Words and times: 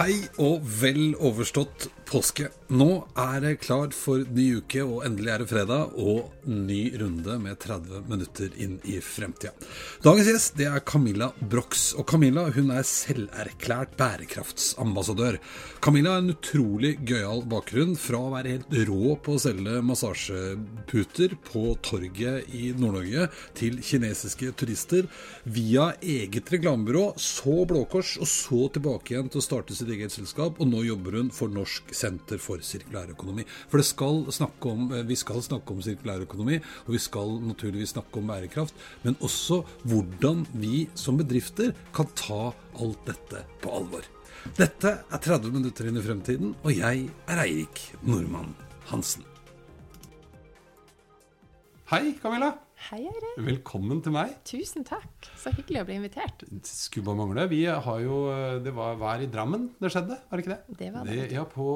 Hei 0.00 0.14
og 0.40 0.62
vel 0.80 1.10
overstått 1.20 1.90
påske. 2.10 2.48
Nå 2.70 2.88
er 3.18 3.40
det 3.42 3.60
klart 3.64 3.94
for 3.96 4.22
ny 4.34 4.46
uke, 4.60 4.82
og 4.82 5.04
endelig 5.06 5.30
er 5.32 5.42
det 5.42 5.48
fredag 5.50 5.94
og 5.98 6.46
ny 6.50 6.80
runde 7.00 7.36
med 7.42 7.58
30 7.62 8.04
minutter 8.10 8.54
inn 8.62 8.76
i 8.88 8.98
fremtida. 9.04 9.52
Dagens 10.04 10.30
gjest 10.30 10.58
det 10.58 10.68
er 10.70 10.84
Camilla 10.86 11.30
Brox. 11.40 11.90
Og 11.98 12.06
Camilla 12.10 12.48
hun 12.54 12.72
er 12.74 12.86
selverklært 12.86 13.96
bærekraftsambassadør. 13.98 15.38
Camilla 15.82 16.16
har 16.16 16.24
en 16.24 16.34
utrolig 16.34 16.96
gøyal 17.06 17.44
bakgrunn. 17.50 17.96
Fra 18.00 18.22
å 18.26 18.32
være 18.34 18.56
helt 18.56 18.76
rå 18.90 19.16
på 19.22 19.36
å 19.36 19.42
selge 19.42 19.80
massasjeputer 19.86 21.36
på 21.46 21.64
torget 21.86 22.50
i 22.54 22.70
Nord-Norge 22.78 23.28
til 23.58 23.80
kinesiske 23.84 24.52
turister, 24.58 25.06
via 25.44 25.90
eget 26.02 26.50
reklamebyrå, 26.52 27.10
så 27.20 27.64
Blå 27.68 27.84
Kors, 27.90 28.16
og 28.20 28.28
så 28.30 28.66
tilbake 28.74 29.14
igjen 29.14 29.30
til 29.30 29.42
å 29.42 29.44
starte 29.44 29.76
sitt 29.76 29.90
eget 29.92 30.14
selskap. 30.14 30.58
Og 30.60 30.70
nå 30.70 30.84
jobber 30.86 31.18
hun 31.20 31.34
for 31.34 31.52
Norsk 31.52 31.92
senter 32.00 32.40
for 32.42 32.62
sirkulær 32.64 33.12
økonomi. 33.14 33.44
For 33.70 33.82
skal 33.86 34.24
om, 34.70 34.92
eh, 34.92 35.06
vi 35.06 35.16
skal 35.16 35.42
snakke 35.42 35.70
om 35.70 35.82
sirkulær 35.82 36.24
økonomi, 36.26 36.60
og 36.86 36.94
vi 36.94 36.98
skal 36.98 37.40
naturligvis 37.40 37.94
snakke 37.94 38.18
om 38.18 38.26
bærekraft, 38.26 38.74
men 39.04 39.16
også 39.20 39.64
hvordan 39.84 40.46
vi 40.54 40.88
som 40.94 41.16
bedrifter 41.16 41.74
kan 41.92 42.06
ta 42.14 42.52
alt 42.80 43.04
dette 43.06 43.44
på 43.60 43.70
alvor. 43.70 44.02
Dette 44.56 45.04
er 45.12 45.20
30 45.20 45.52
minutter 45.52 45.88
inn 45.88 46.00
i 46.00 46.04
fremtiden, 46.04 46.54
og 46.64 46.72
jeg 46.72 47.10
er 47.28 47.42
Eirik 47.44 47.82
Nordmann 48.02 48.54
Hansen. 48.88 49.24
Hei, 51.90 52.14
Camilla. 52.22 52.69
Hei, 52.80 53.02
Eirik. 53.04 53.34
Velkommen 53.44 53.98
til 54.00 54.14
meg. 54.14 54.30
Tusen 54.48 54.86
takk. 54.88 55.26
Så 55.38 55.50
hyggelig 55.52 55.82
å 55.82 55.86
bli 55.86 55.98
invitert. 55.98 56.46
Skulle 56.64 57.04
bare 57.10 57.18
mangle. 57.18 57.44
Vi 57.50 57.58
har 57.68 57.98
jo, 58.00 58.20
Det 58.64 58.72
var 58.74 58.96
vær 58.98 59.20
i 59.20 59.28
Drammen 59.30 59.66
det 59.76 59.90
skjedde, 59.92 60.16
var 60.30 60.40
det 60.40 60.46
ikke 60.46 60.54
det? 60.54 60.76
Det 60.80 60.88
var 60.94 61.04
det. 61.04 61.18
det 61.20 61.36
ja, 61.36 61.44
på 61.44 61.66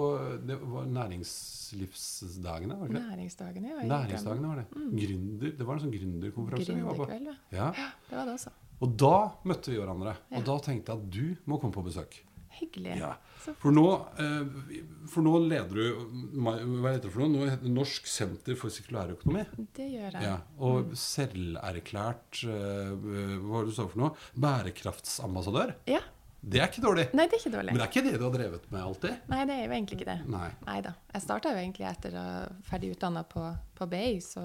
det 0.48 0.56
var 0.62 0.88
næringslivsdagene, 0.96 2.78
var 2.80 2.88
det 2.88 2.94
ikke 2.94 3.02
det? 3.02 3.04
Næringsdagene, 3.12 3.68
ja. 3.74 3.86
Næringsdagene 3.92 4.48
var 4.48 4.62
det. 4.62 4.66
Mm. 4.72 4.90
Gründer, 5.04 5.56
det 5.60 5.68
var 5.68 5.76
en 5.76 5.84
sånn 5.84 5.94
gründerkonferanse 5.94 6.78
vi 6.80 6.86
var 6.88 7.00
på. 7.02 7.10
Ja. 7.52 7.68
ja. 7.68 7.88
Det 8.08 8.16
var 8.16 8.24
det 8.24 8.36
også. 8.38 8.54
Og 8.80 8.96
da 9.04 9.16
møtte 9.52 9.74
vi 9.74 9.80
hverandre. 9.82 10.16
Ja. 10.32 10.40
Og 10.40 10.48
da 10.48 10.56
tenkte 10.64 10.96
jeg 10.96 11.04
at 11.04 11.10
du 11.20 11.50
må 11.52 11.60
komme 11.60 11.76
på 11.76 11.84
besøk. 11.84 12.16
Hyggelig. 12.58 12.96
Ja. 13.00 13.14
For 13.60 13.74
nå, 13.74 13.84
eh, 14.22 14.78
for 15.10 15.24
nå, 15.26 15.34
leder 15.44 15.76
du 15.76 16.04
hva 16.40 16.54
heter 16.94 17.08
det 17.08 17.12
for 17.12 17.24
noe? 17.26 17.50
Nå 17.60 17.72
Norsk 17.74 18.08
senter 18.08 18.56
for 18.58 18.72
sirkulærøkonomi. 18.72 19.44
Det 19.76 19.88
gjør 19.90 20.16
jeg. 20.16 20.24
Ja, 20.24 20.38
og 20.64 20.90
mm. 20.90 20.98
selverklært 21.04 22.42
eh, 22.48 22.92
Hva 22.94 23.50
var 23.50 23.66
det 23.66 23.74
du 23.74 23.76
sa 23.76 23.88
for 23.90 24.00
noe? 24.00 24.26
Bærekraftsambassadør. 24.46 25.74
Ja. 25.90 26.02
Det 26.44 26.60
er 26.60 26.68
ikke 26.68 26.84
dårlig. 26.84 27.04
Nei, 27.16 27.24
det 27.24 27.38
er 27.38 27.40
ikke 27.40 27.54
dårlig. 27.54 27.72
Men 27.72 27.80
det 27.80 27.84
er 27.84 27.92
ikke 27.92 28.04
det 28.04 28.18
du 28.20 28.24
har 28.26 28.34
drevet 28.34 28.64
med 28.68 28.80
alltid? 28.84 29.20
Nei, 29.32 29.38
det 29.48 29.54
er 29.54 29.62
jo 29.62 29.76
egentlig 29.78 29.96
ikke 29.96 30.10
det. 30.10 30.16
Nei, 30.28 30.48
Neida. 30.66 30.92
Jeg 31.14 31.24
starta 31.24 31.52
jo 31.54 31.60
egentlig 31.62 31.86
etter 31.88 32.18
å 32.20 32.24
ferdig 32.68 32.90
utdanna 32.92 33.22
på, 33.28 33.44
på 33.78 33.88
BI, 33.88 34.18
så, 34.24 34.44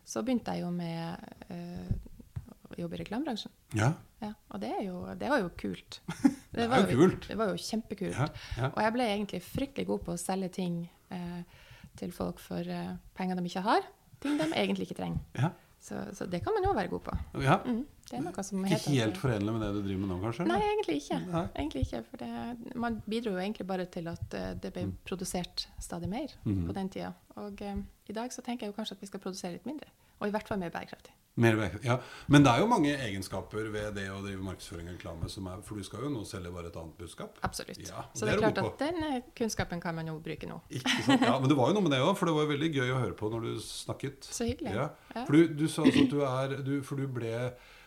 så, 0.00 0.22
begynte 0.24 0.56
jeg 0.56 0.64
jo 0.64 0.70
med 0.72 1.52
å 1.52 2.80
jobbe 2.80 2.96
i 2.96 3.02
reklamebransjen. 3.02 3.52
Ja. 3.74 3.92
ja. 4.22 4.32
Og 4.54 4.62
det, 4.62 4.72
jo, 4.86 5.02
det, 5.18 5.30
var 5.32 5.42
jo 5.42 5.50
kult. 5.58 6.00
Det, 6.56 6.70
var 6.70 6.86
jo 6.86 6.96
kult. 7.02 7.28
Det 7.28 7.36
var 7.36 7.50
jo 7.52 7.58
kjempekult. 7.60 8.16
Ja, 8.16 8.30
ja. 8.56 8.70
Og 8.70 8.80
jeg 8.80 8.92
ble 8.94 9.08
egentlig 9.12 9.42
fryktelig 9.44 9.90
god 9.90 10.06
på 10.06 10.14
å 10.14 10.20
selge 10.20 10.48
ting 10.56 10.78
eh, 11.12 11.60
til 12.00 12.14
folk 12.16 12.40
for 12.40 12.64
eh, 12.64 12.94
penger 13.18 13.36
de 13.36 13.50
ikke 13.50 13.64
har. 13.66 13.84
Ting 14.24 14.38
de 14.40 14.46
egentlig 14.54 14.86
ikke 14.88 14.96
trenger. 15.02 15.20
Ja. 15.36 15.52
Så, 15.86 15.94
så, 16.12 16.26
det 16.26 16.40
kan 16.42 16.54
man 16.56 16.64
jo 16.64 16.72
være 16.74 16.90
god 16.90 17.00
på. 17.00 17.12
Ja. 17.44 17.58
Mm, 17.62 17.84
det 18.10 18.16
er 18.18 18.22
noe 18.24 18.42
som 18.46 18.64
ikke 18.66 18.94
helt 18.96 19.18
forenlig 19.20 19.52
med 19.54 19.62
det 19.62 19.68
du 19.76 19.80
driver 19.84 20.00
med 20.00 20.10
nå, 20.10 20.16
kanskje? 20.24 20.46
Nei, 20.48 20.58
egentlig 20.72 20.96
ikke. 21.02 21.18
Nei. 21.28 21.42
Egentlig 21.52 21.82
ikke 21.86 22.00
for 22.08 22.22
det, 22.22 22.72
man 22.82 22.96
bidro 23.06 23.34
jo 23.36 23.42
egentlig 23.42 23.66
bare 23.68 23.86
til 23.94 24.10
at 24.10 24.34
uh, 24.34 24.48
det 24.62 24.72
ble 24.74 24.88
mm. 24.88 24.96
produsert 25.06 25.68
stadig 25.82 26.10
mer 26.10 26.34
mm. 26.42 26.64
på 26.66 26.74
den 26.80 26.90
tida. 26.96 27.12
Og 27.44 27.62
eh, 27.62 27.78
i 28.08 28.16
dag 28.16 28.34
så 28.34 28.42
tenker 28.42 28.66
jeg 28.66 28.72
jo 28.72 28.78
kanskje 28.80 28.98
at 28.98 29.04
vi 29.04 29.10
skal 29.12 29.22
produsere 29.22 29.54
litt 29.54 29.68
mindre. 29.68 29.92
Og 30.20 30.28
i 30.28 30.34
hvert 30.34 30.48
fall 30.48 30.60
mer 30.60 30.72
bærekraftig. 30.72 31.12
Mer, 31.36 31.56
bærekraftig, 31.58 31.84
ja. 31.90 31.98
Men 32.32 32.44
det 32.46 32.52
er 32.52 32.62
jo 32.62 32.68
mange 32.70 32.92
egenskaper 32.96 33.66
ved 33.72 33.90
det 33.98 34.06
å 34.08 34.22
drive 34.24 34.40
markedsføring 34.46 34.86
og 34.88 34.94
reklame. 34.94 35.28
Som 35.28 35.50
er, 35.52 35.58
for 35.66 35.76
du 35.76 35.84
skal 35.84 36.06
jo 36.06 36.12
nå 36.14 36.22
selge 36.24 36.52
bare 36.54 36.70
et 36.70 36.78
annet 36.80 36.96
budskap. 36.96 37.36
Absolutt. 37.44 37.82
Ja, 37.84 38.06
så 38.16 38.24
det 38.24 38.32
er, 38.32 38.40
det 38.40 38.48
er 38.48 38.54
klart 38.56 38.60
at 38.62 38.84
den 38.86 39.04
eh, 39.04 39.18
kunnskapen 39.36 39.82
kan 39.82 39.98
man 39.98 40.08
jo 40.08 40.16
bruke 40.24 40.48
nå. 40.48 40.56
Ikke 40.72 40.94
sant? 41.04 41.26
Ja, 41.28 41.36
Men 41.42 41.52
det 41.52 41.58
var 41.58 41.68
jo 41.68 41.76
noe 41.76 41.84
med 41.84 41.92
det 41.92 42.00
òg, 42.00 42.14
for 42.16 42.30
det 42.30 42.36
var 42.38 42.46
jo 42.46 42.52
veldig 42.54 42.70
gøy 42.72 42.94
å 42.94 43.00
høre 43.02 43.18
på 43.20 43.28
når 43.34 43.44
du 43.50 43.52
snakket. 43.60 44.30
Så 44.32 44.48
hyggelig. 44.48 44.72
Ja. 44.78 44.88
Ja. 45.12 45.26
For 45.26 45.36
du, 45.36 45.56
du, 45.60 45.66
sa 45.68 45.84
altså 45.84 46.06
at 46.06 46.14
du 46.14 46.22
er 46.30 46.56
du, 46.64 46.74
For 46.86 47.04
du 47.04 47.10
ble 47.20 47.34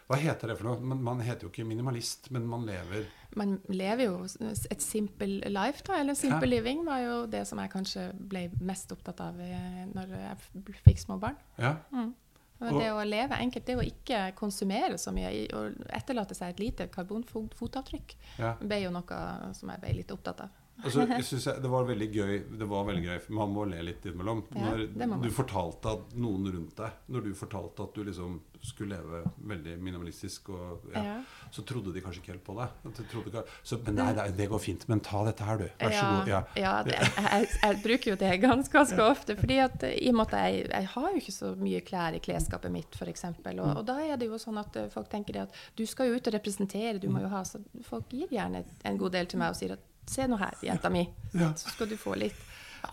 Hva 0.10 0.18
heter 0.18 0.50
det 0.50 0.56
for 0.58 0.66
noe? 0.66 0.82
Man, 0.82 1.04
man, 1.06 1.20
heter 1.22 1.46
jo 1.46 1.52
ikke 1.52 1.68
minimalist, 1.70 2.32
men 2.34 2.48
man 2.50 2.64
lever 2.66 3.06
Man 3.38 3.60
lever 3.70 4.08
jo 4.08 4.16
et 4.26 4.82
simple 4.82 5.52
life, 5.54 5.84
da. 5.86 6.00
Eller 6.02 6.18
simple 6.18 6.50
living 6.50 6.82
var 6.88 7.04
jo 7.04 7.18
det 7.30 7.44
som 7.46 7.62
jeg 7.62 7.70
kanskje 7.70 8.08
ble 8.32 8.48
mest 8.66 8.90
opptatt 8.96 9.22
av 9.22 9.38
eh, 9.46 9.84
når 9.94 10.16
jeg 10.18 10.80
fikk 10.88 11.04
små 11.04 11.20
barn. 11.22 11.38
Ja. 11.62 11.76
Mm. 11.94 12.16
Det 12.60 12.90
å 12.92 13.04
leve 13.08 13.38
enkelt, 13.40 13.68
det 13.70 13.78
å 13.78 13.86
ikke 13.86 14.24
konsumere 14.36 14.98
så 15.00 15.14
mye 15.16 15.30
og 15.56 15.78
etterlate 15.96 16.36
seg 16.36 16.56
et 16.56 16.64
lite 16.64 16.90
karbonfotavtrykk, 16.92 18.16
ja. 18.42 18.56
ble 18.60 18.82
jo 18.82 18.92
noe 18.92 19.20
som 19.56 19.72
jeg 19.72 19.84
ble 19.86 19.94
litt 20.02 20.12
opptatt 20.16 20.44
av. 20.44 20.59
Altså, 20.84 21.06
jeg 21.10 21.26
synes 21.28 21.48
jeg, 21.50 21.62
Det 21.64 21.72
var 21.72 21.88
veldig 21.88 22.10
gøy. 22.14 22.36
Det 22.60 22.68
var 22.70 22.86
veldig 22.88 23.04
gøy, 23.06 23.18
Man 23.36 23.52
må 23.56 23.66
le 23.70 23.82
litt 23.84 24.06
innimellom. 24.06 24.46
Ja, 24.56 24.76
når 25.06 25.26
du 25.26 25.34
fortalte 25.36 25.96
at 25.98 26.16
noen 26.20 26.48
rundt 26.54 26.78
deg 26.80 27.12
Når 27.12 27.28
du 27.28 27.34
fortalte 27.38 27.84
at 27.84 27.98
du 27.98 28.06
liksom 28.08 28.40
skulle 28.62 28.98
leve 28.98 29.22
veldig 29.48 29.78
minimalistisk, 29.80 30.50
og, 30.52 30.88
ja, 30.94 31.04
ja. 31.06 31.14
så 31.52 31.64
trodde 31.64 31.94
de 31.96 32.02
kanskje 32.04 32.20
ikke 32.20 32.34
helt 32.34 32.44
på 32.44 32.56
deg. 32.58 32.90
De 33.00 33.44
så, 33.64 33.78
men 33.86 33.96
nei, 33.96 34.10
nei, 34.18 34.26
det 34.36 34.50
går 34.52 34.60
fint. 34.60 34.84
Men 34.92 35.00
ta 35.06 35.22
dette 35.28 35.46
her, 35.48 35.62
du. 35.62 35.68
Vær 35.80 35.96
så 35.96 36.10
god. 36.12 36.32
Ja, 36.60 36.74
det, 36.84 36.98
jeg, 37.00 37.48
jeg, 37.62 37.78
bruker 37.86 38.12
jo 38.12 38.18
det 38.20 38.34
ganske, 38.44 38.74
ganske 38.76 39.06
ofte. 39.06 39.38
fordi 39.40 39.62
at 39.64 39.86
i 39.88 40.12
og 40.12 40.20
med 40.20 40.28
at 40.28 40.50
jeg, 40.50 40.66
jeg 40.74 40.90
har 40.96 41.08
jo 41.08 41.24
ikke 41.24 41.36
så 41.38 41.54
mye 41.60 41.84
klær 41.88 42.18
i 42.18 42.24
klesskapet 42.24 42.74
mitt, 42.74 43.00
f.eks. 43.00 43.26
Og, 43.30 43.48
mm. 43.48 43.64
og 43.78 43.84
da 43.88 44.00
er 44.04 44.20
det 44.20 44.28
jo 44.28 44.42
sånn 44.42 44.60
at 44.60 44.76
folk 44.94 45.08
tenker 45.12 45.46
at 45.46 45.64
du 45.80 45.86
skal 45.88 46.12
jo 46.12 46.20
ut 46.20 46.28
og 46.28 46.36
representere, 46.36 46.98
du 47.00 47.08
må 47.12 47.24
jo 47.24 47.32
ha 47.32 47.46
Så 47.48 47.62
folk 47.88 48.12
gir 48.12 48.28
gjerne 48.34 48.66
en 48.84 49.00
god 49.00 49.16
del 49.16 49.30
til 49.32 49.40
meg 49.40 49.54
og 49.54 49.60
sier 49.60 49.78
at 49.78 49.88
Se 50.10 50.26
nå 50.26 50.40
her, 50.42 50.56
jenta 50.66 50.90
mi, 50.90 51.04
ja. 51.38 51.52
så 51.58 51.70
skal 51.70 51.90
du 51.92 51.98
få 52.00 52.16
litt. 52.18 52.46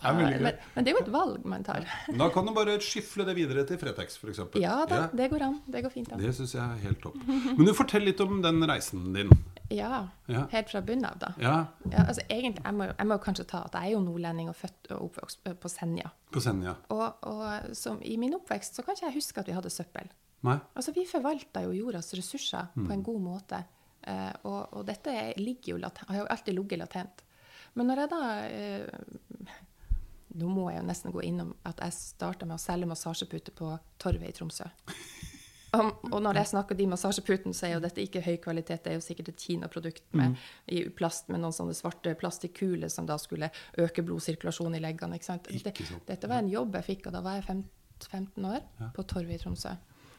Ja, 0.03 0.11
men, 0.13 0.43
men, 0.43 0.83
det 0.83 0.91
er 0.91 0.97
jo 0.97 1.01
et 1.05 1.11
valg 1.11 1.45
man 1.47 1.63
tar. 1.65 1.85
Da 2.19 2.27
kan 2.33 2.45
du 2.45 2.51
bare 2.55 2.75
skyfle 2.83 3.25
det 3.27 3.37
videre 3.37 3.63
til 3.67 3.79
Fretex, 3.81 4.17
f.eks. 4.19 4.41
Ja 4.59 4.81
da, 4.89 4.99
ja. 4.99 5.05
det 5.15 5.29
går 5.31 5.45
an. 5.47 5.61
Det 5.65 5.81
går 5.85 5.93
fint 5.93 6.11
an. 6.11 6.21
Det 6.21 6.33
syns 6.35 6.53
jeg 6.57 6.63
er 6.63 6.81
helt 6.83 6.99
topp. 7.03 7.15
Men 7.27 7.63
du 7.63 7.73
fortell 7.77 8.05
litt 8.07 8.21
om 8.23 8.41
den 8.43 8.59
reisen 8.67 9.07
din. 9.15 9.31
Ja, 9.73 10.07
ja. 10.31 10.45
helt 10.51 10.69
fra 10.71 10.81
bunnen 10.85 11.07
av, 11.09 11.17
da. 11.19 11.31
Ja. 11.43 11.55
ja 11.91 12.03
altså, 12.05 12.23
egentlig, 12.27 12.63
jeg 12.63 12.77
må, 12.77 12.89
jeg 12.91 13.09
må, 13.09 13.17
kanskje 13.23 13.47
ta 13.49 13.63
at 13.67 13.75
jeg 13.75 13.91
er 13.91 13.95
jo 13.97 14.03
nordlending 14.05 14.51
og 14.51 14.55
født 14.59 14.93
og 14.95 15.09
oppvokst 15.09 15.49
på 15.63 15.71
Senja. 15.71 16.11
På 16.31 16.43
Senja. 16.43 16.77
Og, 16.93 17.07
og 17.27 17.75
som, 17.75 17.99
i 18.03 18.15
min 18.21 18.35
oppvekst 18.37 18.77
så 18.77 18.85
kan 18.85 18.95
ikke 18.95 19.09
jeg 19.09 19.17
huske 19.19 19.43
at 19.43 19.49
vi 19.49 19.57
hadde 19.57 19.73
søppel. 19.73 20.11
Nei. 20.47 20.59
Altså, 20.77 20.93
Vi 20.95 21.07
forvalta 21.09 21.65
jo 21.65 21.73
jordas 21.75 22.13
ressurser 22.15 22.69
mm. 22.75 22.85
på 22.85 22.95
en 22.95 23.03
god 23.03 23.23
måte. 23.23 23.63
Uh, 24.07 24.33
og, 24.47 24.59
og, 24.71 24.83
dette 24.87 25.13
ligger 25.35 25.73
jo 25.73 25.79
har 25.83 26.19
jo 26.21 26.27
alltid 26.31 26.55
ligget 26.55 26.79
latent. 26.79 27.23
Men 27.75 27.89
når 27.91 27.99
jeg 28.01 28.09
da 28.13 28.21
eh, 28.47 29.55
Nå 30.37 30.49
må 30.53 30.67
jeg 30.69 30.79
jo 30.81 30.85
nesten 30.87 31.13
gå 31.13 31.21
innom 31.25 31.53
at 31.65 31.79
jeg 31.81 31.95
starta 31.95 32.45
med 32.45 32.57
å 32.57 32.61
selge 32.61 32.89
massasjeputer 32.89 33.55
på 33.57 33.71
Torvet 34.01 34.29
i 34.29 34.35
Tromsø. 34.37 34.67
Og 35.77 36.19
når 36.23 36.39
jeg 36.41 36.49
snakker 36.51 36.77
de 36.77 36.87
massasjeputene, 36.89 37.55
så 37.57 37.67
er 37.67 37.73
jo 37.75 37.81
dette 37.83 38.03
ikke 38.03 38.21
høy 38.23 38.35
kvalitet. 38.43 38.83
Det 38.85 38.91
er 38.91 38.97
jo 38.99 39.03
sikkert 39.03 39.31
et 39.33 39.43
Kina-produkt 39.43 40.05
mm. 40.15 40.35
i 40.73 40.83
plast 40.95 41.31
med 41.31 41.41
noen 41.43 41.55
sånne 41.55 41.75
svarte 41.77 42.13
plastikkuler 42.19 42.91
som 42.93 43.07
da 43.09 43.17
skulle 43.21 43.49
øke 43.81 44.05
blodsirkulasjonen 44.05 44.77
i 44.79 44.83
leggene. 44.83 45.19
Ikke 45.19 45.29
sant? 45.31 45.49
Det, 45.49 45.73
dette 46.07 46.29
var 46.29 46.43
en 46.43 46.51
jobb 46.51 46.77
jeg 46.79 46.89
fikk, 46.91 47.09
og 47.09 47.17
da 47.17 47.23
var 47.25 47.39
jeg 47.39 47.47
15 47.49 48.47
år, 48.51 48.63
på 48.95 49.07
Torvet 49.09 49.39
i 49.39 49.41
Tromsø. 49.43 49.73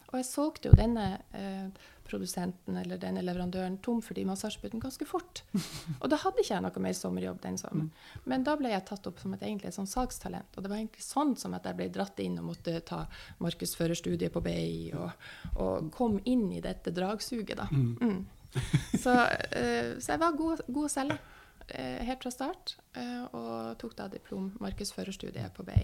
Og 0.09 0.17
jeg 0.17 0.25
solgte 0.25 0.71
jo 0.71 0.77
denne 0.77 1.19
eh, 1.37 1.69
produsenten 2.09 2.77
eller 2.81 3.01
denne 3.01 3.21
leverandøren 3.21 3.77
tom 3.85 4.01
for 4.05 4.17
de 4.17 4.25
massasjeputene 4.29 4.81
ganske 4.81 5.05
fort. 5.09 5.43
Og 6.03 6.09
da 6.09 6.19
hadde 6.23 6.41
ikke 6.41 6.55
jeg 6.55 6.65
noe 6.65 6.85
mer 6.85 6.97
sommerjobb 6.97 7.43
den 7.45 7.59
sommeren. 7.61 7.91
Mm. 7.91 8.23
Men 8.33 8.47
da 8.47 8.55
ble 8.57 8.73
jeg 8.73 8.87
tatt 8.89 9.09
opp 9.11 9.21
som 9.21 9.35
et 9.37 9.45
egentlig 9.45 9.69
et 9.69 9.77
sånn 9.77 9.91
salgstalent. 9.91 10.57
Og 10.57 10.65
det 10.65 10.73
var 10.73 10.81
egentlig 10.81 11.05
sånn 11.05 11.35
som 11.41 11.57
at 11.59 11.69
jeg 11.69 11.77
ble 11.77 11.91
dratt 11.93 12.23
inn 12.25 12.39
og 12.41 12.49
måtte 12.55 12.79
ta 12.89 13.03
markedsførerstudiet 13.45 14.33
på 14.33 14.45
BI 14.45 14.95
og, 14.97 15.29
og 15.61 15.93
kom 15.95 16.17
inn 16.25 16.49
i 16.57 16.65
dette 16.65 16.95
dragsuget, 16.97 17.59
da. 17.61 17.69
Mm. 17.69 17.95
Mm. 18.01 18.27
Så, 19.05 19.13
eh, 19.53 19.99
så, 20.01 20.15
jeg 20.15 20.21
var 20.23 20.33
god, 20.33 20.63
god 20.73 20.87
å 20.87 20.91
selge 20.91 21.19
uh, 21.21 21.99
helt 22.09 22.23
fra 22.25 22.31
start, 22.33 22.79
uh, 22.97 23.27
og 23.37 23.75
tok 23.79 23.93
da 23.99 24.07
diplom 24.09 24.47
markedsførerstudiet 24.65 25.53
på 25.53 25.67
BI. 25.69 25.83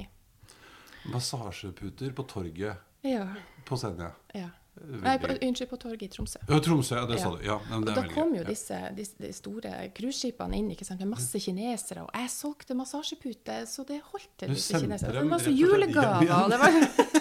Massasjeputer 1.13 2.17
på 2.17 2.25
torget 2.25 2.94
ja. 3.05 3.27
På 3.65 3.79
Senja. 3.81 4.13
Ja. 4.35 4.51
Nei, 4.75 5.19
på, 5.23 5.29
unnskyld, 5.47 5.69
på 5.71 5.77
torget 5.79 6.03
i 6.03 6.09
Tromsø. 6.11 6.41
Ja, 6.49 6.59
Tromsø, 6.61 6.97
ja, 6.99 7.05
det 7.07 7.21
sa 7.23 7.31
du. 7.31 7.43
Ja, 7.47 7.57
og 7.77 7.85
da 7.87 8.03
kom 8.11 8.35
jo 8.35 8.43
disse, 8.47 8.79
de 8.97 9.31
store 9.33 9.75
cruiseskipene 9.95 10.59
inn 10.59 10.73
ikke 10.75 10.87
sant, 10.87 11.01
med 11.05 11.13
masse 11.15 11.39
kinesere. 11.41 12.03
Og 12.03 12.11
jeg 12.19 12.33
solgte 12.35 12.77
massasjeputer, 12.79 13.69
så 13.71 13.87
det 13.89 14.01
holdt 14.11 14.33
til 14.43 14.53
disse 14.57 14.81
kinesere. 14.83 15.15
Det 15.15 15.23
var 15.23 15.31
masse 15.31 15.55
julegaver. 15.55 16.51
Det 16.51 16.61
var, 16.65 16.81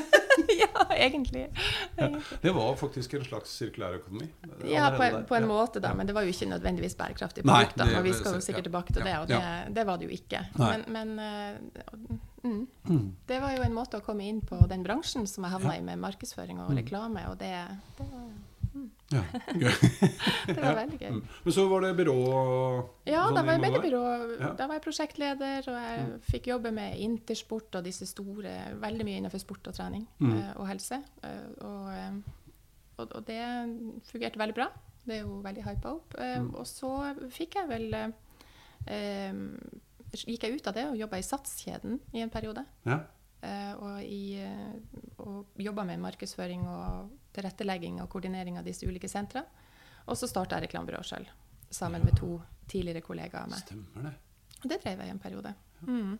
ja, 0.64 0.88
egentlig. 0.98 1.46
egentlig. 1.94 2.42
Det 2.42 2.56
var 2.58 2.76
faktisk 2.82 3.14
en 3.14 3.30
slags 3.30 3.56
sirkulærøkonomi? 3.62 4.28
Ja, 4.74 4.90
på 4.98 5.06
en, 5.06 5.22
på 5.30 5.38
en 5.38 5.48
måte, 5.48 5.84
da. 5.84 5.94
Men 5.94 6.10
det 6.10 6.18
var 6.18 6.26
jo 6.26 6.34
ikke 6.34 6.50
nødvendigvis 6.50 6.98
bærekraftig 7.00 7.46
Nei, 7.46 7.64
produkter. 7.68 7.86
da, 7.86 8.02
og 8.02 8.10
vi 8.10 8.18
skal 8.18 8.40
jo 8.40 8.46
sikkert 8.50 8.72
tilbake 8.72 8.98
til 8.98 9.06
det, 9.06 9.18
og 9.22 9.30
det, 9.30 9.42
det 9.78 9.88
var 9.88 10.02
det 10.02 10.10
jo 10.10 10.18
ikke. 10.18 10.46
Men, 10.58 10.88
men 10.90 11.20
eh, 11.22 12.22
mm, 12.44 12.68
Mm. 12.90 13.12
det 13.28 13.42
var 13.42 13.51
jo 13.56 13.62
en 13.63 13.74
måte 13.74 13.98
å 14.00 14.04
komme 14.06 14.25
inn 14.28 14.42
på 14.42 14.57
den 14.68 14.84
bransjen 14.84 15.28
som 15.28 15.44
jeg 15.45 15.51
havna 15.54 15.78
i 15.78 15.81
med 15.81 16.00
markedsføring 16.00 16.60
og 16.60 16.69
Mm. 16.72 16.78
reklame, 16.81 17.28
og 17.30 17.38
det, 17.40 17.54
det, 17.98 18.07
var, 18.12 18.30
Ja, 19.13 19.22
gøy. 19.54 19.72
det 20.48 20.57
var 20.63 20.75
veldig 20.75 20.98
gøy. 21.00 21.10
Mm. 21.13 21.24
Men 21.45 21.54
så 21.54 21.68
var 21.69 21.81
det 21.81 21.92
byrå 21.98 22.16
Ja, 23.06 23.25
sånn 23.28 23.36
da 23.36 23.44
var 23.44 23.54
jeg 23.54 23.62
mediebyrå. 23.62 24.04
Ja. 24.40 24.48
Mm. 24.50 24.56
Da 24.57 24.68
var 24.68 24.74
jeg 24.80 24.84
prosjektleder, 24.88 25.68
og 25.69 25.78
jeg 25.78 26.22
fikk 26.31 26.48
jobbe 26.48 26.72
med 26.74 26.98
Intersport 27.00 27.75
og 27.75 27.84
disse 27.86 28.07
store 28.10 28.56
Veldig 28.81 29.06
mye 29.06 29.18
innenfor 29.22 29.39
sport 29.44 29.68
og 29.68 29.74
trening 29.78 30.07
Mm. 30.19 30.34
eh, 30.39 30.54
og 30.57 30.68
helse. 30.68 31.04
Eh, 31.24 31.46
og, 31.62 31.92
eh, 31.94 32.12
og, 32.98 33.16
og 33.16 33.25
det 33.25 33.39
fungerte 34.10 34.38
veldig 34.42 34.56
bra. 34.56 34.68
Det 35.06 35.18
er 35.19 35.22
jo 35.22 35.42
veldig 35.44 35.63
hypa 35.68 35.89
opp. 35.94 36.13
Mm. 36.18 36.56
Og 36.56 36.66
så 36.66 37.13
fikk 37.30 37.56
jeg 37.56 37.68
vel 37.69 37.94
eh, 38.88 39.38
Gikk 40.13 40.45
jeg 40.45 40.60
ut 40.60 40.68
av 40.69 40.75
det 40.77 40.86
og 40.92 40.98
jobba 40.98 41.18
i 41.18 41.25
Satskjeden 41.25 42.00
i 42.13 42.21
en 42.21 42.31
periode. 42.33 42.63
Ja. 42.86 43.00
Eh, 43.44 43.71
og, 43.75 44.04
i, 44.06 44.38
eh, 44.39 44.75
og 45.19 45.57
jobba 45.60 45.83
med 45.89 46.01
markedsføring 46.04 46.68
og 46.69 47.10
tilrettelegging 47.36 47.98
og 48.04 48.10
koordinering 48.13 48.60
av 48.60 48.68
disse 48.68 48.88
ulike 48.88 49.10
sentra. 49.12 49.44
Og 50.06 50.19
så 50.19 50.30
starta 50.30 50.60
jeg 50.60 50.68
reklamebyrå 50.68 51.01
sjøl, 51.07 51.25
sammen 51.74 52.06
med 52.06 52.15
to 52.19 52.38
tidligere 52.69 53.04
kollegaer 53.04 53.48
av 53.48 53.51
meg. 53.51 53.65
Stemmer 53.65 54.07
det. 54.07 54.13
Og 54.62 54.69
det 54.71 54.80
drev 54.83 55.01
jeg 55.01 55.10
i 55.10 55.15
en 55.15 55.24
periode. 55.24 55.54
Mm. 55.83 56.13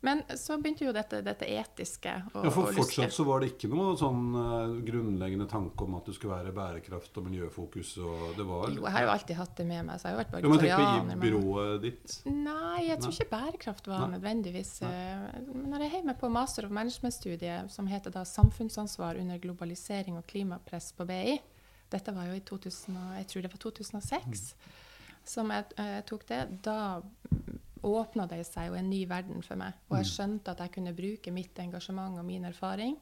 Men 0.00 0.22
så 0.38 0.54
begynte 0.62 0.84
jo 0.86 0.92
dette, 0.94 1.18
dette 1.26 1.46
etiske 1.50 2.12
og, 2.30 2.44
Ja, 2.46 2.52
for 2.54 2.70
fortsatt 2.76 3.14
så 3.14 3.24
var 3.26 3.42
det 3.42 3.48
ikke 3.54 3.70
noe 3.72 3.96
sånn 3.98 4.28
uh, 4.36 4.76
grunnleggende 4.86 5.48
tanke 5.50 5.88
om 5.88 5.96
at 5.98 6.06
det 6.06 6.14
skulle 6.14 6.36
være 6.36 6.52
bærekraft 6.54 7.18
og 7.18 7.26
miljøfokus 7.26 7.96
og 8.06 8.36
det 8.38 8.46
var 8.46 8.70
Jo, 8.70 8.84
jeg 8.84 8.94
har 8.94 9.06
jo 9.08 9.12
alltid 9.16 9.40
hatt 9.40 9.56
det 9.58 9.66
med 9.66 9.88
meg, 9.88 9.98
så 9.98 10.06
jeg 10.06 10.14
har 10.14 10.16
jo 10.16 10.22
vært 10.22 10.36
Ja, 10.38 10.52
men 10.52 10.62
tenk 10.62 10.78
på 10.78 11.16
i 11.16 11.20
byrået 11.24 11.82
ditt. 11.82 12.16
Nei, 12.30 12.86
jeg 12.86 13.02
tror 13.02 13.16
ikke 13.16 13.30
bærekraft 13.34 13.90
var 13.90 14.06
Nei. 14.06 14.14
nødvendigvis 14.14 14.72
Men 14.86 15.66
når 15.66 15.82
jeg 15.82 15.90
er 15.90 15.96
hjemme 15.98 16.18
på 16.22 16.30
master 16.38 16.68
of 16.68 16.74
management-studiet 16.78 17.74
som 17.74 17.90
heter 17.90 18.14
da 18.14 18.22
'Samfunnsansvar 18.22 19.18
under 19.18 19.42
globalisering 19.42 20.18
og 20.20 20.26
klimapress 20.30 20.92
på 20.94 21.08
BI', 21.10 21.40
dette 21.90 22.14
var 22.14 22.28
jo 22.28 22.36
i 22.38 22.44
2000, 22.44 22.98
jeg 23.18 23.26
tror 23.26 23.42
det 23.42 23.50
var 23.50 23.62
2006 23.66 24.54
som 25.28 25.50
jeg 25.52 25.64
uh, 25.78 26.00
tok 26.08 26.28
det, 26.28 26.44
da 26.64 27.00
åpna 27.86 28.26
det 28.30 28.42
seg 28.48 28.70
jo 28.70 28.78
en 28.78 28.90
ny 28.90 29.04
verden 29.10 29.42
for 29.44 29.60
meg. 29.60 29.76
Og 29.90 29.98
jeg 30.00 30.10
skjønte 30.12 30.54
at 30.54 30.62
jeg 30.64 30.74
kunne 30.78 30.96
bruke 30.96 31.34
mitt 31.34 31.58
engasjement 31.62 32.18
og 32.18 32.26
min 32.26 32.48
erfaring 32.48 32.96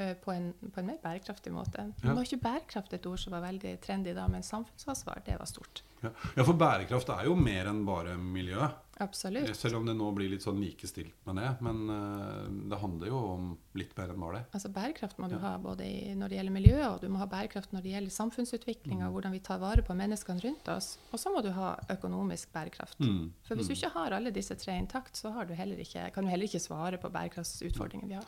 uh, 0.00 0.14
på, 0.22 0.32
en, 0.32 0.52
på 0.72 0.82
en 0.82 0.90
mer 0.92 1.00
bærekraftig 1.02 1.52
måte. 1.54 1.88
Ja. 1.88 2.08
Det 2.08 2.16
var 2.16 2.28
ikke 2.28 2.42
bærekraft 2.44 2.96
et 2.96 3.06
ord 3.10 3.22
som 3.22 3.36
var 3.36 3.44
veldig 3.46 3.76
trendy 3.84 4.14
da, 4.16 4.26
men 4.32 4.46
samfunnsansvar, 4.46 5.22
det 5.26 5.38
var 5.40 5.50
stort. 5.50 5.84
Ja. 6.02 6.12
ja, 6.36 6.42
for 6.42 6.56
bærekraft 6.58 7.12
er 7.14 7.28
jo 7.28 7.36
mer 7.38 7.70
enn 7.70 7.84
bare 7.88 8.16
miljø. 8.20 8.68
Absolutt. 8.98 9.50
Selv 9.56 9.76
om 9.76 9.84
det 9.86 9.94
nå 9.96 10.06
blir 10.16 10.30
litt 10.32 10.40
sånn 10.44 10.56
likestilt 10.62 11.12
med 11.26 11.36
det. 11.36 11.50
Men 11.60 11.90
eh, 11.92 12.46
det 12.70 12.78
handler 12.80 13.10
jo 13.10 13.18
om 13.34 13.58
litt 13.76 13.92
mer 13.98 14.08
enn 14.14 14.20
bare 14.22 14.38
det. 14.38 14.44
Altså 14.56 14.70
Bærekraft 14.72 15.18
må 15.20 15.28
du 15.28 15.34
Ja. 15.36 15.40
ha 15.42 15.58
både 15.58 15.84
i, 15.84 16.14
når 16.14 16.28
det 16.32 16.38
gjelder 16.38 16.52
miljø, 16.54 16.78
og 16.88 17.00
du 17.02 17.08
må 17.12 17.18
ha 17.18 17.26
bærekraft 17.26 17.72
når 17.76 17.82
det 17.82 17.92
gjelder 17.92 18.10
samfunnsutvikling 18.16 18.98
Mm. 19.02 19.06
og 19.08 19.12
hvordan 19.18 19.32
vi 19.32 19.40
tar 19.40 19.58
vare 19.58 19.82
på 19.82 19.94
menneskene 19.94 20.40
rundt 20.44 20.68
oss. 20.68 20.96
Og 21.12 21.18
så 21.20 21.28
må 21.34 21.42
du 21.42 21.50
ha 21.52 21.76
økonomisk 21.90 22.52
bærekraft. 22.52 22.98
Mm. 23.00 23.32
For 23.44 23.54
hvis 23.54 23.68
du 23.68 23.74
Mm. 23.74 23.78
ikke 23.82 23.92
har 23.92 24.10
alle 24.16 24.30
disse 24.32 24.54
tre 24.56 24.72
intakt, 24.80 25.12
så 25.16 25.32
har 25.32 25.44
du 25.44 25.52
ikke, 25.52 26.12
kan 26.12 26.24
du 26.24 26.30
heller 26.30 26.46
ikke 26.48 26.60
svare 26.60 26.96
på 26.98 27.10
bærekraftsutfordringene 27.12 28.08
vi 28.08 28.14
har. 28.14 28.24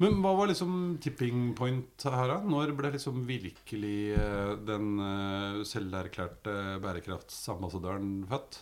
Men 0.00 0.14
hva 0.22 0.36
var 0.36 0.46
liksom 0.48 0.98
tipping 1.00 1.54
point 1.54 2.02
her, 2.02 2.26
da? 2.28 2.40
Når 2.40 2.76
ble 2.76 2.90
liksom 2.92 3.24
virkelig 3.26 4.18
eh, 4.18 4.56
den 4.66 4.98
eh, 4.98 5.62
selverklærte 5.64 6.80
bærekraftsambassadøren 6.82 8.26
født? 8.28 8.58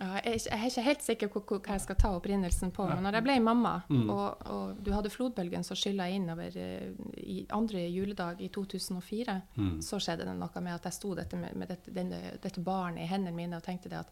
Ja, 0.00 0.08
jeg, 0.18 0.24
er 0.26 0.34
ikke, 0.34 0.50
jeg 0.50 0.58
er 0.58 0.70
ikke 0.70 0.82
helt 0.88 1.02
sikker 1.06 1.28
på 1.30 1.40
hva 1.46 1.60
jeg 1.76 1.80
skal 1.84 1.96
ta 2.02 2.08
opprinnelsen 2.16 2.72
på, 2.74 2.82
men 2.90 3.04
når 3.06 3.14
jeg 3.20 3.22
ble 3.28 3.36
mamma, 3.40 3.74
Mm. 3.88 4.08
og, 4.10 4.46
og 4.50 4.80
du 4.82 4.90
hadde 4.92 5.10
flodbølgen 5.10 5.62
som 5.64 5.76
skylla 5.78 6.08
innover 6.10 6.56
eh, 6.58 6.88
i 7.22 7.46
andre 7.54 7.84
juledag 7.94 8.40
i 8.42 8.48
2004, 8.48 9.36
Mm. 9.56 9.80
så 9.82 10.00
skjedde 10.02 10.24
det 10.26 10.34
noe 10.36 10.60
med 10.60 10.74
at 10.74 10.84
jeg 10.84 10.92
sto 10.98 11.14
dette 11.14 11.36
med, 11.38 11.54
med 11.54 11.68
dette, 11.68 11.90
denne, 11.94 12.18
dette 12.42 12.60
barnet 12.60 13.04
i 13.04 13.06
hendene 13.06 13.36
mine 13.36 13.56
og 13.56 13.62
tenkte 13.62 13.88
det 13.88 13.98
at 14.02 14.10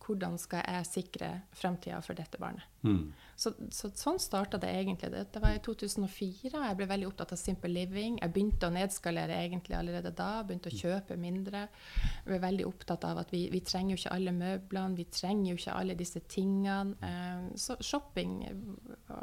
hvordan 0.00 0.38
skal 0.40 0.64
jeg 0.64 0.86
sikre 0.88 1.28
fremtida 1.56 2.00
for 2.04 2.18
dette 2.18 2.38
barnet? 2.40 2.64
Mm. 2.82 3.12
Så, 3.40 3.52
så 3.72 3.90
sånn 3.96 4.18
starta 4.20 4.58
det 4.60 4.70
egentlig. 4.72 5.10
Det, 5.12 5.22
det 5.34 5.42
var 5.42 5.54
i 5.56 5.60
2004. 5.64 6.50
Jeg 6.52 6.78
ble 6.78 6.88
veldig 6.90 7.08
opptatt 7.08 7.34
av 7.36 7.40
simple 7.40 7.70
living. 7.72 8.18
Jeg 8.20 8.34
begynte 8.34 8.68
å 8.68 8.74
nedskalere 8.74 9.38
egentlig 9.44 9.76
allerede 9.78 10.12
da. 10.16 10.42
Begynte 10.46 10.72
å 10.72 10.76
kjøpe 10.76 11.16
mindre. 11.20 11.66
Jeg 12.00 12.26
ble 12.28 12.40
veldig 12.42 12.66
opptatt 12.68 13.06
av 13.08 13.22
at 13.22 13.32
vi, 13.34 13.46
vi 13.52 13.62
trenger 13.64 13.94
jo 13.94 14.00
ikke 14.02 14.16
alle 14.16 14.34
møblene, 14.36 14.98
vi 14.98 15.08
trenger 15.12 15.52
jo 15.52 15.60
ikke 15.60 15.78
alle 15.82 15.96
disse 16.00 16.24
tingene. 16.28 16.96
Eh, 17.04 17.46
så 17.60 17.76
shopping 17.84 18.40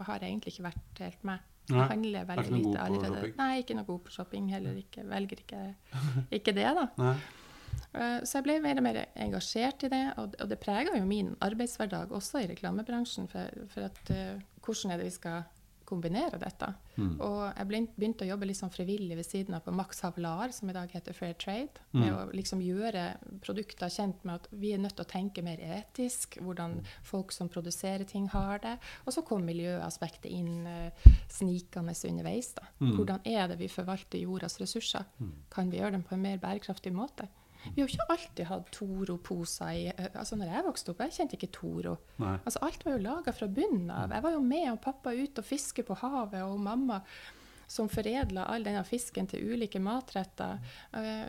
har 0.07 0.23
egentlig 0.23 0.55
ikke 0.55 0.69
vært 0.69 1.03
helt 1.05 1.27
med. 1.29 1.53
Nei, 1.67 1.81
Jeg 1.81 1.91
handler 1.91 2.21
er 2.21 2.27
veldig 2.29 2.61
lite 2.61 2.79
allerede. 2.85 3.33
Nei, 3.35 3.51
ikke 3.59 3.75
noe 3.75 3.87
god 3.89 4.05
på 4.05 4.13
shopping. 4.15 4.47
Heller 4.53 4.77
ikke. 4.79 5.03
Velger 5.09 5.43
ikke, 5.43 5.65
ikke 6.39 6.55
det, 6.55 6.69
da. 6.77 6.87
Nei. 7.01 7.17
Eh, 7.95 8.19
Så 8.23 8.37
jeg 8.39 8.43
ble 8.43 8.59
mer 8.61 8.77
og 8.77 8.83
mer 8.83 9.05
engasjert 9.15 9.83
i 9.83 9.89
det, 9.89 10.13
og 10.17 10.35
det 10.49 10.59
preger 10.59 10.97
jo 10.97 11.05
min 11.05 11.35
arbeidshverdag 11.41 12.11
også 12.11 12.43
i 12.43 12.47
reklamebransjen. 12.53 13.27
For, 13.29 13.49
for 13.69 13.81
at, 13.81 14.09
eh, 14.11 14.39
hvordan 14.61 14.91
er 14.91 14.97
det 14.97 15.05
vi 15.05 15.15
skal 15.15 15.43
kombinere 15.87 16.35
dette? 16.37 16.67
Mm. 16.97 17.13
Og 17.21 17.53
jeg 17.55 17.67
begynte 17.95 18.25
å 18.25 18.27
jobbe 18.27 18.45
litt 18.49 18.57
sånn 18.59 18.73
frivillig 18.73 19.15
ved 19.15 19.23
siden 19.25 19.55
av 19.55 19.61
på 19.63 19.71
Max 19.71 20.01
Havlar, 20.03 20.51
som 20.51 20.67
i 20.69 20.73
dag 20.73 20.91
heter 20.91 21.13
Fair 21.15 21.33
Trade. 21.39 21.79
Med 21.93 22.11
Mm. 22.11 22.17
å 22.17 22.33
liksom 22.35 22.59
gjøre 22.59 23.17
produkter 23.39 23.87
kjent 23.87 24.25
med 24.25 24.35
at 24.35 24.47
vi 24.51 24.73
er 24.73 24.79
nødt 24.79 24.97
til 24.97 25.05
å 25.05 25.07
tenke 25.07 25.41
mer 25.41 25.57
etisk. 25.57 26.37
Hvordan 26.43 26.83
folk 27.03 27.31
som 27.31 27.47
produserer 27.47 28.03
ting, 28.05 28.27
har 28.27 28.59
det. 28.59 28.77
Og 29.05 29.13
så 29.13 29.23
kom 29.25 29.45
miljøaspektet 29.45 30.29
inn 30.29 30.67
eh, 30.67 30.91
snikende 31.29 31.95
underveis. 32.09 32.53
da. 32.53 32.63
Mm. 32.81 32.97
Hvordan 32.97 33.21
er 33.25 33.47
det 33.47 33.57
vi 33.59 33.67
forvalter 33.69 34.19
jordas 34.19 34.57
ressurser? 34.59 35.05
Kan 35.49 35.69
vi 35.71 35.77
gjøre 35.77 35.91
dem 35.93 36.03
på 36.03 36.13
en 36.15 36.21
mer 36.21 36.37
bærekraftig 36.37 36.91
måte? 36.91 37.29
Vi 37.75 37.81
har 37.81 37.89
ikke 37.89 38.07
alltid 38.13 38.45
hatt 38.49 38.71
Toro-poser 38.75 39.71
i 39.77 39.87
eh, 39.91 40.09
altså 40.13 40.35
når 40.39 40.53
jeg 40.53 40.65
vokste 40.67 40.91
opp, 40.93 41.01
jeg 41.05 41.15
kjente 41.17 41.37
ikke 41.39 41.51
Toro. 41.55 41.97
Altså 42.19 42.59
Alt 42.65 42.85
var 42.85 42.97
jo 42.97 43.03
laga 43.07 43.33
fra 43.35 43.47
bunnen 43.47 43.89
av. 43.91 44.11
Jeg 44.15 44.23
var 44.23 44.31
jo 44.37 44.43
med 44.43 44.71
og 44.71 44.81
pappa 44.83 45.13
ut 45.13 45.41
og 45.41 45.45
fiske 45.45 45.83
på 45.87 45.97
havet, 46.03 46.41
og 46.43 46.59
mamma 46.59 47.01
som 47.67 47.89
foredla 47.91 48.45
all 48.47 48.63
denne 48.63 48.83
fisken 48.87 49.27
til 49.27 49.43
ulike 49.53 49.79
matretter. 49.83 50.59
Eh, 50.95 51.27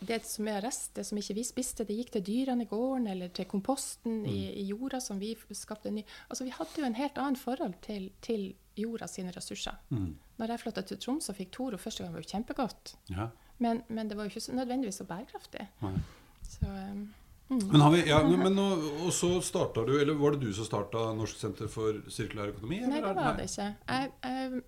Det 0.00 0.22
som 0.24 0.46
er 0.48 0.62
rest, 0.64 0.94
det 0.96 1.02
som 1.04 1.18
ikke 1.18 1.34
vi 1.36 1.42
spiste, 1.44 1.84
det 1.84 1.92
gikk 1.98 2.10
til 2.14 2.22
dyrene 2.24 2.64
i 2.64 2.68
gården 2.70 3.06
eller 3.12 3.28
til 3.36 3.44
komposten 3.44 4.22
i, 4.24 4.46
i 4.62 4.64
jorda 4.70 4.96
som 5.00 5.18
vi 5.20 5.34
skapte 5.52 5.90
ny 5.92 6.00
Altså 6.30 6.44
Vi 6.46 6.54
hadde 6.56 6.80
jo 6.80 6.86
en 6.86 6.94
helt 6.96 7.18
annen 7.20 7.36
forhold 7.36 7.74
til, 7.84 8.06
til 8.24 8.54
jorda 8.80 9.06
sine 9.06 9.30
ressurser. 9.34 9.76
Mm. 9.90 10.14
Når 10.38 10.54
jeg 10.54 10.62
flytta 10.62 10.82
til 10.88 10.96
Tromsø 11.04 11.34
og 11.34 11.36
fikk 11.36 11.50
Toro 11.52 11.76
første 11.76 12.02
gang, 12.02 12.14
var 12.14 12.22
det 12.22 12.30
jo 12.30 12.36
kjempegodt. 12.38 12.94
Ja. 13.12 13.26
Men, 13.60 13.82
men 13.88 14.08
det 14.08 14.16
var 14.16 14.26
jo 14.26 14.32
ikke 14.32 14.42
så 14.48 14.56
nødvendigvis 14.56 15.00
så 15.02 15.06
bærekraftig. 15.08 15.66
Så 16.48 16.66
um, 16.66 17.06
mm. 17.50 17.62
Men 17.72 17.80
har 17.84 17.94
vi, 17.94 18.02
ja, 18.08 18.20
men, 18.24 18.56
nå, 18.56 18.66
og 19.04 19.12
så 19.12 19.34
starta 19.44 19.84
du, 19.86 19.94
eller 20.00 20.16
var 20.18 20.36
det 20.36 20.46
du 20.46 20.52
som 20.56 20.68
starta 20.68 21.10
Norsk 21.16 21.40
senter 21.40 21.68
for 21.70 22.00
sirkulær 22.08 22.54
økonomi? 22.54 22.80
Nei, 22.88 23.00
det 23.04 23.14
var 23.16 23.36
det 23.36 23.48
ikke. 23.50 23.66
Jeg, 23.88 24.12
jeg, 24.24 24.62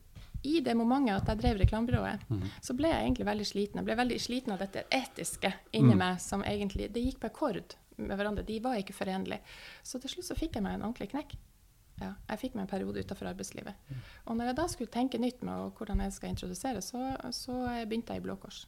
I 0.52 0.56
det 0.66 0.74
momentet 0.76 1.22
at 1.22 1.30
jeg 1.32 1.40
drev 1.40 1.62
reklamebyrået, 1.62 2.26
mm. 2.28 2.42
så 2.68 2.76
ble 2.76 2.90
jeg 2.90 3.06
egentlig 3.06 3.28
veldig 3.30 3.46
sliten. 3.46 3.80
Jeg 3.80 3.88
ble 3.88 3.96
veldig 4.02 4.18
sliten 4.20 4.56
av 4.56 4.60
dette 4.64 4.84
etiske 4.90 5.54
inni 5.72 5.94
Mm. 5.94 6.02
meg 6.04 6.20
som 6.20 6.44
egentlig 6.44 6.92
Det 6.92 7.04
gikk 7.06 7.22
på 7.22 7.30
akkord 7.30 7.76
med 7.96 8.16
hverandre. 8.16 8.44
De 8.44 8.58
var 8.60 8.76
ikke 8.76 8.96
forenlige. 8.96 9.40
Så 9.82 10.00
til 10.00 10.10
slutt 10.10 10.28
så 10.28 10.36
fikk 10.36 10.58
jeg 10.58 10.66
meg 10.66 10.74
en 10.74 10.86
ordentlig 10.88 11.10
knekk. 11.14 11.36
Ja, 12.00 12.14
jeg 12.32 12.38
fikk 12.40 12.54
meg 12.56 12.64
en 12.64 12.70
periode 12.72 13.02
utenfor 13.04 13.28
arbeidslivet. 13.30 13.74
Og 14.26 14.36
når 14.36 14.50
jeg 14.50 14.56
da 14.58 14.66
skulle 14.72 14.90
tenke 14.90 15.20
nytt 15.22 15.42
med 15.46 15.70
hvordan 15.78 16.00
jeg 16.02 16.12
skal 16.16 16.32
introdusere, 16.32 16.82
så, 16.82 17.02
så 17.30 17.58
begynte 17.86 18.16
jeg 18.16 18.22
i 18.22 18.24
Blå 18.24 18.36
Kors. 18.42 18.64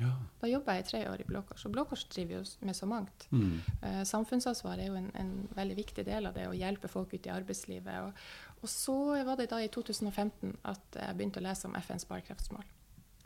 Ja. 0.00 0.10
Da 0.40 0.48
jobba 0.50 0.74
jeg 0.74 0.84
i 0.84 0.86
tre 0.88 1.00
år 1.06 1.22
i 1.22 1.26
Blå 1.28 1.44
Kors, 1.46 1.64
og 1.68 1.74
Blå 1.74 1.84
Kors 1.86 2.04
driver 2.10 2.40
jo 2.40 2.66
med 2.66 2.76
så 2.76 2.86
mangt. 2.90 3.26
Mm. 3.30 3.60
Eh, 3.86 4.00
samfunnsansvar 4.08 4.80
er 4.82 4.90
jo 4.90 4.96
en, 4.98 5.10
en 5.20 5.34
veldig 5.54 5.76
viktig 5.78 6.06
del 6.06 6.26
av 6.26 6.34
det, 6.34 6.48
å 6.50 6.56
hjelpe 6.56 6.90
folk 6.90 7.14
ut 7.14 7.28
i 7.28 7.32
arbeidslivet. 7.34 8.08
Og, 8.08 8.24
og 8.62 8.72
så 8.72 8.96
var 9.28 9.38
det 9.38 9.50
da 9.52 9.60
i 9.62 9.70
2015 9.70 10.56
at 10.72 10.98
jeg 10.98 11.18
begynte 11.18 11.42
å 11.42 11.46
lese 11.46 11.70
om 11.70 11.78
FNs 11.78 12.08
bærekraftsmål. 12.10 12.66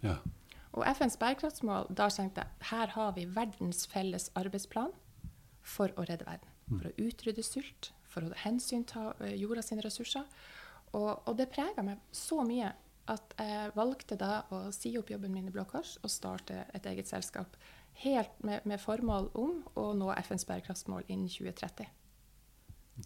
ja. 0.05 0.19
Og 0.77 0.85
FNs 0.85 1.17
bærekraftsmål, 1.17 1.89
da 1.97 2.11
tenkte 2.13 2.45
jeg 2.45 2.69
her 2.71 2.93
har 2.93 3.15
vi 3.17 3.25
verdens 3.35 3.87
felles 3.89 4.29
arbeidsplan 4.39 4.93
for 5.65 5.93
å 5.97 6.05
redde 6.05 6.27
verden. 6.29 6.53
For 6.69 6.91
å 6.91 7.07
utrydde 7.09 7.43
sult, 7.43 7.93
for 8.09 8.27
å 8.27 8.37
hensynta 8.45 9.15
eh, 9.25 9.33
jorda 9.41 9.65
sine 9.65 9.85
ressurser. 9.85 10.27
Og, 10.93 11.11
og 11.25 11.33
det 11.39 11.49
prega 11.53 11.85
meg 11.85 12.03
så 12.13 12.43
mye 12.45 12.75
at 13.09 13.35
jeg 13.39 13.73
valgte 13.77 14.17
da 14.21 14.43
å 14.55 14.63
si 14.75 14.93
opp 14.99 15.11
jobben 15.11 15.33
min 15.35 15.49
i 15.49 15.53
Blå 15.55 15.65
Kors 15.71 15.97
og 16.03 16.11
starte 16.13 16.65
et 16.75 16.87
eget 16.87 17.09
selskap. 17.11 17.57
Helt 18.05 18.35
med, 18.47 18.63
med 18.69 18.81
formål 18.81 19.31
om 19.35 19.63
å 19.81 19.89
nå 19.99 20.13
FNs 20.23 20.45
bærekraftsmål 20.47 21.07
innen 21.09 21.29
2030. 21.33 21.87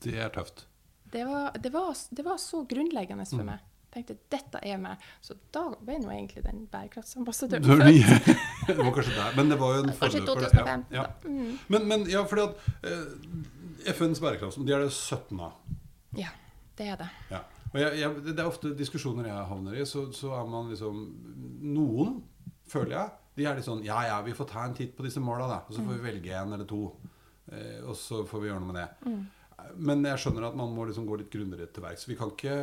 Det 0.03 0.15
er 0.21 0.29
tøft. 0.35 0.67
Det 1.13 1.25
var, 1.29 1.53
det 1.61 1.73
var, 1.73 1.93
det 2.11 2.25
var 2.25 2.39
så 2.41 2.65
grunnleggende 2.69 3.27
for 3.29 3.43
Mm. 3.45 3.47
meg. 3.53 3.69
tenkte 3.93 4.15
dette 4.33 4.59
er 4.65 4.79
meg. 4.81 4.97
Så 5.21 5.35
da 5.53 5.67
ble 5.85 5.99
nå 6.01 6.09
egentlig 6.15 6.41
den 6.47 6.63
bærekraftsambassadøren 6.73 7.65
født. 7.65 8.31
det 8.67 8.77
var 8.79 8.93
kanskje 8.97 9.17
der, 9.19 9.35
men 9.37 9.51
det 9.53 9.59
var 9.61 9.75
jo 9.77 9.83
en 9.85 9.93
forløper. 10.01 10.27
2005. 10.33 10.85
Ja, 10.97 11.03
ja. 11.03 11.29
Mm. 11.29 11.59
Men, 11.69 11.85
men 11.91 12.07
ja, 12.09 12.23
fordi 12.25 12.47
at 12.47 12.89
eh, 12.89 13.93
FNs 13.93 14.21
bærekraftsmål, 14.25 14.67
de 14.71 14.73
er 14.79 14.87
det 14.87 14.93
17 14.97 15.41
av. 15.45 15.53
Ja, 16.17 16.31
det 16.79 16.87
er 16.95 16.97
det. 17.03 17.11
Ja. 17.35 17.43
Jeg, 17.73 17.99
jeg, 18.03 18.23
det 18.27 18.37
er 18.37 18.49
ofte 18.49 18.75
diskusjoner 18.77 19.31
jeg 19.31 19.49
havner 19.49 19.79
i, 19.79 19.85
så, 19.89 20.05
så 20.13 20.35
er 20.37 20.49
man 20.51 20.69
liksom 20.73 20.99
Noen, 21.73 22.19
føler 22.69 22.97
jeg, 22.97 23.13
de 23.39 23.47
er 23.49 23.57
litt 23.57 23.67
sånn 23.69 23.85
Ja, 23.87 24.03
ja, 24.09 24.19
vi 24.25 24.35
får 24.37 24.51
ta 24.51 24.67
en 24.67 24.77
titt 24.77 24.93
på 24.97 25.07
disse 25.07 25.23
måla, 25.25 25.47
da. 25.49 25.61
Og 25.67 25.77
så 25.77 25.85
får 25.85 25.97
vi 25.97 26.05
velge 26.05 26.35
en 26.37 26.53
eller 26.53 26.69
to. 26.69 26.83
Eh, 27.49 27.79
og 27.87 27.97
så 27.97 28.23
får 28.29 28.43
vi 28.43 28.51
gjøre 28.51 28.61
noe 28.61 28.73
med 28.73 28.81
det. 28.83 29.15
Men 29.81 30.05
jeg 30.05 30.21
skjønner 30.21 30.51
at 30.51 30.59
man 30.59 30.75
må 30.75 30.85
liksom 30.89 31.07
gå 31.09 31.17
litt 31.21 31.33
grundigere 31.33 31.71
til 31.73 31.85
verks. 31.85 32.05
Vi 32.11 32.17
kan 32.19 32.33
ikke 32.35 32.59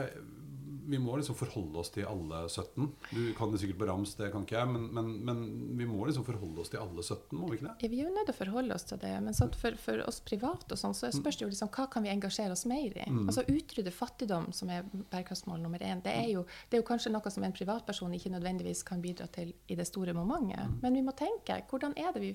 vi 0.90 1.00
må 1.00 1.18
liksom 1.18 1.38
forholde 1.38 1.80
oss 1.82 1.92
til 1.94 2.08
alle 2.10 2.42
17. 2.50 2.88
Du 3.12 3.22
kan 3.38 3.52
det 3.52 3.62
sikkert 3.62 3.80
på 3.82 3.88
rams, 3.90 4.16
det 4.18 4.32
kan 4.34 4.46
ikke 4.46 4.58
jeg. 4.58 4.70
Men, 4.74 4.88
men, 4.96 5.12
men 5.26 5.42
vi 5.78 5.88
må 5.90 6.02
liksom 6.08 6.26
forholde 6.28 6.64
oss 6.64 6.72
til 6.74 6.82
alle 6.82 7.04
17, 7.04 7.38
må 7.38 7.50
vi 7.50 7.60
ikke 7.60 7.68
det? 7.68 7.76
Ja, 7.84 7.92
vi 7.92 8.02
er 8.02 8.10
jo 8.10 8.14
nødt 8.16 8.30
til 8.30 8.36
å 8.36 8.40
forholde 8.40 8.78
oss 8.78 8.88
til 8.90 9.02
det. 9.02 9.14
Men 9.26 9.38
sånn, 9.38 9.54
for, 9.60 9.78
for 9.82 10.04
oss 10.10 10.22
private 10.26 10.76
og 10.76 10.82
sånn, 10.82 10.96
så 10.98 11.12
spørs 11.14 11.40
det 11.40 11.46
jo 11.46 11.52
liksom 11.52 11.72
hva 11.76 11.88
kan 11.94 12.06
vi 12.06 12.14
engasjere 12.14 12.56
oss 12.56 12.66
mer 12.70 12.98
i. 12.98 13.08
Altså 13.22 13.46
Utrydde 13.50 13.94
fattigdom, 13.94 14.50
som 14.56 14.72
er 14.74 14.88
bærekraftsmål 14.90 15.62
nummer 15.64 15.84
én, 15.86 16.04
det 16.06 16.16
er, 16.16 16.30
jo, 16.34 16.46
det 16.70 16.80
er 16.80 16.84
jo 16.84 16.90
kanskje 16.90 17.14
noe 17.14 17.34
som 17.34 17.46
en 17.46 17.56
privatperson 17.56 18.16
ikke 18.18 18.34
nødvendigvis 18.34 18.84
kan 18.88 19.04
bidra 19.04 19.30
til 19.34 19.54
i 19.70 19.78
det 19.78 19.88
store 19.90 20.16
momentet. 20.18 20.80
Men 20.84 20.98
vi 20.98 21.06
må 21.06 21.14
tenke 21.18 21.62
hvordan 21.70 21.96
er 22.00 22.14
det 22.16 22.24
vi, 22.24 22.34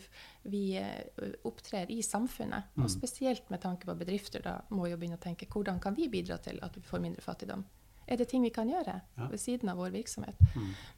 vi 0.52 0.64
eh, 0.80 1.38
opptrer 1.48 1.90
i 1.90 2.00
samfunnet? 2.04 2.74
Og 2.78 2.90
spesielt 2.92 3.48
med 3.52 3.62
tanke 3.64 3.88
på 3.88 3.96
bedrifter, 3.98 4.44
da 4.44 4.58
må 4.74 4.88
jo 4.90 4.98
begynne 5.00 5.18
å 5.18 5.22
tenke 5.22 5.48
hvordan 5.50 5.80
kan 5.82 5.96
vi 5.96 6.10
bidra 6.12 6.38
til 6.42 6.60
at 6.64 6.76
vi 6.76 6.84
får 6.84 7.02
mindre 7.02 7.24
fattigdom? 7.24 7.64
Er 8.08 8.16
det 8.20 8.28
ting 8.28 8.42
vi 8.42 8.50
kan 8.50 8.68
gjøre 8.68 9.00
Ja. 9.18 9.26
ved 9.28 9.40
siden 9.40 9.68
av 9.68 9.76
vår 9.78 9.90
virksomhet? 9.94 10.34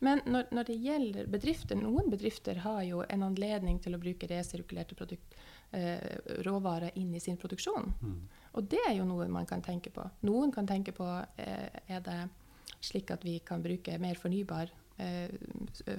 Men 0.01 0.21
når, 0.27 0.47
når 0.53 0.65
det 0.67 0.79
gjelder 0.83 1.27
bedrifter, 1.27 1.77
noen 1.77 2.11
bedrifter 2.11 2.57
har 2.65 2.83
jo 2.83 3.05
en 3.09 3.23
anledning 3.23 3.79
til 3.83 3.95
å 3.95 3.99
bruke 4.03 4.27
resirkulerte 4.31 4.95
produkt, 4.95 5.35
eh, 5.73 5.99
råvarer 6.47 6.91
inn 6.97 7.15
i 7.15 7.21
sin 7.21 7.37
produksjon. 7.37 7.95
Og 8.55 8.69
det 8.69 8.81
er 8.89 8.95
jo 8.97 9.05
noe 9.05 9.29
man 9.29 9.47
kan 9.47 9.63
tenke 9.63 9.91
på. 9.91 10.11
Noen 10.23 10.53
kan 10.53 10.67
tenke 10.67 10.93
på 10.93 11.07
eh, 11.39 11.69
er 11.89 12.01
det 12.01 12.29
slik 12.81 13.11
at 13.11 13.25
vi 13.25 13.39
kan 13.41 13.63
bruke 13.63 13.99
mer 13.99 14.15
fornybar 14.15 14.71
eh, 14.99 15.29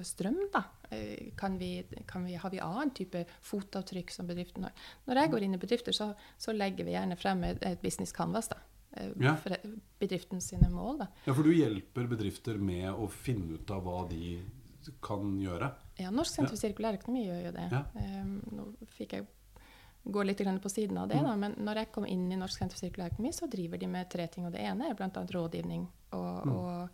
strøm, 0.02 0.38
da? 0.52 0.62
Eh, 0.90 1.30
kan 1.36 1.58
vi, 1.58 1.84
kan 2.06 2.24
vi, 2.24 2.34
har 2.34 2.50
vi 2.50 2.60
annen 2.60 2.90
type 2.90 3.24
fotavtrykk 3.40 4.10
som 4.10 4.26
bedriften 4.26 4.64
har? 4.64 4.72
Når 5.06 5.20
jeg 5.22 5.30
går 5.30 5.42
inn 5.46 5.54
i 5.54 5.58
bedrifter, 5.58 5.92
så, 5.92 6.12
så 6.38 6.52
legger 6.52 6.84
vi 6.84 6.92
gjerne 6.96 7.16
frem 7.16 7.44
et, 7.44 7.62
et 7.62 7.82
business 7.82 8.12
canvas. 8.12 8.48
da. 8.48 8.56
Eh, 8.98 9.10
Ja. 9.24 9.36
Bedriften 9.98 10.40
sine 10.44 10.68
mål. 10.70 10.98
da. 10.98 11.08
Ja, 11.24 11.34
For 11.34 11.42
du 11.42 11.52
hjelper 11.54 12.06
bedrifter 12.10 12.58
med 12.58 12.90
å 12.92 13.08
finne 13.10 13.58
ut 13.58 13.70
av 13.70 13.82
hva 13.86 14.04
de 14.10 14.38
kan 15.02 15.34
gjøre. 15.40 15.72
Ja, 15.98 16.10
Norsk 16.14 16.34
senter 16.34 16.54
for 16.54 16.60
sirkulær 16.60 16.96
økonomi 17.00 17.26
gjør 17.26 17.42
jo 17.48 17.52
det. 17.56 17.66
Ja. 17.72 17.82
Um, 17.98 18.38
nå 18.54 18.68
fikk 18.94 19.16
jeg 19.18 19.26
gå 20.08 20.22
litt 20.24 20.40
på 20.62 20.70
siden 20.72 20.96
av 20.98 21.08
det, 21.10 21.18
da, 21.20 21.34
men 21.36 21.54
når 21.58 21.82
jeg 21.82 21.92
kom 21.92 22.06
inn 22.06 22.30
i 22.32 22.38
Norsk 22.38 22.62
senter 22.62 22.78
for 22.78 22.86
sirkulær 22.86 23.12
økonomi, 23.12 23.32
så 23.34 23.48
driver 23.50 23.78
de 23.78 23.86
med 23.90 24.08
tre 24.08 24.26
ting. 24.26 24.46
og 24.46 24.52
Det 24.52 24.62
ene 24.64 24.88
er 24.88 24.94
bl.a. 24.96 25.10
rådgivning. 25.10 25.86
Og, 26.16 26.48
og 26.48 26.88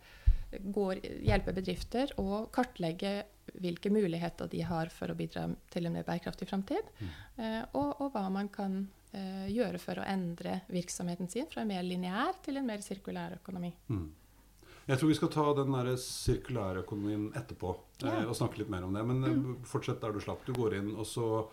går, 0.75 1.01
hjelper 1.23 1.55
bedrifter 1.55 2.11
å 2.19 2.45
kartlegge 2.53 3.15
hvilke 3.61 3.91
muligheter 3.93 4.49
de 4.51 4.63
har 4.67 4.91
for 4.91 5.11
å 5.11 5.17
bidra 5.17 5.47
til 5.71 5.87
en 5.87 5.95
mer 5.95 6.03
bærekraftig 6.07 6.47
framtid. 6.49 6.91
Eh, 7.37 7.61
og, 7.73 8.01
og 8.01 8.11
hva 8.15 8.25
man 8.33 8.49
kan 8.51 8.81
eh, 8.81 9.04
gjøre 9.51 9.79
for 9.81 10.01
å 10.01 10.05
endre 10.07 10.61
virksomheten 10.67 11.29
sin 11.31 11.49
fra 11.51 11.63
en 11.63 11.71
mer 11.71 11.83
lineær 11.85 12.37
til 12.45 12.59
en 12.59 12.67
mer 12.67 12.83
sirkulær 12.83 13.37
økonomi. 13.39 13.71
Mm. 13.89 14.07
Jeg 14.85 15.01
tror 15.01 15.09
vi 15.09 15.17
skal 15.17 15.31
ta 15.33 15.45
den 15.57 15.71
sirkulære 15.73 15.97
sirkulærøkonomien 15.97 17.29
etterpå 17.33 17.75
Ja. 18.03 18.19
eh, 18.19 18.25
og 18.29 18.35
snakke 18.35 18.59
litt 18.59 18.69
mer 18.69 18.83
om 18.83 18.93
det. 18.93 19.03
Men 19.03 19.21
mm. 19.21 19.63
fortsett 19.65 20.01
der 20.01 20.11
du 20.13 20.19
slapp. 20.19 20.45
Du 20.45 20.53
går 20.53 20.75
inn, 20.75 20.95
og 20.95 21.05
så 21.05 21.47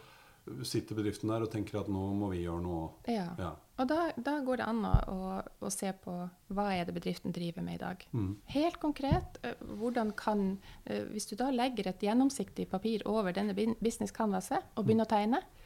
sitter 0.66 0.98
bedriften 0.98 1.30
der 1.30 1.44
og 1.44 1.50
tenker 1.50 1.78
at 1.80 1.88
nå 1.88 2.00
må 2.18 2.28
vi 2.32 2.42
gjøre 2.42 2.62
noe. 2.64 2.90
Ja. 3.06 3.30
Ja. 3.38 3.52
Og 3.78 3.88
da, 3.88 4.10
da 4.16 4.40
går 4.44 4.58
det 4.58 4.66
an 4.66 4.84
å, 4.84 5.40
å, 5.62 5.70
se 5.70 5.92
på 6.02 6.12
hva 6.52 6.66
er 6.74 6.84
det 6.84 6.96
bedriften 6.96 7.32
driver 7.32 7.62
med 7.62 7.78
i 7.78 7.80
dag. 7.80 8.04
Mm. 8.12 8.34
Helt 8.52 8.78
konkret, 8.82 9.38
eh, 9.42 9.54
hvordan 9.80 10.12
kan 10.18 10.58
eh, 10.84 11.06
Hvis 11.14 11.30
du 11.30 11.36
da 11.36 11.50
legger 11.50 11.88
et 11.88 12.02
gjennomsiktig 12.02 12.68
papir 12.68 13.06
over 13.06 13.32
denne 13.32 13.54
business 13.80 14.12
canvaset 14.12 14.60
og 14.76 14.84
begynner 14.84 15.06
å 15.06 15.14
tegne, 15.14 15.40
eh, 15.40 15.61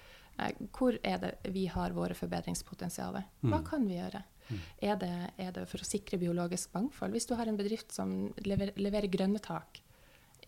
hvor 0.76 0.98
er 1.02 1.20
det 1.22 1.32
vi 1.54 1.66
har 1.72 1.94
våre 1.96 2.16
forbedringspotensialer? 2.16 3.24
Hva 3.46 3.62
kan 3.66 3.86
vi 3.88 3.96
gjøre? 3.98 4.22
Er, 4.78 4.94
det, 5.00 5.12
er 5.42 5.54
det 5.54 5.64
for 5.70 5.82
å 5.82 5.88
sikre 5.88 6.20
biologisk 6.22 6.74
mangfold? 6.76 7.16
Hvis 7.16 7.26
du 7.26 7.34
har 7.38 7.48
en 7.50 7.58
bedrift 7.58 7.94
som 7.94 8.12
lever, 8.46 8.74
leverer 8.78 9.10
grønne 9.10 9.40
tak 9.42 9.80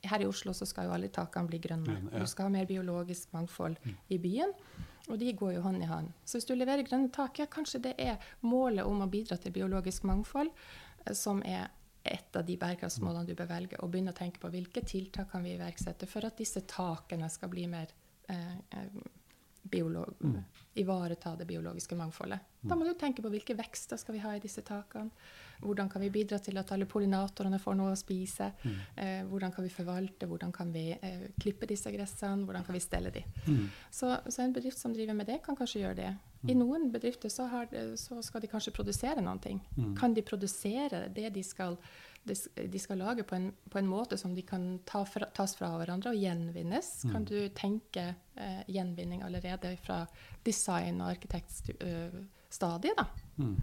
Her 0.05 0.23
i 0.23 0.29
Oslo 0.29 0.53
så 0.55 0.69
skal 0.69 0.87
jo 0.87 0.93
alle 0.95 1.09
takene 1.11 1.51
bli 1.51 1.59
grønne. 1.59 1.97
Du 2.13 2.27
skal 2.31 2.47
ha 2.47 2.55
mer 2.55 2.69
biologisk 2.69 3.33
mangfold 3.35 3.81
i 4.15 4.21
byen. 4.23 4.53
Og 5.09 5.17
de 5.19 5.33
går 5.33 5.57
jo 5.57 5.65
hånd 5.65 5.83
i 5.83 5.89
hånd. 5.89 6.13
Så 6.25 6.37
hvis 6.37 6.47
du 6.47 6.55
leverer 6.55 6.85
grønne 6.87 7.09
tak, 7.11 7.41
ja, 7.41 7.49
kanskje 7.51 7.81
det 7.89 7.95
er 7.99 8.21
målet 8.45 8.85
om 8.85 9.01
å 9.03 9.11
bidra 9.11 9.39
til 9.41 9.55
biologisk 9.57 10.05
mangfold 10.07 10.53
eh, 10.53 11.15
som 11.17 11.41
er 11.43 11.71
et 12.09 12.37
av 12.37 12.45
de 12.47 12.57
bærekraftsmålene 12.61 13.27
du 13.27 13.35
bør 13.37 13.49
velge, 13.51 13.79
og 13.83 13.91
begynne 13.93 14.13
å 14.15 14.17
tenke 14.17 14.41
på 14.41 14.51
hvilke 14.53 14.85
tiltak 14.87 15.33
kan 15.33 15.43
vi 15.45 15.57
iverksette 15.57 16.07
for 16.09 16.25
at 16.29 16.39
disse 16.39 16.63
takene 16.69 17.29
skal 17.33 17.51
bli 17.53 17.67
mer 17.69 17.91
eh, 18.31 18.85
eh, 19.73 20.29
mm. 20.29 20.39
ivareta 20.75 21.35
det 21.37 21.47
biologiske 21.47 21.97
mangfoldet. 21.97 22.41
Da 22.61 22.75
må 22.75 22.85
du 22.85 22.95
tenke 22.99 23.23
på 23.23 23.31
hvilke 23.31 23.55
vekster 23.59 23.97
skal 24.01 24.17
vi 24.17 24.23
ha 24.23 24.35
i 24.35 24.43
disse 24.43 24.65
takene. 24.67 25.11
Hvordan 25.63 25.89
kan 25.91 26.03
vi 26.03 26.11
bidra 26.15 26.39
til 26.39 26.59
at 26.59 26.71
alle 26.75 26.87
pollinatorene 26.87 27.59
får 27.59 27.75
noe 27.79 27.93
å 27.95 27.99
spise? 27.99 28.53
Eh, 28.95 29.25
hvordan 29.27 29.55
kan 29.55 29.67
vi 29.67 29.73
forvalte? 29.75 30.27
Hvordan 30.31 30.53
kan 30.55 30.73
vi 30.75 30.91
eh, 30.95 31.29
klippe 31.41 31.67
disse 31.67 31.91
gressene? 31.95 32.47
Hvordan 32.47 32.67
kan 32.67 32.77
vi 32.77 32.83
stelle 32.83 33.11
de? 33.15 33.25
Så, 33.91 34.13
så 34.29 34.43
en 34.43 34.55
bedrift 34.55 34.79
som 34.79 34.95
driver 34.95 35.19
med 35.19 35.27
det, 35.31 35.41
kan 35.45 35.59
kanskje 35.59 35.83
gjøre 35.83 35.99
det. 35.99 36.13
I 36.47 36.55
noen 36.55 36.93
bedrifter 36.95 37.33
så, 37.33 37.49
har, 37.51 37.73
så 37.99 38.21
skal 38.23 38.43
de 38.45 38.51
kanskje 38.51 38.75
produsere 38.77 39.23
noen 39.25 39.43
ting. 39.43 39.59
Kan 39.99 40.15
de 40.15 40.23
produsere 40.23 41.09
det 41.15 41.33
de 41.35 41.43
skal, 41.43 41.79
de, 42.29 42.79
skal 42.83 43.01
lage 43.01 43.25
på 43.27 43.35
en, 43.39 43.49
på 43.71 43.79
en 43.81 43.89
måte 43.89 44.19
som 44.21 44.35
de 44.35 44.43
kan 44.47 44.79
ta 44.89 45.05
fra, 45.09 45.29
tas 45.35 45.55
fra 45.59 45.71
hverandre 45.79 46.13
og 46.15 46.21
gjenvinnes? 46.21 46.91
Kan 47.13 47.25
du 47.29 47.49
tenke 47.57 48.05
eh, 48.37 48.63
gjenvinning 48.69 49.25
allerede 49.27 49.75
fra 49.83 50.03
design- 50.47 51.01
og 51.03 51.11
arkitektstadiet, 51.15 52.97
da? 52.99 53.07
Mm. 53.39 53.57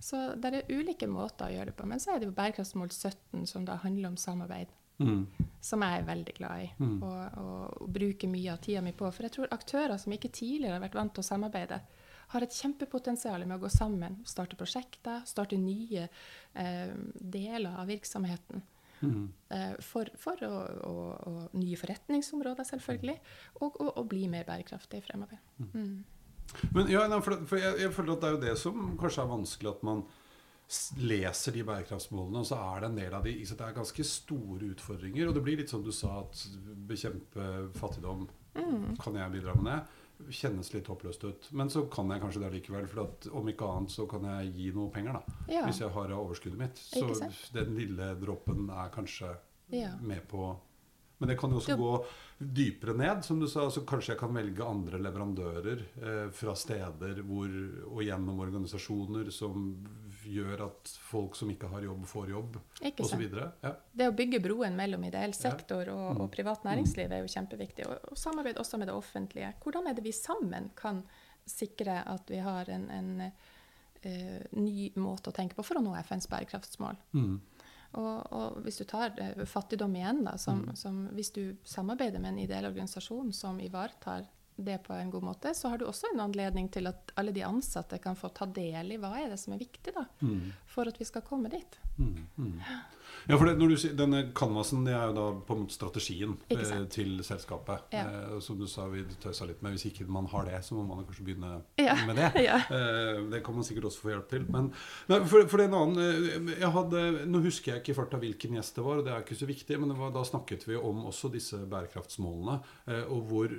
Så 0.00 0.16
det 0.40 0.52
er 0.54 0.70
ulike 0.72 1.06
måter 1.10 1.50
å 1.50 1.54
gjøre 1.54 1.72
det 1.72 1.76
på. 1.76 1.86
Men 1.88 2.00
så 2.00 2.14
er 2.14 2.20
det 2.20 2.30
jo 2.30 2.36
bærekraftsmål 2.36 2.88
17, 2.88 3.46
som 3.46 3.66
da 3.68 3.76
handler 3.82 4.08
om 4.12 4.16
samarbeid. 4.20 4.72
Mm. 5.00 5.26
Som 5.64 5.84
jeg 5.84 6.00
er 6.00 6.06
veldig 6.08 6.34
glad 6.36 6.62
i 6.64 6.68
Mm. 6.80 7.02
og, 7.02 7.38
og, 7.40 7.82
og 7.82 7.88
bruker 7.92 8.28
mye 8.28 8.52
av 8.52 8.60
tida 8.64 8.80
mi 8.84 8.92
på. 8.92 9.08
For 9.12 9.22
jeg 9.24 9.32
tror 9.32 9.52
aktører 9.52 9.96
som 10.00 10.12
ikke 10.12 10.32
tidligere 10.32 10.76
har 10.78 10.84
vært 10.84 10.96
vant 10.96 11.14
til 11.14 11.24
å 11.24 11.28
samarbeide, 11.28 11.80
har 12.32 12.44
et 12.46 12.54
kjempepotensial 12.54 13.44
med 13.46 13.58
å 13.58 13.64
gå 13.64 13.70
sammen, 13.72 14.20
starte 14.28 14.58
prosjekter, 14.58 15.24
starte 15.26 15.58
nye 15.58 16.06
eh, 16.06 16.92
deler 17.14 17.80
av 17.80 17.90
virksomheten. 17.90 18.62
Mm. 19.00 19.26
Eh, 19.48 19.74
for 19.82 20.10
for 20.20 20.44
å, 20.44 20.54
å, 20.86 20.94
å, 21.30 21.34
nye 21.56 21.78
forretningsområder, 21.80 22.68
selvfølgelig, 22.68 23.18
og, 23.58 23.68
og, 23.70 23.92
og 23.96 24.08
bli 24.12 24.26
mer 24.30 24.46
bærekraftig 24.48 25.02
fremover. 25.06 25.40
Mm. 25.72 26.00
Men 26.74 26.90
ja, 26.90 27.04
for, 27.22 27.44
for 27.46 27.60
jeg, 27.60 27.78
jeg 27.84 27.94
føler 27.94 28.16
at 28.16 28.22
det 28.22 28.28
er 28.28 28.36
jo 28.36 28.42
det 28.44 28.56
som 28.58 28.90
kanskje 29.00 29.24
er 29.24 29.30
vanskelig, 29.30 29.72
at 29.74 29.86
man 29.86 30.04
leser 31.02 31.54
de 31.54 31.64
bærekraftsmålene, 31.66 32.42
og 32.42 32.46
så 32.46 32.58
er 32.62 32.82
det 32.82 32.90
en 32.90 32.98
del 33.00 33.14
av 33.16 33.24
de 33.26 33.32
Det 33.42 33.64
er 33.66 33.74
ganske 33.74 34.04
store 34.06 34.68
utfordringer. 34.70 35.28
Og 35.28 35.34
det 35.34 35.42
blir 35.42 35.58
litt 35.58 35.72
som 35.72 35.82
du 35.82 35.90
sa, 35.94 36.20
at 36.22 36.44
bekjempe 36.86 37.46
fattigdom 37.78 38.28
kan 39.00 39.18
jeg 39.18 39.34
bidra 39.34 39.56
med 39.58 39.66
det. 39.66 39.80
Kjennes 40.28 40.72
litt 40.74 40.86
håpløst 40.90 41.24
ut. 41.24 41.48
Men 41.56 41.70
så 41.72 41.86
kan 41.90 42.10
jeg 42.12 42.20
kanskje 42.22 42.42
det 42.44 42.50
likevel. 42.54 42.86
For 42.90 43.04
at 43.06 43.28
om 43.32 43.48
ikke 43.50 43.68
annet 43.68 43.90
så 43.94 44.06
kan 44.10 44.26
jeg 44.28 44.52
gi 44.54 44.70
noe 44.76 44.90
penger, 44.94 45.16
da. 45.20 45.38
Ja. 45.50 45.62
Hvis 45.66 45.80
jeg 45.80 45.90
har 45.94 46.12
av 46.12 46.24
overskuddet 46.26 46.58
mitt. 46.60 46.76
Så 46.78 47.08
den 47.56 47.72
lille 47.78 48.12
dråpen 48.20 48.68
er 48.70 48.92
kanskje 48.94 49.36
Ja. 49.70 49.92
med 50.02 50.26
på 50.28 50.56
Men 51.20 51.28
det 51.28 51.36
kan 51.38 51.50
jo 51.52 51.58
også 51.60 51.76
du... 51.76 51.82
gå 51.82 52.06
dypere 52.38 52.94
ned, 52.96 53.24
som 53.24 53.40
du 53.40 53.46
sa. 53.46 53.66
Så 53.70 53.82
kanskje 53.84 54.14
jeg 54.14 54.20
kan 54.22 54.32
velge 54.34 54.64
andre 54.64 54.98
leverandører 54.98 55.82
eh, 56.00 56.30
fra 56.32 56.54
steder 56.56 57.20
hvor, 57.28 57.50
og 57.92 58.00
gjennom 58.02 58.40
organisasjoner 58.40 59.28
som 59.30 59.66
gjør 60.30 60.60
at 60.66 60.90
folk 61.10 61.34
som 61.36 61.50
ikke 61.52 61.68
har 61.72 61.82
jobb, 61.82 62.04
får 62.06 62.30
jobb, 62.30 62.56
osv. 63.02 63.22
Ja. 63.62 63.72
Det 63.92 64.08
å 64.08 64.14
bygge 64.16 64.40
broen 64.44 64.76
mellom 64.78 65.04
ideell 65.04 65.30
Ja. 65.34 65.40
sektor 65.50 65.88
og, 65.88 66.16
Mm. 66.16 66.20
og 66.20 66.30
privat 66.32 66.62
næringsliv 66.64 67.10
er 67.12 67.20
jo 67.24 67.32
kjempeviktig. 67.34 67.86
Og, 67.86 67.98
og 68.12 68.16
samarbeid 68.18 68.56
også 68.58 68.78
med 68.78 68.88
det 68.88 68.94
offentlige. 68.94 69.52
Hvordan 69.64 69.88
er 69.88 69.94
det 69.94 70.04
vi 70.04 70.12
sammen 70.12 70.70
kan 70.76 71.02
sikre 71.46 72.02
at 72.06 72.28
vi 72.30 72.38
har 72.38 72.68
en, 72.70 72.90
en 72.90 73.32
uh, 74.06 74.40
ny 74.52 74.90
måte 74.96 75.30
å 75.30 75.34
tenke 75.34 75.54
på 75.54 75.64
for 75.64 75.76
å 75.80 75.82
nå 75.82 75.94
FNs 76.04 76.26
bærekraftsmål? 76.28 76.96
Mm. 77.14 77.40
Og, 77.92 78.32
og 78.32 78.60
hvis 78.62 78.78
du 78.78 78.84
tar 78.84 79.10
eh, 79.18 79.44
fattigdom 79.44 79.94
igjen, 79.96 80.22
da, 80.24 80.36
som, 80.38 80.60
Mm. 80.62 80.76
som 80.76 81.08
hvis 81.08 81.32
du 81.34 81.56
samarbeider 81.64 82.20
med 82.20 82.32
en 82.34 82.38
ideell 82.38 82.66
organisasjon 82.68 83.32
som 83.34 83.58
ivaretar 83.60 84.28
det 84.64 84.78
på 84.86 84.94
en 84.96 85.10
god 85.12 85.26
måte, 85.30 85.54
så 85.56 85.72
har 85.72 85.80
du 85.80 85.86
også 85.88 86.12
en 86.12 86.24
anledning 86.26 86.70
til 86.72 86.90
at 86.90 87.12
alle 87.20 87.34
de 87.36 87.44
ansatte 87.46 87.98
kan 88.02 88.18
få 88.18 88.32
ta 88.36 88.46
del 88.46 88.94
i 88.94 89.00
hva 89.00 89.12
er 89.20 89.32
det 89.32 89.40
som 89.40 89.54
er 89.54 89.62
viktig 89.62 89.94
da, 89.96 90.06
for 90.70 90.90
at 90.90 90.98
vi 91.00 91.08
skal 91.08 91.24
komme 91.26 91.52
dit. 91.52 91.78
Mm, 92.00 92.26
mm. 92.36 92.58
Ja, 93.26 93.36
for 93.36 93.46
det, 93.46 93.56
når 93.60 93.72
du 93.72 93.76
sier, 93.80 93.94
Denne 93.98 94.22
canvasen 94.36 94.84
det 94.86 94.94
er 94.96 95.10
jo 95.10 95.16
da 95.16 95.24
på 95.46 95.54
en 95.54 95.62
måte 95.64 95.76
strategien 95.76 96.36
eh, 96.50 96.72
til 96.92 97.20
selskapet. 97.26 97.90
Ja. 97.94 98.04
Eh, 98.06 98.36
som 98.44 98.58
du 98.58 98.66
sa, 98.70 98.86
vi 98.90 99.02
tøysa 99.22 99.48
litt 99.48 99.60
med. 99.64 99.76
Hvis 99.76 99.88
ikke 99.90 100.06
man 100.10 100.28
har 100.32 100.46
det, 100.48 100.60
så 100.66 100.78
må 100.78 100.84
man 100.88 101.04
kanskje 101.08 101.26
begynne 101.26 101.52
Ja, 101.80 101.96
med 102.08 102.18
det. 102.20 102.30
ja. 102.48 102.60
Eh, 102.64 103.20
det 103.32 103.42
kan 103.46 103.56
man 103.56 103.66
sikkert 103.66 103.90
også 103.90 104.06
få 104.06 104.14
hjelp 104.14 104.30
til. 104.32 104.46
Men 104.48 104.70
nei, 105.10 105.20
for, 105.30 105.44
for 105.50 105.60
det 105.60 105.68
en 105.68 105.78
annen 105.80 106.04
eh, 106.06 106.54
jeg 106.62 106.72
hadde, 106.76 107.04
Nå 107.30 107.42
husker 107.44 107.74
jeg 107.74 107.84
ikke 107.84 107.94
i 107.94 107.98
farta 107.98 108.22
hvilken 108.22 108.56
gjest 108.58 108.80
det 108.80 108.86
var, 108.86 109.02
og 109.02 109.06
det 109.06 109.14
er 109.14 109.26
ikke 109.26 109.40
så 109.42 109.50
viktig, 109.50 109.80
men 109.82 109.98
var, 109.98 110.14
da 110.16 110.24
snakket 110.26 110.66
vi 110.70 110.80
om 110.80 111.04
også 111.10 111.32
disse 111.34 111.60
bærekraftsmålene, 111.70 112.60
eh, 112.88 113.04
og 113.10 113.28
hvor 113.30 113.54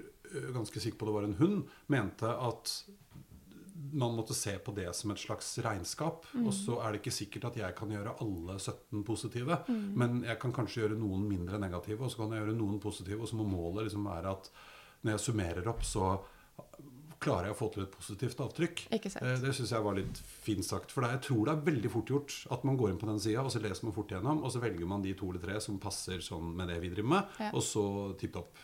ganske 0.53 0.79
sikker 0.83 0.97
på 1.01 1.05
det 1.09 1.13
var 1.17 1.23
en 1.27 1.37
hund, 1.39 1.63
mente 1.91 2.29
at 2.31 2.73
man 3.93 4.13
måtte 4.15 4.35
se 4.37 4.53
på 4.61 4.71
det 4.75 4.87
som 4.95 5.11
et 5.11 5.19
slags 5.19 5.47
regnskap. 5.65 6.25
Og 6.45 6.51
så 6.53 6.77
er 6.85 6.91
det 6.93 7.01
ikke 7.01 7.15
sikkert 7.15 7.47
at 7.49 7.57
jeg 7.63 7.75
kan 7.75 7.89
gjøre 7.91 8.13
alle 8.21 8.57
17 8.61 9.03
positive, 9.07 9.57
men 9.67 10.21
jeg 10.23 10.37
kan 10.39 10.53
kanskje 10.53 10.83
gjøre 10.85 10.99
noen 11.01 11.25
mindre 11.27 11.59
negative, 11.59 12.03
og 12.05 12.11
så 12.13 12.21
kan 12.21 12.35
jeg 12.37 12.45
gjøre 12.45 12.57
noen 12.59 12.79
positive, 12.83 13.19
og 13.21 13.27
så 13.31 13.39
må 13.39 13.47
målet 13.49 13.87
liksom 13.89 14.05
være 14.05 14.31
at 14.37 14.51
når 15.03 15.15
jeg 15.15 15.23
summerer 15.25 15.67
opp, 15.71 15.81
så 15.83 16.11
klarer 17.21 17.51
jeg 17.51 17.53
å 17.53 17.57
få 17.59 17.67
til 17.73 17.83
et 17.83 17.91
positivt 17.93 18.39
avtrykk. 18.41 18.79
Eh, 19.21 19.41
Det 19.43 19.51
syns 19.53 19.71
jeg 19.75 19.83
var 19.85 19.93
litt 19.97 20.17
fint 20.41 20.65
sagt. 20.65 20.89
For 20.93 21.05
jeg 21.05 21.21
tror 21.21 21.45
det 21.45 21.53
er 21.53 21.65
veldig 21.67 21.91
fort 21.93 22.09
gjort 22.09 22.37
at 22.55 22.63
man 22.65 22.77
går 22.79 22.89
inn 22.93 22.97
på 23.01 23.05
den 23.09 23.19
sida, 23.21 23.43
og 23.45 23.51
så 23.53 23.61
leser 23.61 23.85
man 23.85 23.93
fort 23.93 24.09
gjennom, 24.09 24.41
og 24.41 24.49
så 24.53 24.61
velger 24.61 24.87
man 24.89 25.03
de 25.05 25.13
to 25.17 25.29
eller 25.29 25.41
tre 25.43 25.59
som 25.61 25.77
passer 25.81 26.17
sånn 26.25 26.55
med 26.57 26.67
det 26.73 26.79
vi 26.81 26.89
driver 26.89 27.09
med, 27.09 27.23
Ja. 27.39 27.51
og 27.53 27.61
så 27.61 27.83
tipp 28.17 28.33
topp. 28.33 28.57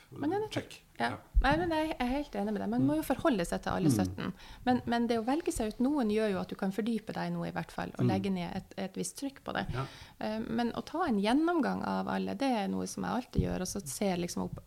Check. 0.49 0.79
Ja. 0.99 1.17
Nei, 1.39 1.51
men 1.57 1.69
Jeg 1.69 1.95
er 2.01 2.07
helt 2.09 2.33
enig 2.33 2.51
med 2.53 2.61
deg. 2.63 2.69
Man 2.71 2.85
må 2.87 2.95
jo 2.97 3.03
forholde 3.05 3.45
seg 3.45 3.61
til 3.61 3.71
Mm. 3.71 3.77
alle 3.77 3.89
17. 3.91 4.33
Men, 4.65 4.81
men 4.87 5.05
det 5.07 5.19
å 5.19 5.25
velge 5.25 5.51
seg 5.53 5.67
ut 5.69 5.79
noen 5.85 6.09
gjør 6.09 6.31
jo 6.31 6.39
at 6.39 6.49
du 6.49 6.55
kan 6.55 6.71
fordype 6.73 7.13
deg 7.13 7.27
i 7.29 7.33
noe, 7.35 7.47
i 7.47 7.51
hvert 7.53 7.69
fall, 7.71 7.91
og 7.99 8.05
legge 8.09 8.31
ned 8.33 8.55
et, 8.57 8.73
et 8.77 8.95
visst 8.97 9.17
trykk 9.19 9.43
på 9.45 9.53
det. 9.53 9.67
Mm. 9.69 9.75
Ja. 9.75 9.83
Eh, 10.25 10.39
Men 10.49 10.71
å 10.73 10.81
ta 10.83 11.03
en 11.05 11.19
gjennomgang 11.21 11.83
av 11.85 12.07
alle, 12.09 12.33
det 12.33 12.49
er 12.49 12.67
noe 12.67 12.87
som 12.87 13.03
jeg 13.05 13.13
alltid 13.19 13.43
gjør. 13.43 13.61
Og 13.61 13.67
så 13.69 13.81
ser 13.85 14.17
liksom 14.17 14.47
opp, 14.47 14.57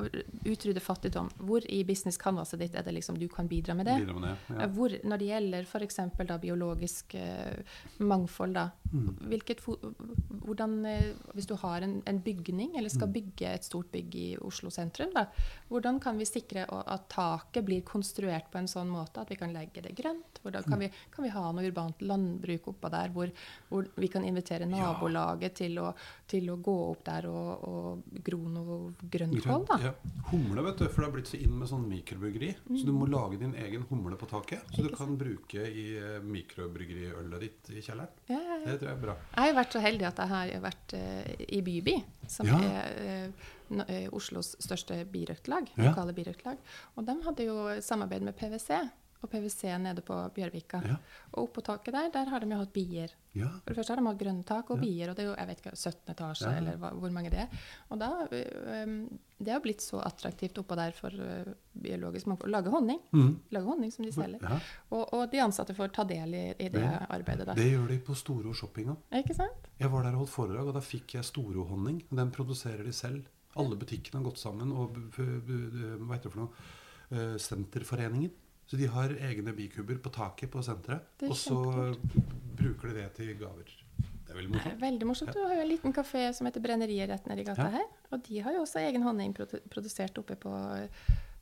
utrydde 0.47 0.81
fattigdom. 0.81 1.33
Hvor 1.43 1.67
i 1.69 1.83
business 1.85 2.17
canvaset 2.17 2.61
ditt 2.63 2.75
er 2.79 2.83
det 2.87 2.95
liksom 2.95 3.19
du 3.19 3.27
kan 3.29 3.49
bidra 3.51 3.75
med 3.75 3.87
det? 3.91 3.99
Bidra 4.07 4.15
med 4.21 4.29
det. 4.31 4.37
Eh, 4.55 4.61
Ja. 4.61 4.67
Hvor, 4.69 4.95
når 5.03 5.19
det 5.19 5.27
gjelder 5.33 5.67
f.eks. 5.67 5.99
biologisk 6.41 7.15
uh, 7.19 7.59
mangfold, 7.99 8.55
da. 8.55 8.69
Mm. 8.95 9.11
Hvilket 9.27 9.59
hvordan, 9.67 10.79
eh, 10.87 11.13
hvis 11.35 11.47
du 11.51 11.57
har 11.57 11.83
en, 11.83 12.03
en 12.07 12.21
bygning, 12.23 12.77
eller 12.77 12.89
Mm. 12.91 12.95
skal 12.95 13.09
bygge 13.09 13.47
et 13.55 13.65
stort 13.65 13.91
bygg 13.93 14.15
i 14.15 14.37
Oslo 14.41 14.71
sentrum, 14.71 15.11
da, 15.15 15.27
hvordan 15.71 16.01
kan 16.01 16.19
vi 16.21 16.29
sikre 16.29 16.63
at 16.71 17.09
taket 17.13 17.65
blir 17.67 17.83
konstruert 17.83 18.47
på 18.53 18.61
en 18.61 18.69
sånn 18.71 18.89
måte 18.93 19.21
at 19.25 19.29
vi 19.33 19.37
kan 19.41 19.53
legge 19.53 19.83
det 19.83 19.97
grønt? 19.99 20.39
Hvordan 20.41 20.63
kan, 20.65 20.79
Mm. 20.79 20.85
vi, 20.87 20.91
kan 21.13 21.25
vi 21.27 21.31
ha 21.35 21.43
noe 21.53 21.67
urbant 21.69 22.01
landbruk 22.01 22.69
oppå 22.73 22.89
der 22.95 23.11
hvor, 23.13 23.29
hvor 23.69 23.89
vi 24.01 24.09
kan 24.09 24.25
invitere 24.25 24.65
Ja. 24.65 24.71
nabolaget 24.71 25.55
til, 25.59 25.77
å, 25.83 25.91
til 26.31 26.49
å 26.49 26.57
gå 26.63 26.77
opp 26.93 27.03
der 27.05 27.27
og, 27.29 27.67
og 27.69 28.23
gro 28.25 28.39
noe 28.49 28.95
grøntkål? 29.03 29.43
Grønt, 29.45 29.69
da? 29.69 29.79
ja. 29.91 29.93
Humle, 30.31 30.63
vet 30.71 30.79
du, 30.79 30.87
for 30.89 31.03
det 31.03 31.09
har 31.11 31.15
blitt 31.19 31.29
så 31.35 31.37
inn 31.43 31.59
med 31.59 31.69
sånn 31.69 31.85
mikrobryggeri. 31.91 32.55
Så 32.79 32.87
du 32.89 32.93
må 32.97 33.09
lage 33.11 33.37
din 33.43 33.53
egen 33.59 33.85
humle 33.91 34.17
på 34.17 34.31
taket. 34.31 34.65
Så 34.73 34.81
du 34.83 34.89
kan 34.89 34.99
kan 35.01 35.17
bruke 35.17 35.63
i 35.67 35.97
eh, 35.97 36.21
mikrobryggeriølet 36.23 37.41
ditt 37.41 37.71
i 37.73 37.81
kjelleren. 37.83 38.09
Ja, 38.29 38.37
ja, 38.39 38.59
ja. 38.61 38.67
Det 38.67 38.75
tror 38.81 38.89
jeg 38.91 38.97
er 38.99 39.03
bra. 39.05 39.15
Jeg 39.37 39.47
har 39.49 39.57
vært 39.59 39.73
så 39.77 39.81
heldig 39.85 40.07
at 40.11 40.21
jeg 40.23 40.31
har 40.35 40.53
vært 40.65 40.95
uh, 40.95 41.47
i 41.49 41.61
Byby, 41.67 41.95
som 42.31 42.47
Ja. 42.51 42.59
er 42.61 43.01
eh, 43.01 43.49
Oslos 44.13 44.57
største 44.61 45.05
birøktlag, 45.07 45.69
Ja. 45.77 45.91
lokale 45.91 46.13
birøktlag. 46.15 46.59
Og 46.97 47.07
de 47.07 47.19
hadde 47.23 47.45
jo 47.47 47.81
samarbeid 47.81 48.23
med 48.23 48.37
PwC, 48.37 48.81
og 49.23 49.29
PwC 49.29 49.69
nede 49.79 50.01
på 50.01 50.15
Bjørvika. 50.33 50.79
Ja. 50.83 50.95
Og 51.35 51.51
oppå 51.51 51.61
taket 51.63 51.93
der, 51.93 52.09
der 52.11 52.25
har 52.31 52.41
de 52.41 52.47
jo 52.49 52.57
hatt 52.57 52.73
bier. 52.73 53.11
Ja. 53.37 53.49
For 53.67 53.75
det 53.75 53.77
første 53.77 53.93
har 53.93 54.01
de 54.01 54.07
hatt 54.09 54.19
grønne 54.19 54.45
tak 54.49 54.71
og 54.71 54.79
Ja. 54.79 54.83
bier, 54.83 55.11
og 55.11 55.17
det 55.17 55.25
er 55.25 55.29
jo 55.29 55.35
jeg 55.37 55.47
vet 55.47 55.61
ikke, 55.61 55.77
17 55.77 56.09
etasje, 56.15 56.57
eller 56.57 56.77
hva, 56.79 56.91
hvor 56.99 57.11
mange 57.13 57.29
det 57.31 57.39
er. 57.41 57.49
Og 57.91 57.99
da, 58.01 58.27
eh, 58.33 58.83
um, 58.85 59.19
det 59.39 59.53
har 59.53 59.61
blitt 59.61 59.81
så 59.85 60.01
attraktivt 60.03 60.55
oppå 60.63 60.75
der 60.75 60.93
for 60.93 61.11
uh, 61.13 61.53
biologisk 61.79 62.27
mangfold. 62.29 62.51
Lage 62.51 62.71
honning. 62.71 62.99
Mm. 63.13 63.41
Lage 63.53 63.65
honning 63.67 63.93
som 63.93 64.07
de 64.07 64.11
selger. 64.13 64.41
Og, 64.91 65.13
og 65.13 65.31
de 65.31 65.37
ansatte 65.39 65.75
får 65.77 65.93
ta 65.93 66.05
del 66.05 66.35
i, 66.35 66.47
i 66.59 66.69
det 66.71 66.73
Det- 66.81 67.07
arbeidet 67.11 67.45
da. 67.47 67.53
Det 67.55 67.71
gjør 67.73 67.89
de 67.89 67.99
på 67.99 68.17
Storo 68.17 68.55
shopping 68.55 68.87
òg. 68.89 68.97
Jeg 69.79 69.91
var 69.91 70.03
der 70.03 70.13
og 70.17 70.25
holdt 70.27 70.31
foredrag, 70.31 70.67
og 70.67 70.73
da 70.75 70.81
fikk 70.81 71.13
jeg 71.13 71.25
Storo-honning. 71.25 72.03
Den 72.11 72.31
produserer 72.31 72.83
de 72.85 72.93
selv. 72.93 73.27
Alle 73.59 73.77
butikkene 73.77 74.21
har 74.21 74.29
gått 74.31 74.39
sammen, 74.39 74.71
og 74.73 74.95
hva 75.17 76.15
heter 76.15 76.29
det 76.29 76.33
for 76.33 76.41
noe? 76.45 76.69
Eh, 77.11 77.37
Senterforeningen. 77.43 78.31
Så 78.71 78.77
de 78.79 78.87
har 78.87 79.11
egne 79.11 79.51
bikuber 79.57 79.99
på 79.99 80.13
taket 80.15 80.51
på 80.53 80.63
senteret. 80.63 81.03
Er 81.25 81.33
Og 81.33 81.35
så 81.37 81.57
bruker 82.57 82.93
de 82.93 83.01
det 83.01 83.09
til 83.17 83.33
gaver. 83.41 83.67
Det 83.99 84.31
er 84.31 84.39
veldig 84.39 84.53
morsomt. 84.55 84.81
Veldig 84.81 85.07
morsomt. 85.09 85.33
Du 85.35 85.41
har 85.43 85.57
jo 85.57 85.63
en 85.65 85.69
liten 85.73 85.93
kafé 85.97 86.29
som 86.33 86.47
heter 86.47 86.63
Brenneriet 86.63 87.09
rett 87.11 87.27
nedi 87.27 87.43
gata 87.49 87.65
Ja. 87.67 87.71
her. 87.81 87.89
Og 88.13 88.23
de 88.29 88.39
har 88.47 88.53
jo 88.55 88.61
også 88.63 88.79
egen 88.87 89.03
honning 89.03 89.35
produsert 89.35 90.17
oppe 90.23 90.37
på 90.39 90.53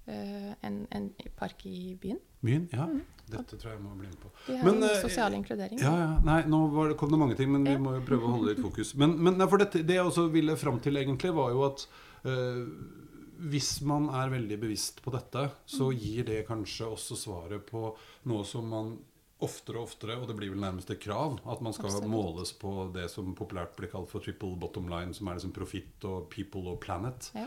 en, 0.09 0.83
en 0.95 1.09
park 1.37 1.67
i 1.69 1.95
byen. 2.01 2.21
Byen? 2.41 2.69
Ja. 2.73 2.89
Dette 3.29 3.59
tror 3.61 3.75
jeg 3.75 3.81
må 3.83 3.95
bli 3.99 4.09
med 4.09 4.21
på. 4.23 4.31
De 4.47 4.57
har 4.57 4.65
Men, 4.65 4.83
eh, 4.87 5.01
sosial 5.03 5.35
inkludering. 5.37 5.81
Ja, 5.83 5.93
ja. 6.01 6.13
Nei, 6.25 6.39
nå 6.49 6.63
var 6.73 6.89
det, 6.89 6.97
kom 7.01 7.11
det 7.13 7.21
mange 7.21 7.37
ting, 7.37 7.51
men 7.53 7.67
vi 7.67 7.77
må 7.81 7.95
jo 7.99 8.05
prøve 8.07 8.25
å 8.25 8.37
holde 8.37 8.55
litt 8.55 8.63
fokus. 8.65 8.95
Men, 8.97 9.19
men 9.23 9.37
for 9.49 9.61
dette, 9.61 9.83
det 9.85 9.99
jeg 9.99 10.07
også 10.07 10.29
ville 10.33 10.57
fram 10.57 10.81
til, 10.85 10.97
egentlig, 11.01 11.35
var 11.37 11.53
jo 11.53 11.67
at 11.69 11.85
eh, 12.25 12.63
hvis 13.53 13.75
man 13.87 14.09
er 14.17 14.33
veldig 14.33 14.59
bevisst 14.65 15.03
på 15.05 15.13
dette, 15.15 15.45
så 15.69 15.91
gir 15.93 16.25
det 16.31 16.47
kanskje 16.49 16.89
også 16.89 17.19
svaret 17.19 17.69
på 17.69 17.91
noe 18.31 18.49
som 18.49 18.73
man 18.73 18.97
oftere 19.45 19.79
og 19.79 19.87
oftere, 19.87 20.17
og 20.19 20.27
det 20.27 20.35
blir 20.35 20.51
vel 20.51 20.65
nærmest 20.65 20.91
et 20.91 20.99
krav, 20.99 21.37
at 21.47 21.61
man 21.63 21.75
skal 21.77 21.93
Absolutt. 21.93 22.11
måles 22.11 22.51
på 22.59 22.73
det 22.95 23.07
som 23.13 23.29
populært 23.39 23.77
blir 23.79 23.91
kalt 23.93 24.11
for 24.11 24.25
triple 24.25 24.57
bottom 24.59 24.89
line, 24.91 25.15
som 25.15 25.29
er 25.29 25.39
liksom 25.39 25.55
profitt 25.55 26.07
og 26.09 26.27
people 26.33 26.65
og 26.73 26.81
planet. 26.83 27.31
Ja. 27.37 27.47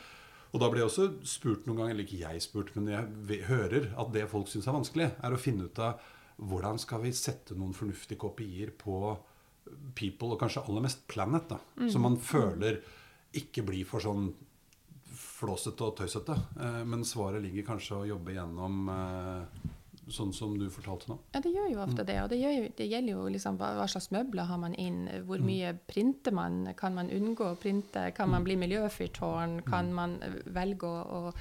Og 0.52 0.60
da 0.60 0.68
blir 0.68 0.84
jeg 0.84 0.90
også 0.90 1.08
spurt 1.28 1.68
noen 1.68 1.80
ganger, 1.80 1.94
eller 1.96 2.08
ikke 2.08 2.24
jeg 2.24 2.44
spurt, 2.44 2.74
men 2.76 2.90
jeg 2.92 3.44
hører 3.48 3.92
at 4.02 4.12
det 4.12 4.28
folk 4.32 4.50
syns 4.52 4.68
er 4.68 4.76
vanskelig, 4.76 5.10
er 5.24 5.36
å 5.36 5.40
finne 5.40 5.70
ut 5.70 5.80
av 5.84 6.02
hvordan 6.42 6.80
skal 6.82 7.04
vi 7.06 7.14
sette 7.16 7.56
noen 7.56 7.76
fornuftige 7.78 8.20
kopier 8.20 8.74
på 8.76 9.14
people, 9.96 10.34
og 10.34 10.40
kanskje 10.42 10.64
aller 10.66 10.84
mest 10.84 11.06
planet, 11.12 11.48
da. 11.54 11.60
Som 11.92 12.04
man 12.08 12.18
føler 12.20 12.82
ikke 13.38 13.64
blir 13.68 13.88
for 13.88 14.04
sånn 14.04 14.32
flåsete 15.22 15.86
og 15.86 15.96
tøysete. 16.00 16.36
Eh, 16.60 16.82
men 16.88 17.06
svaret 17.08 17.44
ligger 17.44 17.68
kanskje 17.72 18.00
å 18.02 18.10
jobbe 18.10 18.36
gjennom 18.36 18.90
eh, 18.92 19.70
sånn 20.12 20.34
som 20.34 20.58
du 20.60 20.70
fortalte 20.70 21.08
nå. 21.10 21.18
Ja, 21.34 21.40
det 21.40 21.54
gjør 21.54 21.72
jo 21.72 21.78
Mm. 21.80 21.88
ofte 21.90 22.06
det. 22.06 22.22
Og 22.24 22.30
det, 22.30 22.40
jo, 22.42 22.70
det 22.78 22.90
gjelder 22.92 23.12
jo 23.14 23.30
liksom 23.30 23.58
hva, 23.58 23.72
hva 23.80 23.88
slags 23.88 24.12
møbler 24.12 24.46
har 24.46 24.58
man 24.58 24.74
inn, 24.76 25.08
hvor 25.26 25.40
Mm. 25.40 25.46
mye 25.46 25.74
printer 25.88 26.32
man, 26.34 26.74
kan 26.78 26.94
man 26.96 27.10
unngå 27.10 27.40
å 27.52 27.58
printe, 27.58 28.14
kan 28.14 28.28
Mm. 28.28 28.32
man 28.32 28.44
bli 28.44 28.56
miljøfyrtårn, 28.56 29.62
kan 29.66 29.94
man 29.94 30.20
eh, 30.22 30.30
velge 30.48 30.84
å, 30.84 31.06
å 31.30 31.34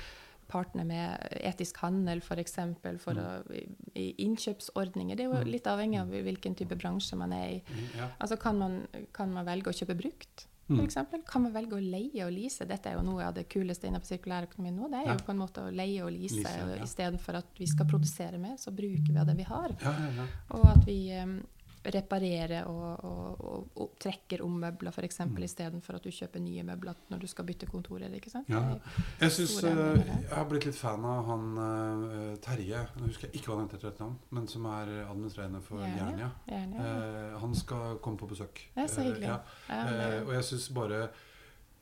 partne 0.49 0.85
med 0.85 1.29
etisk 1.45 1.77
handel 1.77 2.19
f.eks. 2.19 2.27
For, 2.27 2.37
eksempel, 2.37 2.99
for 2.99 3.15
Mm. 3.15 3.23
å, 3.23 3.53
i, 3.55 3.67
i 3.95 4.15
innkjøpsordninger. 4.27 5.17
Det 5.17 5.27
er 5.27 5.31
jo 5.45 5.45
litt 5.51 5.65
avhengig 5.65 6.01
av 6.01 6.09
hvilken 6.09 6.57
type 6.57 6.77
bransje 6.77 7.17
man 7.17 7.33
er 7.33 7.49
i. 7.49 7.63
Ja. 7.97 8.09
Altså 8.21 8.37
kan 8.39 8.59
man, 8.59 8.87
kan 9.13 9.33
man 9.33 9.47
velge 9.47 9.71
å 9.71 9.73
kjøpe 9.77 9.97
brukt, 9.97 10.47
Mm. 10.79 10.85
eksempel? 10.87 11.23
Kan 11.27 11.43
man 11.47 11.55
velge 11.55 11.77
å 11.77 11.83
leie 11.83 12.27
og 12.27 12.33
lease? 12.35 12.67
Dette 12.69 12.91
er 12.91 12.99
jo 12.99 13.05
noe 13.07 13.27
av 13.27 13.35
det 13.35 13.47
kuleste 13.51 13.89
innenfor 13.89 14.13
sirkulærøkonomi 14.15 14.73
nå. 14.77 14.91
Det 14.93 15.01
er 15.01 15.09
jo 15.11 15.17
på 15.27 15.35
en 15.35 15.41
måte 15.43 15.65
å 15.67 15.73
leie 15.75 16.05
og 16.05 16.13
lease, 16.15 16.41
Lease, 16.41 16.67
ja. 16.77 16.85
istedenfor 16.85 17.41
at 17.41 17.59
vi 17.59 17.67
skal 17.71 17.89
produsere 17.91 18.39
mer, 18.39 18.57
så 18.61 18.73
bruker 18.75 19.11
vi 19.11 19.19
av 19.21 19.27
det 19.29 19.37
vi 19.41 19.49
har. 19.49 19.75
Ja, 19.83 19.95
ja, 20.05 20.13
ja. 20.21 20.29
Og 20.59 20.69
at 20.71 20.87
vi 20.87 21.01
um, 21.19 21.41
reparerer 21.85 22.67
og, 22.69 23.05
og, 23.09 23.41
og, 23.41 23.69
og 23.81 23.93
trekker 24.03 24.43
om 24.45 24.59
møbler, 24.61 24.93
f.eks. 24.93 25.21
Mm. 25.25 25.39
istedenfor 25.47 25.97
at 25.97 26.05
du 26.05 26.11
kjøper 26.13 26.43
nye 26.45 26.63
møbler 26.69 26.99
når 27.09 27.23
du 27.23 27.27
skal 27.31 27.47
bytte 27.49 27.67
kontorer. 27.71 28.13
ikke 28.19 28.31
sant? 28.31 28.51
Ja. 28.53 28.61
Jeg 29.23 29.33
synes, 29.33 29.55
eh, 29.65 30.03
jeg 30.05 30.29
har 30.35 30.45
blitt 30.51 30.67
litt 30.69 30.77
fan 30.77 31.05
av 31.09 31.25
han 31.31 31.47
eh, 31.65 32.37
Terje, 32.45 32.83
nå 32.99 33.09
husker 33.09 33.29
jeg 33.31 33.41
ikke 33.41 33.49
hva 33.53 33.57
han 33.63 33.69
heter 33.71 33.81
til 33.87 33.93
et 33.95 34.03
navn, 34.05 34.19
men 34.31 34.47
som 34.53 34.67
er 34.67 34.93
administrerende 35.07 35.63
for. 35.65 35.81
Jernia. 35.81 36.31
Ja. 36.51 36.61
Eh, 36.85 37.39
han 37.41 37.55
skal 37.57 37.97
komme 38.05 38.21
på 38.21 38.29
besøk. 38.29 38.61
Det 38.77 38.85
er 38.85 38.93
så 38.93 39.01
Eh, 39.01 39.09
hyggelig. 39.09 39.27
ja. 39.33 39.41
Ja, 39.71 39.83
Eh, 39.91 40.21
og 40.27 40.33
jeg 40.37 40.45
synes 40.45 40.69
bare 40.75 41.03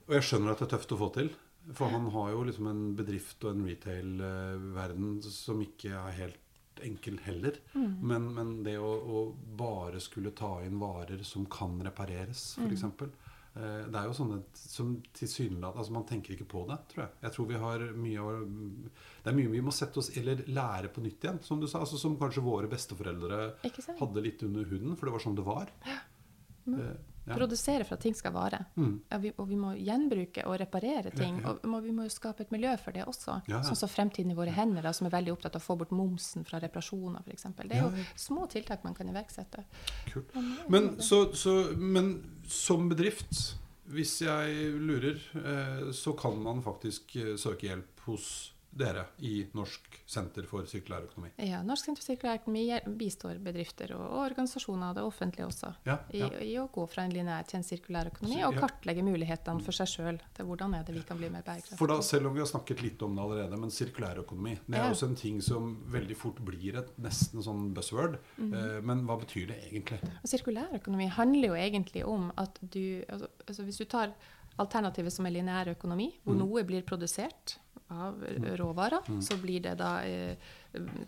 Og 0.09 0.15
jeg 0.15 0.23
skjønner 0.25 0.53
at 0.55 0.59
det 0.63 0.67
er 0.73 0.77
tøft 0.79 0.93
å 0.95 0.97
få 1.03 1.11
til. 1.13 1.29
For 1.77 1.91
han 1.93 2.07
har 2.15 2.31
jo 2.33 2.45
liksom 2.49 2.67
en 2.71 2.95
bedrift 2.97 3.45
og 3.45 3.51
en 3.57 3.67
retail-verden 3.69 5.19
som 5.23 5.61
ikke 5.61 5.91
er 5.93 6.15
helt 6.17 6.39
enkel 6.87 7.19
heller. 7.25 7.57
Mm. 7.75 7.95
Men, 8.03 8.29
men 8.35 8.53
det 8.67 8.77
å, 8.79 8.91
å 8.93 9.23
bare 9.59 10.01
skulle 10.01 10.31
ta 10.37 10.59
inn 10.67 10.79
varer 10.81 11.23
som 11.25 11.47
kan 11.51 11.79
repareres, 11.85 12.57
Mm. 12.59 12.71
f.eks. 12.73 12.85
Eh, 13.59 13.87
det 13.91 13.97
er 13.99 14.05
jo 14.07 14.13
sånne 14.15 14.37
som 14.55 14.91
tilsynelatende 15.17 15.81
altså 15.81 15.93
Man 15.97 16.05
tenker 16.07 16.35
ikke 16.37 16.47
på 16.53 16.61
det, 16.69 16.77
tror 16.93 17.05
jeg. 17.07 17.15
Jeg 17.25 17.33
tror 17.35 17.47
vi 17.49 17.57
har 17.63 17.85
mye 17.97 18.21
å 18.23 18.35
Det 19.25 19.33
er 19.33 19.35
mye 19.39 19.51
vi 19.51 19.63
må 19.65 19.73
sette 19.75 19.99
oss 19.99 20.11
Eller 20.21 20.45
lære 20.47 20.91
på 20.95 21.03
nytt 21.03 21.25
igjen, 21.25 21.41
som 21.43 21.59
du 21.59 21.67
sa. 21.67 21.81
Altså, 21.81 21.99
som 21.99 22.15
kanskje 22.21 22.45
våre 22.45 22.69
besteforeldre 22.71 23.41
hadde 23.99 24.23
litt 24.23 24.45
under 24.47 24.69
huden, 24.69 24.95
for 24.97 25.09
det 25.09 25.17
var 25.17 25.25
sånn 25.25 25.39
det 25.41 25.47
var. 25.49 25.73
Må 26.73 26.89
Eh, 27.29 27.33
ja. 27.35 27.37
Produsere 27.37 27.85
for 27.85 27.99
at 27.99 28.01
ting 28.01 28.15
skal 28.17 28.33
vare. 28.33 28.63
Mm. 28.77 28.93
Ja, 29.11 29.19
vi, 29.21 29.33
og 29.37 29.49
vi 29.51 29.57
må 29.61 29.75
gjenbruke 29.77 30.47
og 30.49 30.57
reparere 30.63 31.11
ting. 31.13 31.41
Ja. 31.45 31.53
Og 31.61 31.85
vi 31.85 31.93
må 31.93 32.07
jo 32.07 32.13
skape 32.13 32.47
et 32.47 32.55
miljø 32.55 32.73
for 32.81 32.97
det 32.97 33.05
også. 33.05 33.41
Sånn 33.45 33.77
som 33.77 33.91
Fremtiden 33.93 34.33
i 34.33 34.39
våre 34.39 34.55
hender, 34.57 34.87
da, 34.87 34.95
som 34.97 35.11
er 35.11 35.13
veldig 35.19 35.35
opptatt 35.35 35.59
av 35.59 35.61
å 35.61 35.67
få 35.67 35.77
bort 35.83 35.93
momsen 35.93 36.47
fra 36.49 36.61
reparasjoner, 36.63 37.27
f.eks. 37.27 37.49
Det 37.61 37.69
er 37.77 37.85
jo 37.85 38.07
små 38.17 38.49
tiltak 38.49 38.87
man 38.87 38.97
kan 38.97 39.11
iverksette. 39.13 39.67
Kult. 40.09 40.33
Men, 40.73 40.95
så, 41.05 41.27
så, 41.37 41.59
men 41.77 42.15
som 42.49 42.89
bedrift, 42.89 43.43
hvis 43.93 44.19
jeg 44.25 44.73
lurer, 44.81 45.21
eh, 45.37 45.91
så 45.97 46.17
kan 46.17 46.41
man 46.41 46.65
faktisk 46.65 47.17
eh, 47.21 47.35
søke 47.41 47.69
hjelp 47.69 48.09
hos 48.09 48.31
dere 48.79 49.05
i 49.27 49.47
Norsk 49.57 49.99
senter 50.09 50.47
for 50.49 50.67
sirkulær 50.71 51.09
økonomi. 51.09 51.33
Ja, 51.49 51.63
Norsk 51.67 51.89
senter 51.89 52.03
for 52.03 52.13
sirkulær 52.13 52.41
økonomi 52.41 52.65
bistår 53.01 53.41
bedrifter 53.43 53.93
og, 53.97 54.05
og 54.07 54.23
organisasjoner, 54.29 54.95
det 54.97 55.05
offentlige 55.07 55.47
også, 55.49 55.73
Ja, 55.89 55.99
i, 56.15 56.23
ja. 56.23 56.31
i 56.45 56.55
å 56.63 56.69
gå 56.73 56.87
fra 56.91 57.05
en 57.07 57.15
lineær 57.15 57.47
til 57.49 57.59
en 57.61 57.67
sirkulær 57.67 58.13
økonomi 58.13 58.41
og 58.47 58.59
kartlegge 58.61 59.05
mulighetene 59.07 59.65
for 59.65 59.77
seg 59.77 59.91
sjøl 59.93 60.21
hvordan 60.39 60.75
er 60.79 60.87
det 60.87 60.95
vi 60.95 61.03
kan 61.07 61.19
bli 61.19 61.29
mer 61.33 61.43
bærekraftige. 61.47 61.79
For 61.81 61.91
da, 61.91 61.99
selv 62.05 62.31
om 62.31 62.37
vi 62.37 62.43
har 62.43 62.49
snakket 62.51 62.83
litt 62.85 63.03
om 63.03 63.17
det 63.17 63.25
allerede, 63.25 63.59
men 63.61 63.75
sirkulærøkonomi 63.75 64.55
det 64.67 64.79
er 64.79 64.89
også 64.93 65.11
en 65.11 65.19
ting 65.19 65.43
som 65.45 65.75
veldig 65.93 66.17
fort 66.19 66.41
blir 66.47 66.79
et 66.81 66.91
nesten 67.03 67.43
sånn 67.45 67.73
buzzword. 67.75 68.19
Mm 68.39 68.53
-hmm. 68.53 68.81
men 68.83 69.05
hva 69.07 69.19
betyr 69.21 69.47
det 69.49 69.59
egentlig? 69.71 70.01
Og 70.23 70.29
sirkulærøkonomi 70.29 71.07
handler 71.07 71.49
jo 71.49 71.55
egentlig 71.55 72.05
om 72.05 72.33
at 72.37 72.59
du 72.61 73.05
altså, 73.09 73.27
altså 73.47 73.63
Hvis 73.63 73.79
du 73.79 73.85
tar 73.85 74.13
alternativet 74.59 75.13
som 75.13 75.27
er 75.27 75.31
lineær 75.31 75.69
økonomi, 75.69 76.19
hvor 76.25 76.35
Mm. 76.35 76.39
noe 76.39 76.65
blir 76.65 76.83
produsert 76.83 77.59
av 77.91 78.23
råvarer, 78.61 79.07
så 79.25 79.37
blir 79.41 79.63
det 79.65 79.75
da 79.81 80.03
eh, 80.05 80.37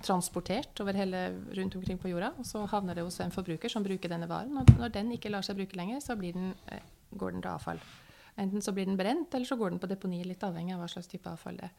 transportert 0.02 0.80
over 0.80 0.96
hele 0.96 1.26
rundt 1.56 1.76
omkring 1.76 1.98
på 2.00 2.08
jorda, 2.08 2.32
og 2.38 2.46
så 2.46 2.64
havner 2.72 2.96
det 2.96 3.04
hos 3.04 3.20
en 3.20 3.34
forbruker 3.34 3.68
som 3.68 3.84
bruker 3.84 4.08
denne 4.08 4.28
varen. 4.30 4.56
Og 4.56 4.70
når 4.78 4.94
den 4.94 5.12
ikke 5.12 5.32
lar 5.32 5.44
seg 5.46 5.58
bruke 5.60 5.76
lenger, 5.76 6.00
så 6.00 6.16
blir 6.16 6.32
den, 6.36 6.54
eh, 6.72 6.80
går 7.12 7.32
den 7.36 7.42
til 7.42 7.52
avfall. 7.52 7.82
Enten 8.40 8.62
så 8.62 8.72
blir 8.72 8.86
den 8.86 8.96
brent, 8.96 9.34
eller 9.34 9.44
så 9.46 9.56
går 9.58 9.74
den 9.74 9.80
på 9.82 9.88
deponi, 9.90 10.22
litt 10.24 10.40
avhengig 10.46 10.72
av 10.72 10.80
hva 10.80 10.88
slags 10.88 11.10
type 11.10 11.28
avfall 11.28 11.58
det 11.58 11.66
er. 11.66 11.72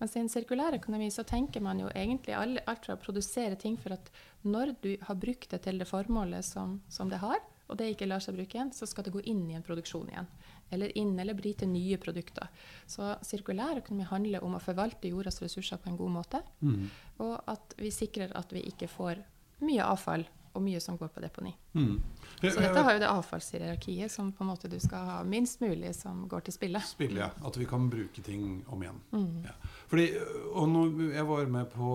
Mens 0.00 0.14
i 0.16 0.20
en 0.22 0.30
sirkulær 0.32 0.78
økonomi 0.78 1.10
så 1.12 1.26
tenker 1.26 1.60
man 1.60 1.82
jo 1.82 1.90
egentlig 1.92 2.32
alt 2.38 2.86
fra 2.86 2.94
å 2.94 3.02
produsere 3.02 3.58
ting 3.60 3.76
for 3.76 3.92
at 3.92 4.08
når 4.46 4.76
du 4.80 4.96
har 5.02 5.18
brukt 5.20 5.50
det 5.50 5.60
til 5.66 5.78
det 5.78 5.88
formålet 5.90 6.46
som, 6.46 6.80
som 6.88 7.10
det 7.10 7.18
har, 7.20 7.42
og 7.68 7.76
det 7.76 7.90
ikke 7.92 8.06
lar 8.06 8.22
seg 8.22 8.36
bruke 8.38 8.56
igjen, 8.56 8.72
så 8.72 8.86
skal 8.86 9.04
det 9.04 9.12
gå 9.12 9.20
inn 9.26 9.42
i 9.50 9.56
en 9.58 9.66
produksjon 9.66 10.08
igjen. 10.08 10.28
Eller 10.72 10.90
inn 10.98 11.18
eller 11.18 11.34
bli 11.34 11.52
til 11.54 11.68
nye 11.68 11.96
produkter. 11.96 12.48
Så 12.86 13.16
sirkulær 13.22 13.78
økonomi 13.78 14.04
handler 14.04 14.42
om 14.44 14.54
å 14.54 14.60
forvalte 14.60 15.08
jordas 15.08 15.40
ressurser 15.42 15.76
på 15.78 15.88
en 15.92 15.96
god 15.96 16.10
måte, 16.10 16.42
Mm. 16.62 16.88
og 17.20 17.42
at 17.46 17.74
vi 17.78 17.90
sikrer 17.90 18.32
at 18.34 18.50
vi 18.52 18.62
ikke 18.62 18.88
får 18.88 19.22
mye 19.60 19.82
avfall 19.84 20.24
og 20.54 20.62
mye 20.62 20.80
som 20.80 20.96
går 20.98 21.08
på 21.08 21.20
deponi. 21.22 21.54
Mm. 21.74 22.02
Så 22.40 22.60
dette 22.60 22.82
har 22.84 22.96
jo 22.96 23.02
det 23.02 23.10
avfallshierarkiet 23.10 24.12
som 24.12 24.32
på 24.32 24.44
en 24.44 24.50
måte 24.52 24.68
du 24.70 24.76
skal 24.82 25.06
ha 25.08 25.16
minst 25.26 25.60
mulig 25.64 25.94
som 25.96 26.26
går 26.28 26.46
til 26.46 26.56
spille. 26.56 26.82
Spille, 26.84 27.22
ja. 27.24 27.30
At 27.46 27.56
vi 27.56 27.66
kan 27.68 27.88
bruke 27.90 28.22
ting 28.22 28.62
om 28.72 28.82
igjen. 28.84 29.00
Mm. 29.12 29.46
Ja. 29.46 29.54
Fordi, 29.90 30.06
og 30.52 30.68
nå, 30.72 30.84
jeg 31.14 31.26
var 31.28 31.50
med 31.52 31.70
på 31.72 31.92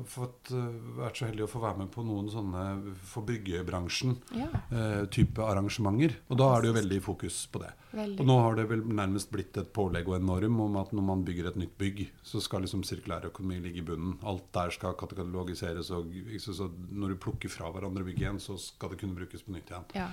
fått 0.08 0.50
eh, 0.54 0.78
vært 0.98 1.20
så 1.20 1.28
heldig 1.28 1.44
å 1.46 1.50
få 1.50 1.62
være 1.62 1.82
med 1.82 1.90
på 1.94 2.04
noen 2.06 2.30
sånne 2.32 2.64
for 3.10 3.26
byggebransjen 3.28 4.16
Ja, 4.36 4.48
eh, 4.70 5.04
type 5.12 5.44
arrangementer. 5.44 6.16
Og 6.30 6.40
da 6.40 6.50
er 6.54 6.64
det 6.64 6.70
jo 6.70 6.76
veldig 6.78 7.00
fokus 7.04 7.38
på 7.52 7.62
det. 7.64 7.72
veldig. 7.92 8.20
Og 8.22 8.28
nå 8.28 8.38
har 8.40 8.58
det 8.58 8.66
vel 8.70 8.84
nærmest 8.86 9.30
blitt 9.32 9.56
et 9.60 9.72
pålegg 9.76 10.08
og 10.08 10.18
en 10.18 10.28
norm 10.30 10.60
om 10.66 10.78
at 10.80 10.92
når 10.96 11.06
man 11.06 11.24
bygger 11.26 11.50
et 11.50 11.60
nytt 11.60 11.76
bygg, 11.80 12.04
så 12.26 12.42
skal 12.42 12.64
liksom 12.64 12.84
sirkulærøkonomi 12.86 13.60
ligge 13.64 13.82
i 13.82 13.86
bunnen. 13.86 14.18
Alt 14.26 14.50
der 14.56 14.74
skal 14.74 14.96
katalogiseres, 15.00 15.90
og 15.94 16.12
så, 16.42 16.56
så 16.56 16.70
når 16.90 17.14
du 17.14 17.22
plukker 17.26 17.52
fra 17.52 17.70
hverandre 17.74 18.06
bygget 18.06 18.26
igjen, 18.26 18.42
så 18.42 18.58
skal 18.60 18.92
det 18.92 19.00
kunne 19.02 19.18
brukes 19.18 19.44
på 19.46 19.54
nytt 19.60 19.72
igjen. 19.74 19.88
Ja. 20.00 20.08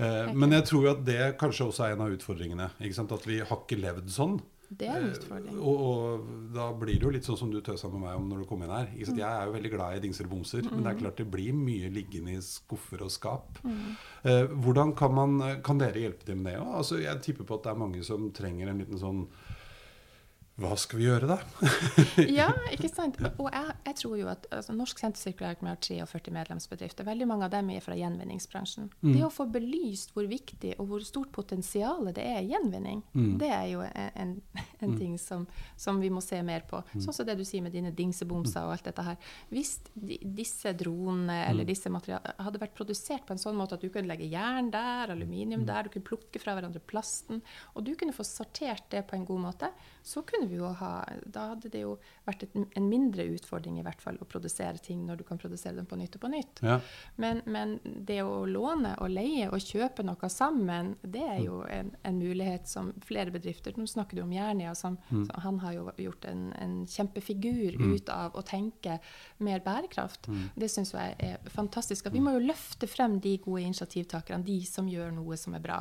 Eh, 0.00 0.30
men 0.32 0.56
jeg 0.56 0.68
tror 0.70 0.86
jo 0.86 0.94
at 0.94 1.04
det 1.04 1.20
kanskje 1.40 1.66
også 1.68 1.88
er 1.88 1.98
en 1.98 2.06
av 2.06 2.14
utfordringene. 2.14 2.70
Ikke 2.80 2.96
sant? 3.02 3.12
At 3.12 3.26
vi 3.28 3.42
har 3.42 3.58
ikke 3.64 3.80
levd 3.80 4.08
sånn. 4.14 4.38
Det 4.70 4.86
er 4.86 5.00
en 5.00 5.08
Eh, 5.08 5.16
utfordring. 5.18 5.56
Og, 5.58 5.80
og 5.82 6.26
da 6.54 6.68
blir 6.78 6.94
det 6.94 7.02
jo 7.02 7.10
litt 7.10 7.26
sånn 7.26 7.38
som 7.40 7.50
du 7.50 7.58
tøsa 7.60 7.88
med 7.90 8.04
meg 8.04 8.20
om 8.20 8.28
når 8.30 8.44
du 8.44 8.46
kom 8.46 8.62
inn 8.62 8.70
her. 8.70 8.86
Sant? 9.02 9.18
Jeg 9.18 9.26
er 9.26 9.48
jo 9.48 9.54
veldig 9.56 9.72
glad 9.72 9.96
i 9.96 10.02
dingser 10.04 10.28
og 10.28 10.34
bomser, 10.36 10.62
men 10.68 10.84
det 10.86 10.92
er 10.92 11.00
klart 11.00 11.18
det 11.18 11.26
blir 11.32 11.56
mye 11.58 11.90
liggende 11.90 12.36
i 12.36 12.44
skuffer 12.46 13.02
og 13.02 13.10
skap. 13.10 13.58
Eh, 13.66 14.44
hvordan 14.46 14.94
kan, 14.94 15.16
man, 15.16 15.40
kan 15.66 15.82
dere 15.82 16.04
hjelpe 16.04 16.28
til 16.28 16.38
med 16.38 16.54
det? 16.54 16.62
Altså, 16.62 17.00
jeg 17.02 17.24
tipper 17.26 17.48
på 17.48 17.58
at 17.58 17.66
det 17.66 17.72
er 17.74 17.82
mange 17.82 18.04
som 18.06 18.30
trenger 18.36 18.70
en 18.70 18.84
liten 18.84 19.02
sånn 19.02 19.24
Hva 20.60 20.74
skal 20.76 20.98
vi 21.00 21.06
gjøre, 21.06 21.26
da? 21.30 21.38
Ja, 22.40 22.48
ikke 22.74 22.90
sant. 22.92 23.16
Og 23.40 23.48
jeg, 23.48 23.74
jeg 23.86 23.96
tror 24.02 24.16
jo 24.20 24.26
at 24.28 24.46
altså, 24.52 24.74
Norsk 24.76 24.98
senter 25.00 25.20
sirkulær 25.22 25.54
økonomi 25.56 25.72
har 25.72 25.80
43 26.10 26.34
medlemsbedrifter. 26.36 27.06
Veldig 27.08 27.28
mange 27.30 27.46
av 27.48 27.54
dem 27.54 27.70
er 27.72 27.80
fra 27.84 27.96
gjenvinningsbransjen. 27.96 28.90
Mm. 29.00 29.12
Det 29.16 29.22
å 29.24 29.30
få 29.32 29.46
belyst 29.54 30.12
hvor 30.14 30.28
viktig 30.28 30.74
og 30.78 30.90
hvor 30.90 31.06
stort 31.06 31.32
potensial 31.32 32.10
det 32.12 32.24
er 32.26 32.42
i 32.44 32.50
gjenvinning, 32.52 33.00
Mm. 33.14 33.38
det 33.40 33.48
er 33.50 33.64
jo 33.72 33.80
en, 33.82 34.10
en, 34.22 34.66
en 34.84 34.92
ting 34.98 35.16
som, 35.18 35.46
som 35.80 35.98
vi 36.02 36.10
må 36.12 36.20
se 36.22 36.38
mer 36.46 36.62
på. 36.68 36.82
Mm. 36.92 37.00
Sånn 37.06 37.16
som 37.16 37.26
det 37.26 37.38
du 37.40 37.44
sier 37.48 37.64
med 37.64 37.72
dine 37.74 37.90
dingsebomser 37.96 38.66
og 38.66 38.74
alt 38.76 38.84
dette 38.90 39.02
her. 39.06 39.16
Hvis 39.50 39.78
de, 39.94 40.18
disse 40.36 40.74
dronene 40.78 41.30
Mm. 41.40 41.50
eller 41.50 41.66
disse 41.68 41.90
materialene 41.92 42.44
hadde 42.44 42.60
vært 42.60 42.74
produsert 42.76 43.24
på 43.26 43.32
en 43.34 43.40
sånn 43.40 43.56
måte 43.58 43.76
at 43.78 43.82
du 43.84 43.88
kunne 43.92 44.08
legge 44.10 44.26
jern 44.30 44.68
der, 44.72 45.08
Mm. 45.08 45.14
aluminium 45.16 45.64
der, 45.66 45.84
du 45.86 45.90
kunne 45.94 46.06
plukke 46.06 46.40
fra 46.42 46.54
hverandre 46.56 46.80
plasten, 46.90 47.40
og 47.74 47.84
du 47.86 47.94
kunne 47.96 48.12
få 48.14 48.24
sortert 48.26 48.84
det 48.92 49.06
på 49.08 49.16
en 49.16 49.24
god 49.28 49.40
måte, 49.46 49.70
så 50.04 50.22
kunne 50.26 50.49
vi 50.50 50.58
jo 50.60 50.68
ha 50.80 50.90
Da 51.32 51.46
hadde 51.52 51.70
det 51.72 51.80
jo 51.84 51.94
vært 52.26 52.42
et, 52.46 52.56
en 52.76 52.88
mindre 52.90 53.24
utfordring 53.34 53.78
i 53.80 53.84
hvert 53.86 54.02
fall 54.02 54.18
å 54.20 54.26
produsere 54.28 54.78
ting 54.82 55.04
når 55.06 55.20
du 55.20 55.24
kan 55.28 55.38
produsere 55.40 55.76
dem 55.78 55.86
på 55.86 55.96
nytt 56.00 56.16
og 56.18 56.24
på 56.24 56.30
nytt. 56.32 56.60
Ja. 56.66 56.78
Men, 57.16 57.42
men 57.46 57.76
det 57.84 58.20
å 58.26 58.44
låne 58.46 58.96
og 59.00 59.10
leie 59.14 59.48
og 59.50 59.62
kjøpe 59.62 60.04
noe 60.06 60.30
sammen, 60.32 60.94
det 61.02 61.22
er 61.24 61.40
jo 61.44 61.62
en, 61.70 61.92
en 62.06 62.18
mulighet 62.20 62.68
som 62.68 62.92
flere 63.06 63.30
bedrifter 63.34 63.76
Nå 63.78 63.86
snakker 63.88 64.18
du 64.20 64.22
om 64.26 64.32
Jernia, 64.34 64.74
som, 64.74 64.98
som 65.08 65.28
han 65.44 65.58
har 65.62 65.72
jo 65.78 65.86
gjort 65.96 66.24
en, 66.30 66.48
en 66.58 66.74
kjempefigur 66.90 67.78
ut 67.94 68.08
av 68.12 68.34
å 68.36 68.42
tenke 68.46 68.98
mer 69.38 69.60
bærekraft. 69.64 70.28
Det 70.56 70.68
syns 70.70 70.92
jeg 70.94 71.16
er 71.18 71.38
fantastisk. 71.54 72.06
At 72.10 72.12
vi 72.16 72.20
må 72.24 72.32
jo 72.36 72.42
løfte 72.50 72.88
frem 72.90 73.18
de 73.22 73.36
gode 73.44 73.62
initiativtakerne, 73.68 74.44
de 74.44 74.58
som 74.66 74.88
gjør 74.90 75.12
noe 75.16 75.36
som 75.40 75.54
er 75.56 75.62
bra. 75.64 75.80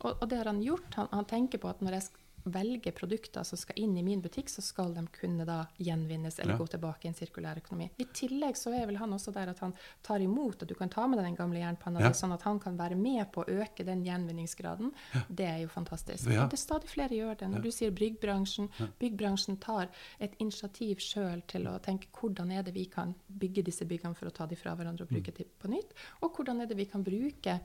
Og, 0.00 0.10
og 0.16 0.26
det 0.30 0.38
har 0.40 0.48
han 0.48 0.62
gjort. 0.64 0.94
Han, 0.96 1.08
han 1.12 1.26
tenker 1.28 1.60
på 1.60 1.68
at 1.68 1.82
når 1.84 1.98
jeg 1.98 2.06
sk- 2.08 2.18
velger 2.44 2.92
produkter 2.92 3.42
som 3.44 3.58
skal 3.58 3.78
inn 3.78 3.96
i 3.98 4.02
min 4.02 4.20
butikk, 4.22 4.48
så 4.48 4.62
skal 4.62 4.94
de 4.94 5.06
kunne 5.12 5.44
da 5.46 5.66
gjenvinnes 5.78 6.38
eller 6.38 6.52
Ja. 6.52 6.58
gå 6.58 6.66
tilbake 6.68 7.04
i 7.04 7.08
en 7.08 7.14
sirkulær 7.14 7.56
økonomi. 7.60 7.90
I 7.98 8.04
tillegg 8.04 8.54
så 8.56 8.72
er 8.74 8.86
vel 8.86 8.96
han 8.96 9.10
også 9.12 9.32
der 9.32 9.48
at 9.50 9.58
han 9.60 9.74
tar 10.02 10.18
imot 10.20 10.62
at 10.62 10.68
du 10.68 10.74
kan 10.74 10.88
ta 10.88 11.06
med 11.06 11.18
deg 11.18 11.26
den 11.26 11.36
gamle 11.36 11.58
jernpanna, 11.60 12.00
Ja. 12.00 12.10
sånn 12.10 12.32
at 12.32 12.42
han 12.42 12.58
kan 12.60 12.76
være 12.78 12.96
med 12.96 13.30
på 13.32 13.44
å 13.44 13.48
øke 13.48 13.84
den 13.84 14.04
gjenvinningsgraden. 14.04 14.92
Det 15.28 15.46
er 15.46 15.58
jo 15.62 15.68
fantastisk. 15.68 16.26
Ja. 16.30 16.46
Det 16.46 16.54
er 16.54 16.56
stadig 16.56 16.88
flere 16.88 17.10
gjør 17.10 17.36
det. 17.38 17.48
Når 17.50 17.62
du 17.62 17.70
sier 17.70 17.90
byggbransjen, 17.90 18.68
byggbransjen 19.00 19.58
tar 19.60 19.88
et 20.20 20.34
initiativ 20.38 20.96
sjøl 20.98 21.42
til 21.46 21.64
å 21.66 21.80
tenke 21.80 22.06
hvordan 22.12 22.52
er 22.52 22.62
det 22.62 22.74
vi 22.74 22.84
kan 22.86 23.14
bygge 23.38 23.64
disse 23.64 23.84
byggene 23.84 24.14
for 24.16 24.26
å 24.26 24.32
ta 24.32 24.46
de 24.46 24.54
fra 24.56 24.74
hverandre 24.76 25.02
og 25.02 25.08
Mm. 25.10 25.16
bruke 25.22 25.34
dem 25.36 25.46
på 25.58 25.68
nytt, 25.68 25.92
og 26.22 26.32
hvordan 26.36 26.60
er 26.62 26.66
det 26.66 26.76
vi 26.76 26.84
kan 26.86 27.02
bruke 27.02 27.60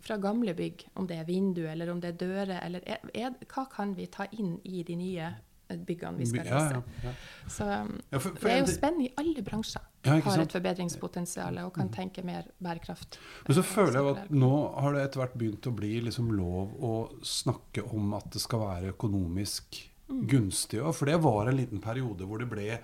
fra 0.00 0.16
gamle 0.16 0.54
bygg, 0.54 0.84
om 0.96 1.06
det 1.06 1.18
er 1.18 1.24
vindu 1.24 1.66
eller 1.66 1.90
om 1.90 2.00
det 2.00 2.14
er 2.14 2.26
dører, 2.26 2.60
eller 2.64 2.80
er, 2.86 2.98
er, 3.14 3.30
hva 3.48 3.68
kan 3.68 3.94
vi 3.94 4.06
ta 4.06 4.13
inn 4.32 4.60
i 4.64 4.82
de 4.86 4.96
nye 4.96 5.26
eh, 5.70 5.76
byggene 5.76 6.18
vi 6.18 6.26
skal 6.26 6.46
Ja, 6.46 6.58
reise. 6.58 6.82
ja, 7.02 7.08
ja. 7.08 7.12
Så 7.48 7.64
um, 7.64 8.00
Ja, 8.12 8.18
for- 8.18 8.34
for 8.36 8.48
det 8.48 8.52
er 8.52 8.60
jo 8.60 8.72
spennende 8.72 9.04
i 9.08 9.12
alle 9.16 9.42
bransjer. 9.42 9.82
Ja, 10.04 10.18
har 10.20 10.38
et 10.42 10.52
forbedringspotensial 10.52 11.58
og 11.64 11.72
kan 11.74 11.88
tenke 11.88 12.22
mer 12.24 12.44
bærekraft. 12.62 13.16
Men 13.48 13.56
så 13.56 13.62
føler 13.64 13.92
jeg 14.00 14.16
at 14.16 14.30
nå 14.30 14.50
har 14.80 14.92
det 14.92 15.02
etter 15.08 15.20
hvert 15.22 15.38
begynt 15.40 15.66
å 15.66 15.74
bli 15.74 16.00
liksom 16.04 16.28
lov 16.36 16.74
å 16.84 16.92
snakke 17.24 17.82
om 17.94 18.12
at 18.14 18.30
det 18.30 18.40
skal 18.44 18.60
være 18.60 18.92
økonomisk 18.92 19.80
gunstig 20.28 20.82
òg. 20.84 20.92
For 20.94 21.06
det 21.06 21.16
var 21.24 21.48
en 21.48 21.56
liten 21.56 21.80
periode 21.80 22.26
hvor 22.28 22.38
det 22.38 22.50
ble 22.50 22.78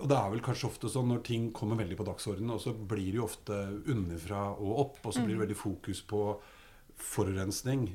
og 0.00 0.08
det 0.08 0.16
er 0.16 0.30
vel 0.32 0.40
kanskje 0.44 0.66
ofte 0.68 0.88
sånn 0.92 1.08
når 1.08 1.22
ting 1.24 1.50
kommer 1.52 1.76
veldig 1.76 1.96
på 1.96 2.04
dagsordenen, 2.08 2.50
og 2.54 2.60
så 2.60 2.72
blir 2.72 3.10
det 3.12 3.18
jo 3.20 3.24
ofte 3.26 3.52
underfra 3.92 4.56
og 4.58 4.78
opp, 4.80 4.98
og 5.06 5.12
så 5.12 5.22
blir 5.24 5.36
det 5.36 5.42
veldig 5.46 5.56
fokus 5.60 6.00
på 6.08 6.20
forurensning, 7.02 7.88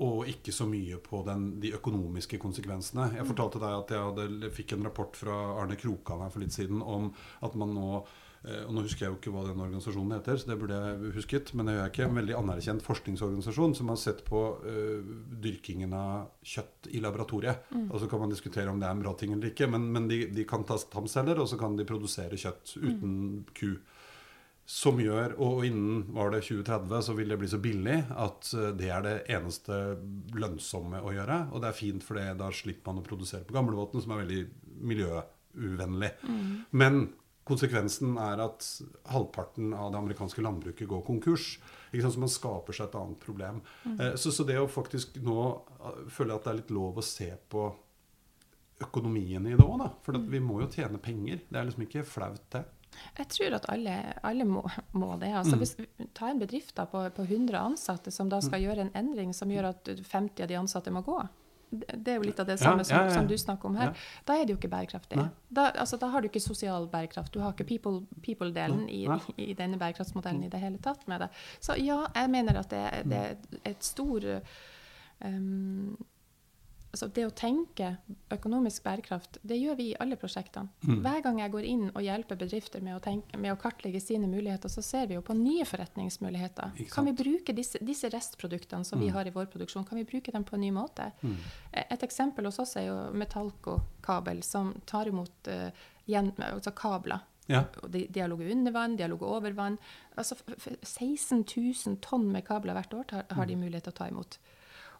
og 0.00 0.30
ikke 0.30 0.52
så 0.54 0.66
mye 0.68 0.96
på 1.04 1.20
den, 1.26 1.52
de 1.60 1.74
økonomiske 1.76 2.40
konsekvensene. 2.40 3.10
Jeg 3.18 3.28
fortalte 3.28 3.60
deg 3.60 3.76
at 3.82 3.92
jeg 3.94 4.08
hadde, 4.08 4.50
fikk 4.56 4.74
en 4.76 4.88
rapport 4.88 5.18
fra 5.18 5.36
Arne 5.60 5.76
Krokan 5.80 6.24
her 6.24 6.32
for 6.32 6.44
litt 6.44 6.56
siden 6.56 6.80
om 6.80 7.10
at 7.44 7.56
man 7.60 7.74
nå 7.76 7.90
eh, 8.00 8.62
og 8.64 8.72
Nå 8.72 8.86
husker 8.86 9.04
jeg 9.04 9.12
jo 9.12 9.18
ikke 9.18 9.32
hva 9.34 9.42
den 9.44 9.60
organisasjonen 9.60 10.14
heter, 10.16 10.40
så 10.40 10.48
det 10.48 10.56
burde 10.62 10.78
jeg 10.80 11.12
husket. 11.18 11.52
Men 11.52 11.68
det 11.68 11.74
gjør 11.74 11.82
jeg 11.82 11.92
ikke. 11.92 12.06
En 12.08 12.20
veldig 12.22 12.36
anerkjent 12.38 12.86
forskningsorganisasjon 12.86 13.76
som 13.76 13.92
har 13.92 14.00
sett 14.00 14.22
på 14.24 14.40
uh, 14.64 15.10
dyrkingen 15.44 15.92
av 15.92 16.30
kjøtt 16.40 16.88
i 16.96 17.02
laboratoriet. 17.04 17.68
Og 17.82 17.98
så 18.00 18.08
kan 18.08 18.24
man 18.24 18.32
diskutere 18.32 18.72
om 18.72 18.80
det 18.80 18.88
er 18.88 18.96
en 18.96 19.04
bra 19.04 19.12
ting 19.20 19.36
eller 19.36 19.52
ikke, 19.52 19.68
men, 19.68 19.90
men 19.92 20.08
de, 20.08 20.22
de 20.32 20.48
kan 20.48 20.64
ta 20.64 20.80
stamceller, 20.80 21.42
og 21.44 21.52
så 21.52 21.60
kan 21.60 21.76
de 21.76 21.88
produsere 21.88 22.40
kjøtt 22.40 22.78
uten 22.80 23.18
ku. 23.52 23.74
Som 24.70 25.00
gjør, 25.02 25.32
og 25.42 25.64
innen 25.66 26.04
var 26.14 26.30
det 26.30 26.44
2030 26.46 27.00
så 27.02 27.14
vil 27.18 27.32
det 27.32 27.38
bli 27.40 27.48
så 27.50 27.58
billig 27.62 27.96
at 28.14 28.52
eh, 28.54 28.68
det 28.78 28.90
er 28.94 29.02
det 29.02 29.14
eneste 29.34 29.78
lønnsomme 30.38 31.00
å 31.02 31.14
gjøre. 31.16 31.40
Og 31.50 31.64
det 31.64 31.72
er 31.72 31.78
fint, 31.80 32.06
for 32.06 32.20
det, 32.20 32.28
da 32.38 32.52
slipper 32.54 32.92
man 32.92 33.02
å 33.02 33.06
produsere 33.08 33.46
på 33.48 33.56
gamlebåten, 33.56 34.04
som 34.04 34.14
er 34.14 34.22
veldig 34.22 34.44
miljøuvennlig. 34.92 36.12
Men 36.78 37.02
konsekvensen 37.50 38.14
er 38.20 38.44
at 38.44 38.66
halvparten 39.10 39.74
av 39.74 39.90
det 39.90 40.00
amerikanske 40.04 40.44
landbruket 40.44 40.88
går 40.88 41.02
konkurs. 41.06 41.56
Ikke 41.90 42.04
sant? 42.04 42.14
Så 42.14 42.22
man 42.22 42.32
skaper 42.32 42.76
seg 42.76 42.88
et 42.88 42.98
annet 43.00 43.22
problem. 43.26 43.62
Eh, 43.96 44.14
så, 44.20 44.30
så 44.30 44.46
det 44.46 44.58
å 44.60 44.70
faktisk 44.70 45.18
nå 45.26 45.38
eh, 45.50 46.02
føle 46.14 46.36
at 46.36 46.46
det 46.46 46.52
er 46.52 46.60
litt 46.62 46.74
lov 46.78 47.00
å 47.00 47.06
se 47.10 47.32
på 47.50 47.66
økonomien 48.80 49.44
i 49.44 49.56
det 49.56 49.64
òg, 49.64 49.80
da. 49.82 49.90
For 50.06 50.16
at 50.16 50.28
vi 50.30 50.40
må 50.40 50.62
jo 50.62 50.70
tjene 50.72 51.00
penger. 51.02 51.42
Det 51.48 51.58
er 51.58 51.66
liksom 51.68 51.84
ikke 51.88 52.06
flaut, 52.06 52.46
det. 52.54 52.64
Jeg 53.18 53.28
tror 53.32 53.56
at 53.60 53.68
alle, 53.72 53.96
alle 54.26 54.46
må, 54.48 54.64
må 54.92 55.12
det. 55.20 55.32
Altså, 55.36 55.58
hvis, 55.60 55.76
ta 56.16 56.30
en 56.30 56.40
bedrift 56.42 56.74
da, 56.76 56.86
på, 56.90 57.02
på 57.16 57.26
100 57.26 57.58
ansatte 57.58 58.12
som 58.14 58.30
da 58.32 58.40
skal 58.44 58.62
gjøre 58.64 58.86
en 58.86 58.94
endring 58.98 59.34
som 59.36 59.50
gjør 59.52 59.72
at 59.74 59.92
50 60.00 60.44
av 60.44 60.50
de 60.50 60.58
ansatte 60.58 60.94
må 60.94 61.04
gå. 61.06 61.20
Det 61.70 61.94
det 61.94 62.10
er 62.10 62.16
jo 62.18 62.24
litt 62.26 62.40
av 62.42 62.48
det 62.48 62.56
samme 62.58 62.82
ja, 62.82 62.88
som, 62.88 62.96
ja, 62.96 63.06
ja. 63.06 63.14
som 63.14 63.26
du 63.30 63.36
snakker 63.38 63.68
om 63.68 63.76
her. 63.78 63.92
Da 64.26 64.34
er 64.34 64.46
det 64.46 64.56
jo 64.56 64.58
ikke 64.58 64.72
bærekraftig. 64.72 65.22
Da, 65.54 65.68
altså, 65.70 66.00
da 66.02 66.08
har 66.10 66.22
du 66.22 66.26
ikke 66.26 66.42
sosial 66.42 66.88
bærekraft. 66.90 67.32
Du 67.34 67.38
har 67.44 67.54
ikke 67.54 67.68
people- 67.68 68.02
people-delen 68.26 68.88
i, 68.90 69.04
i 69.38 69.52
denne 69.54 69.78
bærekraftsmodellen 69.78 70.42
i 70.48 70.50
det 70.50 70.60
hele 70.62 70.80
tatt 70.82 71.06
med 71.10 71.22
det. 71.22 71.30
Så 71.62 71.78
ja, 71.78 72.00
jeg 72.16 72.32
mener 72.32 72.58
at 72.58 72.74
det, 72.74 72.82
det 73.10 73.20
er 73.20 73.70
et 73.70 73.86
stor 73.86 74.26
um, 75.22 75.94
altså 76.92 77.06
Det 77.14 77.24
å 77.26 77.30
tenke 77.30 77.96
økonomisk 78.34 78.82
bærekraft, 78.82 79.38
det 79.46 79.56
gjør 79.60 79.76
vi 79.78 79.84
i 79.92 79.96
alle 80.00 80.16
prosjektene. 80.16 80.68
Mm. 80.82 81.00
Hver 81.04 81.22
gang 81.22 81.38
jeg 81.38 81.52
går 81.52 81.64
inn 81.68 81.84
og 81.94 82.02
hjelper 82.02 82.36
bedrifter 82.40 82.80
med 82.82 82.96
å, 82.96 83.00
tenke, 83.04 83.38
med 83.38 83.52
å 83.52 83.58
kartlegge 83.62 84.00
sine 84.02 84.26
muligheter, 84.26 84.68
så 84.68 84.82
ser 84.82 85.06
vi 85.06 85.14
jo 85.14 85.22
på 85.22 85.36
nye 85.38 85.64
forretningsmuligheter. 85.64 86.72
Kan 86.90 87.04
vi 87.06 87.12
bruke 87.12 87.54
disse, 87.54 87.78
disse 87.80 88.10
restproduktene 88.10 88.84
som 88.84 88.98
vi 89.00 89.06
Mm. 89.08 89.12
har 89.14 89.26
i 89.26 89.30
vår 89.30 89.46
produksjon, 89.46 89.84
kan 89.86 89.98
vi 89.98 90.04
bruke 90.04 90.32
dem 90.32 90.44
på 90.44 90.54
en 90.54 90.60
ny 90.60 90.70
måte? 90.72 91.12
Mm. 91.22 91.36
Eh, 91.72 91.84
Et 91.90 92.02
eksempel 92.02 92.44
hos 92.44 92.58
oss 92.58 92.76
er 92.76 92.86
jo 92.88 93.10
Metallco-kabel, 93.12 94.42
som 94.42 94.74
tar 94.86 95.06
imot 95.08 95.48
uh, 95.48 95.70
gjen, 96.08 96.32
altså 96.38 96.72
kabler. 96.74 97.20
Ja. 97.50 97.64
De, 97.88 98.06
de 98.06 98.20
har 98.20 98.28
ligget 98.30 98.52
under 98.54 98.72
vann, 98.72 98.96
de 98.96 99.02
har 99.02 99.10
ligget 99.10 99.26
over 99.28 99.52
vann. 99.52 99.78
Altså 100.16 100.36
f- 100.36 100.54
f- 100.56 100.76
16 100.82 101.44
000 101.86 101.96
tonn 102.00 102.28
med 102.32 102.44
kabler 102.46 102.74
hvert 102.74 102.94
år 102.94 103.04
tar, 103.10 103.24
har 103.30 103.46
de 103.46 103.54
Mm. 103.56 103.64
mulighet 103.64 103.84
til 103.84 103.92
å 103.92 103.96
ta 103.96 104.08
imot. 104.08 104.38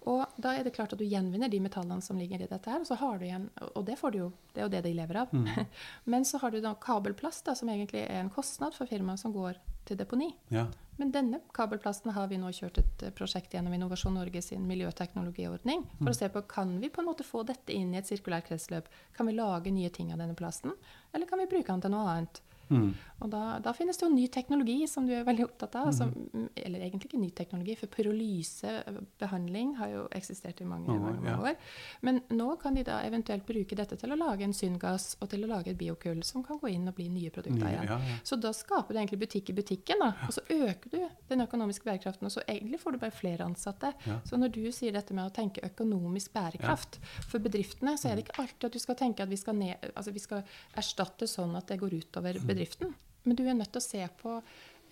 Og 0.09 0.41
da 0.41 0.55
er 0.57 0.65
det 0.65 0.73
klart 0.77 0.95
at 0.95 1.01
du 1.01 1.05
gjenvinner 1.05 1.51
de 1.53 1.61
metallene 1.61 2.05
som 2.05 2.19
ligger 2.19 2.41
i 2.41 2.49
dette 2.49 2.73
her, 2.73 2.81
og 2.81 2.89
så 2.89 2.97
har 3.01 3.19
du 3.19 3.27
igjen, 3.27 3.49
og 3.75 3.83
det 3.89 3.99
får 4.01 4.15
du 4.15 4.19
jo, 4.23 4.29
det 4.55 4.63
er 4.63 4.69
jo 4.69 4.73
det 4.73 4.85
de 4.87 4.95
lever 4.97 5.23
av. 5.23 5.35
Mm. 5.35 5.67
Men 6.15 6.25
så 6.29 6.41
har 6.41 6.55
du 6.55 6.61
da 6.65 6.73
kabelplast, 6.81 7.45
da, 7.49 7.57
som 7.59 7.69
egentlig 7.73 8.07
er 8.07 8.23
en 8.23 8.33
kostnad 8.33 8.77
for 8.77 8.89
firmaet, 8.89 9.21
som 9.21 9.35
går 9.37 9.61
til 9.89 10.01
deponi. 10.01 10.33
ja. 10.55 10.69
Men 11.01 11.15
denne 11.15 11.39
kabelplasten 11.57 12.13
har 12.13 12.27
vi 12.29 12.37
nå 12.37 12.51
kjørt 12.53 12.77
et 12.83 13.03
eh, 13.07 13.13
prosjekt 13.17 13.55
gjennom 13.57 13.73
Innovasjon 13.73 14.13
Norge 14.19 14.43
sin 14.45 14.67
miljøteknologiordning, 14.69 15.87
for 15.97 16.13
å 16.13 16.19
se 16.19 16.29
på 16.29 16.43
kan 16.51 16.75
vi 16.83 16.91
på 16.93 17.01
en 17.01 17.09
måte 17.09 17.25
få 17.25 17.41
dette 17.49 17.73
inn 17.73 17.95
i 17.95 18.01
et 18.03 18.11
sirkulært 18.11 18.51
kretsløp. 18.51 18.91
Kan 19.17 19.31
vi 19.31 19.39
lage 19.39 19.73
nye 19.73 19.89
ting 19.97 20.13
av 20.13 20.21
denne 20.21 20.37
plasten, 20.37 20.75
eller 21.15 21.31
kan 21.31 21.41
vi 21.41 21.49
bruke 21.49 21.73
den 21.73 21.81
til 21.87 21.95
noe 21.95 22.05
annet? 22.05 22.43
Mm. 22.71 22.91
Og 23.21 23.29
da, 23.29 23.43
da 23.61 23.73
finnes 23.77 23.99
det 23.99 24.07
jo 24.07 24.11
ny 24.13 24.25
teknologi 24.33 24.79
som 24.89 25.05
du 25.07 25.13
er 25.13 25.27
veldig 25.27 25.45
opptatt 25.45 25.77
av. 25.77 25.91
Som, 25.93 26.13
eller 26.57 26.85
egentlig 26.87 27.11
ikke 27.11 27.21
ny 27.21 27.29
teknologi, 27.37 27.77
for 27.77 27.93
pyrolysebehandling 27.93 29.75
har 29.81 29.93
jo 29.93 30.05
eksistert 30.17 30.63
i 30.65 30.69
mange, 30.69 30.89
oh, 30.89 30.97
år, 30.97 31.03
mange, 31.05 31.25
mange 31.27 31.35
ja. 31.35 31.53
år. 31.53 31.75
Men 32.07 32.23
nå 32.33 32.49
kan 32.63 32.79
de 32.79 32.85
da 32.87 33.01
eventuelt 33.07 33.45
bruke 33.49 33.77
dette 33.77 33.99
til 34.01 34.15
å 34.15 34.19
lage 34.19 34.47
en 34.47 34.57
syngass 34.57 35.13
og 35.21 35.29
til 35.33 35.45
å 35.45 35.51
lage 35.51 35.75
et 35.75 35.81
biokull 35.81 36.23
som 36.27 36.45
kan 36.47 36.61
gå 36.63 36.73
inn 36.73 36.89
og 36.89 36.97
bli 36.97 37.11
nye 37.13 37.33
produkter 37.35 37.61
Nye, 37.61 37.75
igjen. 37.75 37.91
ja, 37.91 37.99
ja. 38.13 38.19
Så 38.25 38.39
da 38.41 38.55
skaper 38.57 38.97
du 38.97 39.03
egentlig 39.03 39.21
butikk 39.27 39.53
i 39.53 39.59
butikken, 39.59 40.05
da. 40.05 40.13
Og 40.29 40.37
så 40.39 40.45
øker 40.47 40.95
du 40.95 40.99
den 41.31 41.45
økonomiske 41.45 41.87
bærekraften, 41.87 42.31
og 42.31 42.35
så 42.35 42.45
egentlig 42.47 42.81
får 42.81 42.97
du 42.97 43.03
bare 43.05 43.15
flere 43.15 43.45
ansatte. 43.47 43.93
Så 44.29 44.41
når 44.41 44.55
du 44.57 44.63
sier 44.75 44.95
dette 44.97 45.17
med 45.17 45.27
å 45.27 45.35
tenke 45.35 45.65
økonomisk 45.67 46.33
bærekraft 46.37 47.01
for 47.27 47.43
bedriftene, 47.43 47.99
så 48.01 48.11
er 48.11 48.17
det 48.17 48.27
ikke 48.29 48.41
alltid 48.45 48.71
at 48.71 48.79
du 48.79 48.83
skal 48.83 48.99
tenke 48.99 49.27
at 49.27 49.31
vi 49.31 49.39
skal, 49.41 49.59
ned, 49.59 49.91
altså 49.93 50.15
vi 50.15 50.23
skal 50.23 50.57
erstatte 50.81 51.29
sånn 51.29 51.53
at 51.59 51.69
det 51.69 51.81
går 51.83 51.99
utover 52.01 52.41
Mm. 52.41 52.47
Bedriften. 52.61 52.93
Men 53.25 53.37
du 53.37 53.47
er 53.49 53.55
nødt 53.57 53.73
til 53.73 53.81
å 53.81 53.85
se 53.85 54.07
på 54.21 54.43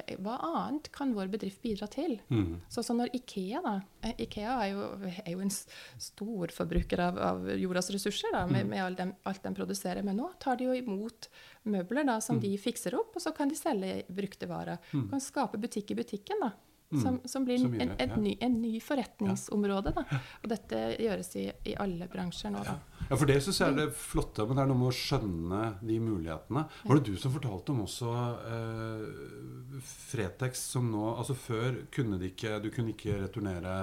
eh, 0.06 0.16
hva 0.20 0.36
annet 0.44 0.90
kan 0.92 1.14
vår 1.16 1.28
bedrift 1.32 1.62
bidra 1.64 1.88
til? 1.90 2.18
Mm. 2.30 2.60
Sånn 2.70 2.84
som 2.84 2.98
når 3.00 3.08
Ikea 3.16 3.62
da, 3.64 3.72
eh, 4.04 4.12
Ikea 4.26 4.52
er 4.66 4.68
jo, 4.74 4.84
er 5.24 5.32
jo 5.32 5.40
en 5.40 5.50
stor 5.50 6.52
forbruker 6.54 7.00
av, 7.00 7.18
av 7.18 7.48
jordas 7.58 7.90
ressurser 7.90 8.32
da, 8.32 8.44
Mm. 8.46 8.52
med, 8.52 8.66
med 8.68 8.84
alt, 8.84 8.98
de, 8.98 9.08
alt 9.26 9.42
de 9.42 9.54
produserer. 9.56 10.02
Men 10.04 10.16
nå 10.20 10.28
tar 10.40 10.56
de 10.60 10.64
jo 10.68 10.72
imot 10.76 11.28
møbler 11.64 12.04
da, 12.06 12.18
Mm. 12.18 12.22
som 12.22 12.40
de 12.40 12.52
fikser 12.58 12.94
opp, 12.98 13.16
og 13.16 13.22
så 13.22 13.32
kan 13.34 13.48
de 13.48 13.54
selge 13.56 14.04
brukte 14.08 14.46
varer. 14.48 14.78
Du 14.92 15.08
kan 15.08 15.20
skape 15.20 15.58
butikk 15.60 15.90
i 15.90 15.94
butikken 15.94 16.40
da, 16.40 16.52
som, 16.88 17.20
som 17.24 17.44
blir 17.44 17.64
en, 17.64 17.92
en, 18.00 18.14
ny, 18.22 18.36
en 18.40 18.54
ny 18.62 18.78
forretningsområde. 18.80 19.92
Da. 19.96 20.04
Og 20.42 20.48
dette 20.48 20.78
gjøres 20.96 21.34
i, 21.36 21.44
i 21.68 21.74
alle 21.76 22.08
bransjer 22.08 22.54
nå. 22.54 22.62
Da. 22.64 22.78
Ja, 23.08 23.16
for 23.16 23.28
det 23.28 23.38
syns 23.44 23.60
jeg 23.60 23.74
er 23.74 23.76
det 23.76 23.88
flotte, 23.96 24.46
men 24.48 24.56
det 24.56 24.64
er 24.64 24.70
noe 24.70 24.80
med 24.80 24.90
å 24.90 24.96
skjønne 24.96 25.62
de 25.82 25.98
mulighetene. 26.00 26.64
Var 26.88 27.00
det 27.00 27.12
du 27.12 27.20
som 27.20 27.34
fortalte 27.34 27.74
om 27.74 27.82
også 27.84 28.14
eh, 28.54 29.82
Fretex 29.84 30.64
som 30.72 30.88
nå 30.90 31.12
Altså 31.18 31.36
før 31.38 31.76
kunne 31.94 32.18
de 32.18 32.32
ikke 32.32 32.56
Du 32.62 32.68
kunne 32.74 32.92
ikke 32.94 33.20
returnere 33.20 33.74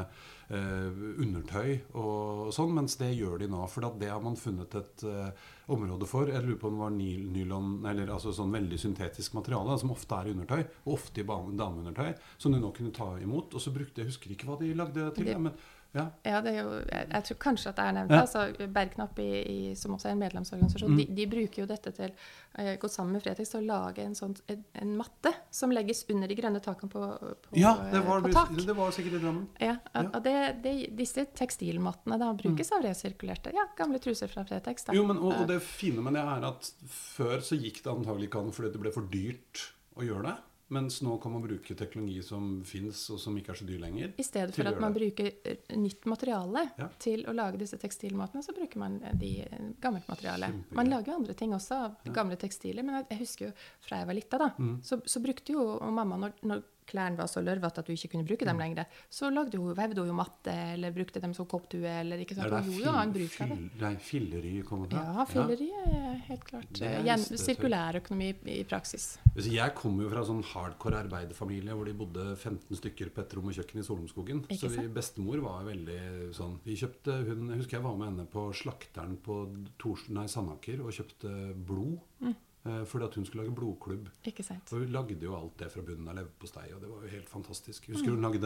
undertøy 0.50 1.80
og 1.98 2.52
sånn, 2.56 2.74
mens 2.78 2.96
det 3.00 3.12
gjør 3.18 3.40
de 3.42 3.48
nå. 3.52 3.62
For 3.72 3.88
det 4.00 4.10
har 4.12 4.22
man 4.24 4.38
funnet 4.40 4.76
et 4.78 5.06
eh, 5.10 5.30
område 5.74 6.06
for. 6.10 6.30
Jeg 6.30 6.44
lurer 6.46 6.60
på 6.62 6.70
om 6.70 6.76
det 6.78 6.84
var 6.84 6.96
nylon, 7.36 7.72
eller 7.90 8.12
altså 8.14 8.34
sånn 8.36 8.54
veldig 8.54 8.78
syntetisk 8.82 9.34
materiale, 9.38 9.78
som 9.82 9.94
ofte 9.96 10.20
er 10.20 10.30
i 10.30 10.36
undertøy, 10.36 10.62
og 10.86 10.94
ofte 10.98 11.24
i 11.24 11.26
dameundertøy, 11.26 12.14
som 12.38 12.54
du 12.54 12.60
nå 12.62 12.72
kunne 12.78 12.94
ta 12.96 13.10
imot. 13.22 13.54
Og 13.58 13.62
så 13.64 13.74
brukte 13.74 14.04
Jeg 14.04 14.12
husker 14.12 14.36
ikke 14.36 14.50
hva 14.52 14.60
de 14.60 14.74
lagde 14.78 15.10
til, 15.16 15.26
Det- 15.26 15.40
men 15.42 15.54
ja. 15.96 16.06
Ja, 16.28 16.42
det 16.44 16.54
jo, 16.58 16.66
jeg, 16.86 17.08
jeg 17.14 17.24
tror 17.30 17.38
kanskje 17.46 17.70
at 17.72 17.78
det 17.80 17.84
er 17.88 17.94
nevnt. 17.98 18.12
Ja. 18.12 18.22
altså 18.26 18.68
Bergknapp, 18.76 19.20
i, 19.24 19.30
i, 19.54 19.58
som 19.80 19.94
også 19.96 20.10
er 20.10 20.16
en 20.18 20.22
medlemsorganisasjon, 20.26 20.92
Mm. 20.92 20.98
de, 21.00 21.06
de 21.18 21.26
bruker 21.32 21.62
jo 21.64 21.68
dette 21.70 21.92
til 21.96 22.12
uh, 22.60 22.74
gått 22.82 22.92
sammen 22.94 23.16
med 23.16 23.24
Fretex 23.24 23.50
til 23.54 23.62
å 23.64 23.66
lage 23.70 24.04
en, 24.04 24.16
sånn, 24.18 24.36
en, 24.52 24.64
en 24.84 24.92
matte 25.00 25.32
som 25.56 25.72
legges 25.74 26.04
under 26.14 26.28
de 26.32 26.36
grønne 26.38 26.60
takene 26.66 26.92
på, 26.92 27.04
på, 27.48 27.56
Ja, 27.58 27.74
det 27.92 28.02
eh, 28.02 28.08
var, 28.08 28.22
på 28.26 28.34
tak. 28.36 28.52
det 28.68 28.76
var 28.78 28.92
sikkert 28.96 29.18
i 29.20 29.24
Drammen. 29.24 29.48
Ja, 29.64 29.78
Ja. 29.96 30.04
og 30.12 30.20
det, 30.28 30.36
det, 30.64 30.76
disse 31.00 31.26
tekstilmattene 31.36 32.20
da 32.22 32.34
brukes 32.38 32.72
av 32.76 32.84
resirkulerte. 32.86 33.54
Ja, 33.56 33.66
gamle 33.78 34.00
truser 34.04 34.28
fra 34.32 34.44
Fretex. 34.46 34.86
Da. 34.90 34.94
Jo, 34.98 35.06
men, 35.08 35.18
og, 35.24 35.32
og 35.42 35.48
det 35.50 35.62
fine 35.64 36.04
med 36.04 36.14
det 36.20 36.26
er 36.26 36.50
at 36.52 36.72
før 36.92 37.40
så 37.46 37.56
gikk 37.56 37.82
det 37.86 37.94
antagelig 37.94 38.28
ikke 38.30 38.44
an 38.44 38.52
fordi 38.56 38.74
det 38.76 38.82
ble 38.84 38.92
for 38.96 39.08
dyrt 39.12 39.64
å 39.96 40.04
gjøre 40.04 40.28
det. 40.28 40.36
Mens 40.74 41.02
nå 41.06 41.18
kan 41.22 41.32
man 41.32 41.44
bruke 41.44 41.76
teknologi 41.78 42.24
som 42.26 42.64
fins, 42.66 43.04
og 43.14 43.20
som 43.22 43.36
ikke 43.38 43.52
er 43.54 43.60
så 43.60 43.66
dyr 43.68 43.80
lenger. 43.84 44.14
I 44.18 44.24
stedet 44.26 44.56
for 44.56 44.66
at 44.66 44.80
man 44.82 44.94
det. 44.96 45.02
bruker 45.02 45.32
eh, 45.46 45.76
nytt 45.78 46.06
materiale 46.10 46.64
Ja. 46.80 46.88
til 47.00 47.22
å 47.30 47.34
lage 47.38 47.60
disse 47.62 47.78
tekstilmatene, 47.78 48.42
så 48.42 48.52
bruker 48.58 48.78
man 48.82 48.96
eh, 49.04 49.14
de 49.14 49.32
eh, 49.46 49.60
gammelt 49.80 50.08
materiale. 50.10 50.50
Kjempegøy. 50.50 50.76
Man 50.82 50.90
lager 50.90 51.12
jo 51.14 51.18
andre 51.20 51.34
ting 51.38 51.54
også 51.54 51.76
av 51.86 52.14
gamle 52.14 52.36
tekstiler, 52.42 52.82
men 52.84 53.06
jeg 53.10 53.20
husker 53.20 53.46
jo 53.46 53.52
fra 53.86 54.00
jeg 54.02 54.08
var 54.08 54.18
lita, 54.18 54.38
da, 54.42 54.50
Mm. 54.58 54.80
så, 54.82 54.98
så 55.06 55.22
brukte 55.22 55.54
jo 55.54 55.68
mamma, 55.92 56.18
når, 56.18 56.34
når 56.44 56.64
klærne 56.88 57.18
var 57.18 57.28
så 57.28 57.42
lørvete 57.44 57.80
at 57.80 57.86
du 57.86 57.94
ikke 57.94 58.12
kunne 58.12 58.26
bruke 58.28 58.46
Mm. 58.46 58.52
dem 58.52 58.58
lenger, 58.60 58.86
så 59.10 59.30
lagde 59.34 59.58
hun, 59.58 59.74
vevde 59.76 59.98
hun 60.00 60.08
jo 60.08 60.14
matte, 60.14 60.54
eller 60.74 60.92
brukte 60.92 61.20
dem 61.22 61.34
som 61.34 61.46
kopptue, 61.46 61.86
eller 61.86 62.18
ikke 62.22 62.36
sant. 62.36 62.52
Hun 62.52 62.64
gjorde 62.64 62.84
jo 62.86 62.92
annen 62.92 63.14
fill, 63.14 63.28
bruk 63.28 63.42
av 63.42 63.58
det. 63.58 63.82
nei, 63.82 63.96
fillery 63.96 64.62
kommer 64.64 64.88
fra. 64.90 65.04
Ja, 65.04 65.26
fylleri 65.26 65.70
er 65.86 66.16
helt 66.28 66.44
klart 66.46 66.82
eh, 66.82 67.04
gjen- 67.04 67.18
visste 67.32 67.38
jeg. 67.48 67.58
i 68.46 68.64
praksis. 68.64 69.18
Jeg 69.36 69.76
kommer 69.76 70.04
jo 70.04 70.10
fra 70.10 70.24
sånn 70.24 70.44
hardcore 70.44 71.04
arbeiderfamilie 71.04 71.74
hvor 71.76 71.86
de 71.86 71.94
bodde 71.94 72.36
15 72.38 72.76
stykker 72.78 73.10
på 73.14 73.22
et 73.22 73.34
rom 73.36 73.48
og 73.48 73.54
kjøkken 73.54 73.80
i 73.80 73.84
Solumskogen. 73.84 74.46
Ikke 74.48 74.60
Så 74.60 74.70
vi, 74.70 74.88
bestemor 74.88 75.42
var 75.42 75.64
veldig 75.66 76.34
sånn 76.34 76.60
Vi 76.64 76.76
kjøpte 76.76 77.26
hun, 77.28 77.50
Jeg 77.50 77.58
husker 77.58 77.78
jeg 77.78 77.84
var 77.84 77.96
med 77.98 78.08
henne 78.10 78.28
på 78.28 78.54
slakteren 78.54 79.18
på 79.18 79.68
Tors, 79.78 80.08
nei, 80.10 80.26
Sandaker 80.28 80.82
og 80.82 80.92
kjøpte 80.92 81.54
blod. 81.66 82.00
Mm. 82.22 82.36
Eh, 82.66 82.82
fordi 82.90 83.06
at 83.06 83.16
hun 83.18 83.26
skulle 83.28 83.44
lage 83.44 83.54
blodklubb. 83.54 84.08
Og 84.74 84.82
hun 84.82 84.94
lagde 84.94 85.22
jo 85.22 85.36
alt 85.38 85.54
det 85.60 85.68
fra 85.70 85.84
bunnen 85.86 86.08
av 86.10 86.18
leverpostei, 86.18 86.66
og 86.74 86.80
det 86.82 86.90
var 86.90 87.04
jo 87.06 87.12
helt 87.12 87.30
fantastisk. 87.30 87.86
Jeg 87.86 87.98
husker 88.00 88.16
hun 88.16 88.26
lagde 88.26 88.42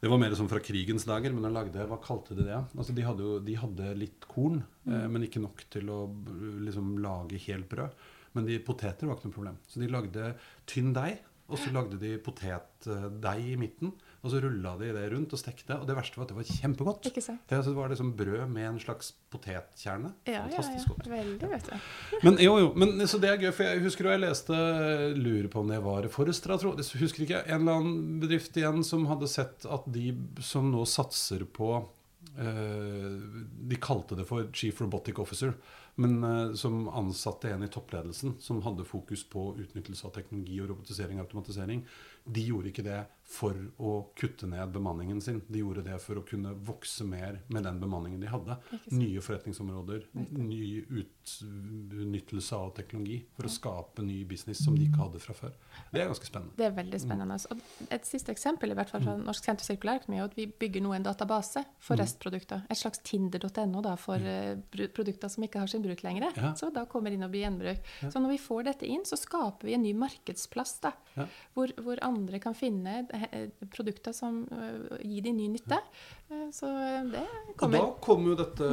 Det 0.00 0.10
var 0.12 0.20
mer 0.22 0.36
sånn 0.38 0.50
fra 0.50 0.62
krigens 0.62 1.06
dager, 1.08 1.34
men 1.34 1.48
hun 1.48 1.56
lagde 1.56 1.86
Hva 1.90 1.98
kalte 2.02 2.36
de 2.38 2.46
det? 2.46 2.60
Altså, 2.76 2.94
de 2.94 3.02
hadde 3.02 3.26
jo 3.26 3.40
de 3.42 3.56
hadde 3.58 3.90
litt 3.98 4.28
korn, 4.30 4.62
eh, 4.86 5.08
men 5.10 5.26
ikke 5.26 5.42
nok 5.42 5.64
til 5.68 5.90
å 5.90 5.98
liksom 6.62 6.94
lage 7.02 7.42
helt 7.48 7.68
brød. 7.68 7.98
Men 8.38 8.46
de 8.46 8.60
poteter 8.62 9.10
var 9.10 9.18
ikke 9.18 9.32
noe 9.32 9.38
problem. 9.40 9.58
Så 9.66 9.82
de 9.82 9.90
lagde 9.90 10.30
tynn 10.70 10.94
deig, 10.94 11.18
og 11.50 11.58
så 11.58 11.72
lagde 11.74 11.98
de 11.98 12.14
potetdeig 12.22 13.48
i 13.50 13.56
midten. 13.58 13.90
Og 14.20 14.32
så 14.32 14.40
rulla 14.44 14.74
de 14.76 14.90
det 14.92 15.06
rundt 15.14 15.32
og 15.32 15.40
stekte, 15.40 15.78
og 15.80 15.86
det 15.88 15.94
verste 15.96 16.18
var 16.20 16.26
at 16.26 16.32
det 16.32 16.36
var 16.36 16.48
kjempegodt. 16.48 17.06
Ikke 17.08 17.22
sant. 17.24 17.40
Det, 17.48 17.56
altså, 17.56 17.72
det 17.72 17.78
var 17.78 17.92
liksom 17.92 18.10
brød 18.18 18.42
med 18.52 18.66
en 18.68 18.80
slags 18.82 19.14
potetkjerne. 19.32 20.10
Ja, 20.28 20.32
ja, 20.34 20.42
Fantastisk 20.44 20.90
ja. 20.90 20.94
godt. 20.94 21.08
Veldig, 21.14 21.52
vet 21.54 21.70
du. 21.70 21.86
Men 22.26 22.36
jo, 22.44 22.56
jo, 22.60 22.72
men 22.76 23.06
så 23.08 23.20
det 23.22 23.30
er 23.30 23.40
gøy, 23.40 23.52
for 23.56 23.64
jeg 23.64 23.84
husker 23.86 24.06
jo 24.06 24.12
jeg 24.12 24.24
leste 24.26 24.58
Lurer 25.16 25.48
på 25.52 25.62
om 25.62 25.70
det 25.72 25.78
var 25.84 26.08
Forrestra, 26.12 26.58
tror. 26.60 26.76
Jeg 26.76 27.00
Husker 27.00 27.24
ikke. 27.24 27.40
En 27.46 27.62
eller 27.62 27.80
annen 27.80 28.20
bedrift 28.20 28.56
igjen 28.60 28.84
som 28.84 29.08
hadde 29.08 29.30
sett 29.30 29.64
at 29.64 29.88
de 29.88 30.12
som 30.44 30.68
nå 30.72 30.84
satser 30.88 31.46
på 31.48 31.78
Uh, 32.38 33.16
De 33.68 33.76
kalte 33.80 34.14
det 34.14 34.26
for 34.28 34.46
Chief 34.52 34.80
Robotic 34.80 35.18
Officer. 35.18 35.54
men 35.94 36.24
uh, 36.24 36.54
som 36.54 36.88
ansatte 36.88 37.50
en 37.50 37.62
i 37.62 37.68
toppledelsen 37.68 38.36
som 38.40 38.60
hadde 38.62 38.84
fokus 38.84 39.24
på 39.28 39.56
utnyttelse 39.58 40.06
av 40.06 40.14
teknologi 40.14 40.60
og 40.62 40.70
robotisering 40.70 41.18
og 41.18 41.26
automatisering. 41.26 41.82
De 42.24 42.44
gjorde 42.50 42.72
ikke 42.72 42.86
det 42.86 43.00
for 43.30 43.54
å 43.78 43.90
kutte 44.18 44.48
ned 44.50 44.72
bemanningen 44.74 45.20
sin. 45.22 45.38
De 45.46 45.60
gjorde 45.62 45.84
det 45.86 46.00
for 46.02 46.18
å 46.18 46.22
kunne 46.26 46.50
vokse 46.66 47.04
mer 47.06 47.38
med 47.54 47.62
den 47.62 47.78
bemanningen 47.78 48.22
de 48.22 48.30
hadde. 48.30 48.56
Nye 48.90 49.22
forretningsområder, 49.22 50.08
ny 50.34 50.80
utnyttelse 50.82 52.58
av 52.58 52.72
teknologi 52.74 53.20
for 53.36 53.46
å 53.46 53.52
skape 53.54 54.02
ny 54.02 54.24
business 54.28 54.64
som 54.64 54.74
de 54.74 54.88
ikke 54.88 55.02
hadde 55.04 55.22
fra 55.22 55.36
før. 55.38 55.54
Det 55.92 56.02
er 56.02 56.10
ganske 56.10 56.26
spennende. 56.26 56.56
Det 56.58 56.66
er 56.66 56.74
veldig 56.74 57.00
spennende. 57.04 57.36
Og 57.54 57.86
et 57.94 58.08
siste 58.08 58.34
eksempel 58.34 58.74
i 58.74 58.78
hvert 58.80 58.90
fall 58.90 59.06
fra 59.06 59.14
Norsk 59.20 59.46
senter 59.46 59.62
for 59.62 59.76
sirkulærøkonomi 59.76 60.18
er 60.18 60.26
at 60.26 60.34
vi 60.38 60.48
bygger 60.64 60.84
nå 60.88 60.96
en 60.98 61.06
database 61.06 61.62
for 61.78 62.02
restprodukter. 62.02 62.66
Et 62.66 62.82
slags 62.82 63.02
tinder.no 63.06 63.84
for 64.00 64.26
eh, 64.26 64.58
produkter 64.90 65.30
som 65.30 65.46
ikke 65.46 65.62
har 65.62 65.70
sin 65.70 65.86
bruk 65.86 66.02
lenger. 66.02 66.34
Så 66.58 66.72
da 66.74 66.82
kommer 66.90 67.14
inn 67.14 67.22
og 67.22 67.30
blir 67.30 67.46
gjenbruk. 67.46 67.86
Så 68.10 68.18
når 68.18 68.34
vi 68.34 68.42
får 68.42 68.66
dette 68.72 68.90
inn, 68.90 69.06
så 69.06 69.18
skaper 69.20 69.70
vi 69.70 69.78
en 69.78 69.86
ny 69.86 69.94
markedsplass 70.02 70.80
da, 70.82 70.96
hvor, 71.54 71.70
hvor 71.78 72.02
andre 72.10 72.40
kan 72.42 72.54
finne 72.58 73.06
eh, 73.16 73.48
produkter 73.72 74.12
som 74.16 74.42
eh, 74.52 74.98
gir 75.06 75.22
dem 75.26 75.36
ny 75.38 75.48
nytte. 75.56 75.78
Eh, 76.30 76.48
Så 76.54 76.66
det 77.10 77.24
kommer. 77.56 77.80
Og 77.80 77.86
da 77.94 78.04
kom 78.04 78.26
jo 78.28 78.34
dette, 78.38 78.68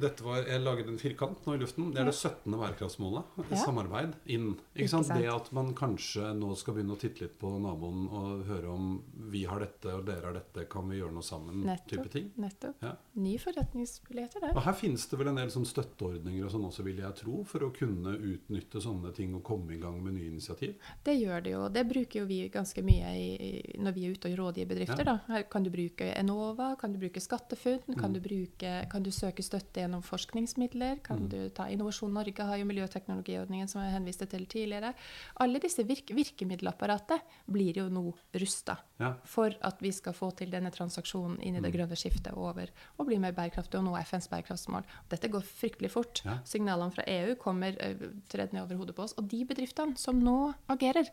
dette 0.00 0.24
var, 0.24 0.44
Jeg 0.46 0.62
laget 0.62 0.88
en 0.92 0.98
firkant 1.00 1.44
nå 1.46 1.56
i 1.56 1.60
luften. 1.60 1.90
Det 1.92 2.00
er 2.02 2.10
det 2.10 2.14
17. 2.16 2.52
bærekraftsmålet. 2.56 3.34
Ja. 3.50 3.60
Samarbeid 3.64 4.14
inn. 4.32 4.54
Ikke 4.76 4.88
sant? 4.92 5.08
Det 5.12 5.28
at 5.32 5.50
man 5.56 5.72
kanskje 5.76 6.30
nå 6.36 6.52
skal 6.56 6.76
begynne 6.76 6.96
å 6.96 7.00
titte 7.00 7.24
litt 7.26 7.38
på 7.40 7.50
naboen 7.62 8.06
og 8.10 8.44
høre 8.48 8.68
om 8.72 8.88
vi 9.30 9.44
har 9.48 9.60
dette 9.64 9.92
og 9.96 10.04
dere 10.08 10.26
har 10.30 10.36
dette, 10.36 10.66
kan 10.70 10.88
vi 10.90 11.00
gjøre 11.00 11.12
noe 11.16 11.24
sammen? 11.26 11.64
type 11.86 12.08
ting. 12.10 12.30
nettopp. 12.40 12.80
Ja. 12.82 12.94
Ny 13.14 13.36
forretningsmuligheter 13.38 14.40
der. 14.40 14.54
Og 14.56 14.62
her 14.66 14.72
finnes 14.76 15.04
det 15.10 15.18
vel 15.20 15.28
en 15.30 15.36
del 15.40 15.50
sånn 15.52 15.66
støtteordninger 15.68 16.44
og 16.46 16.50
sånn 16.52 16.64
også, 16.68 16.82
vil 16.86 16.98
jeg 17.02 17.14
tro, 17.20 17.42
for 17.46 17.66
å 17.66 17.70
kunne 17.74 18.16
utnytte 18.16 18.80
sånne 18.82 19.12
ting 19.16 19.34
og 19.36 19.42
komme 19.46 19.76
i 19.76 19.80
gang 19.80 19.98
med 20.02 20.16
nye 20.16 20.30
initiativ. 20.32 20.74
Det 21.04 21.14
gjør 21.20 21.44
det 21.44 21.50
jo. 21.54 21.62
Det 21.68 21.84
bruker 21.88 22.20
jo 22.20 22.26
vi 22.26 22.40
ganske 22.48 22.65
mye 22.82 23.10
i, 23.16 23.74
når 23.78 23.92
vi 23.94 24.06
er 24.06 24.10
ute 24.12 24.28
og 24.30 24.38
rådgir 24.38 24.66
bedrifter. 24.66 25.04
Ja. 25.04 25.04
Da. 25.04 25.18
Her 25.28 25.42
kan 25.42 25.62
du 25.62 25.70
bruke 25.70 26.12
Enova, 26.16 26.76
kan 26.78 26.92
du 26.92 26.98
bruke 26.98 27.20
SkatteFUNN, 27.20 27.94
kan, 27.98 28.12
Mm. 28.12 28.20
du 28.22 28.56
kan 28.90 29.02
du 29.02 29.10
søke 29.10 29.42
støtte 29.42 29.80
gjennom 29.80 30.02
forskningsmidler, 30.02 31.02
kan 31.02 31.18
Mm. 31.20 31.28
du 31.28 31.48
ta 31.50 31.64
Innovasjon 31.68 32.12
Norge 32.12 32.42
har 32.42 32.56
jo 32.58 32.64
miljøteknologiordningen 32.64 33.68
som 33.68 33.82
jeg 33.82 33.92
henviste 33.92 34.26
til 34.28 34.46
tidligere. 34.46 34.94
Alle 35.40 35.58
disse 35.58 35.82
virk 35.84 36.06
virkemiddelapparatet 36.14 37.20
blir 37.50 37.74
jo 37.76 37.88
nå 37.88 38.14
rusta 38.34 38.78
Ja. 38.98 39.14
for 39.24 39.50
at 39.62 39.80
vi 39.80 39.90
skal 39.92 40.12
få 40.12 40.34
til 40.36 40.50
denne 40.50 40.70
transaksjonen 40.70 41.40
inn 41.40 41.56
i 41.56 41.58
Mm. 41.60 41.62
det 41.62 41.72
grønne 41.74 41.96
skiftet 41.96 42.32
over 42.36 42.68
og 42.98 43.06
bli 43.06 43.18
mer 43.18 43.32
bærekraftig 43.32 43.74
og 43.78 43.84
nå 43.84 43.96
FNs 44.02 44.28
bærekraftsmål. 44.28 44.84
Dette 45.08 45.28
går 45.28 45.42
fryktelig 45.42 45.90
fort. 45.90 46.22
Ja. 46.24 46.38
Signalene 46.44 46.92
fra 46.92 47.04
EU 47.06 47.34
kommer 47.36 47.72
uh, 47.80 47.94
tredd 48.28 48.52
ned 48.52 48.62
over 48.62 48.76
hodet 48.76 48.94
på 48.96 49.02
oss. 49.02 49.14
Og 49.18 49.28
de 49.28 49.44
bedriftene 49.44 49.96
som 49.98 50.20
nå 50.22 50.54
agerer, 50.68 51.08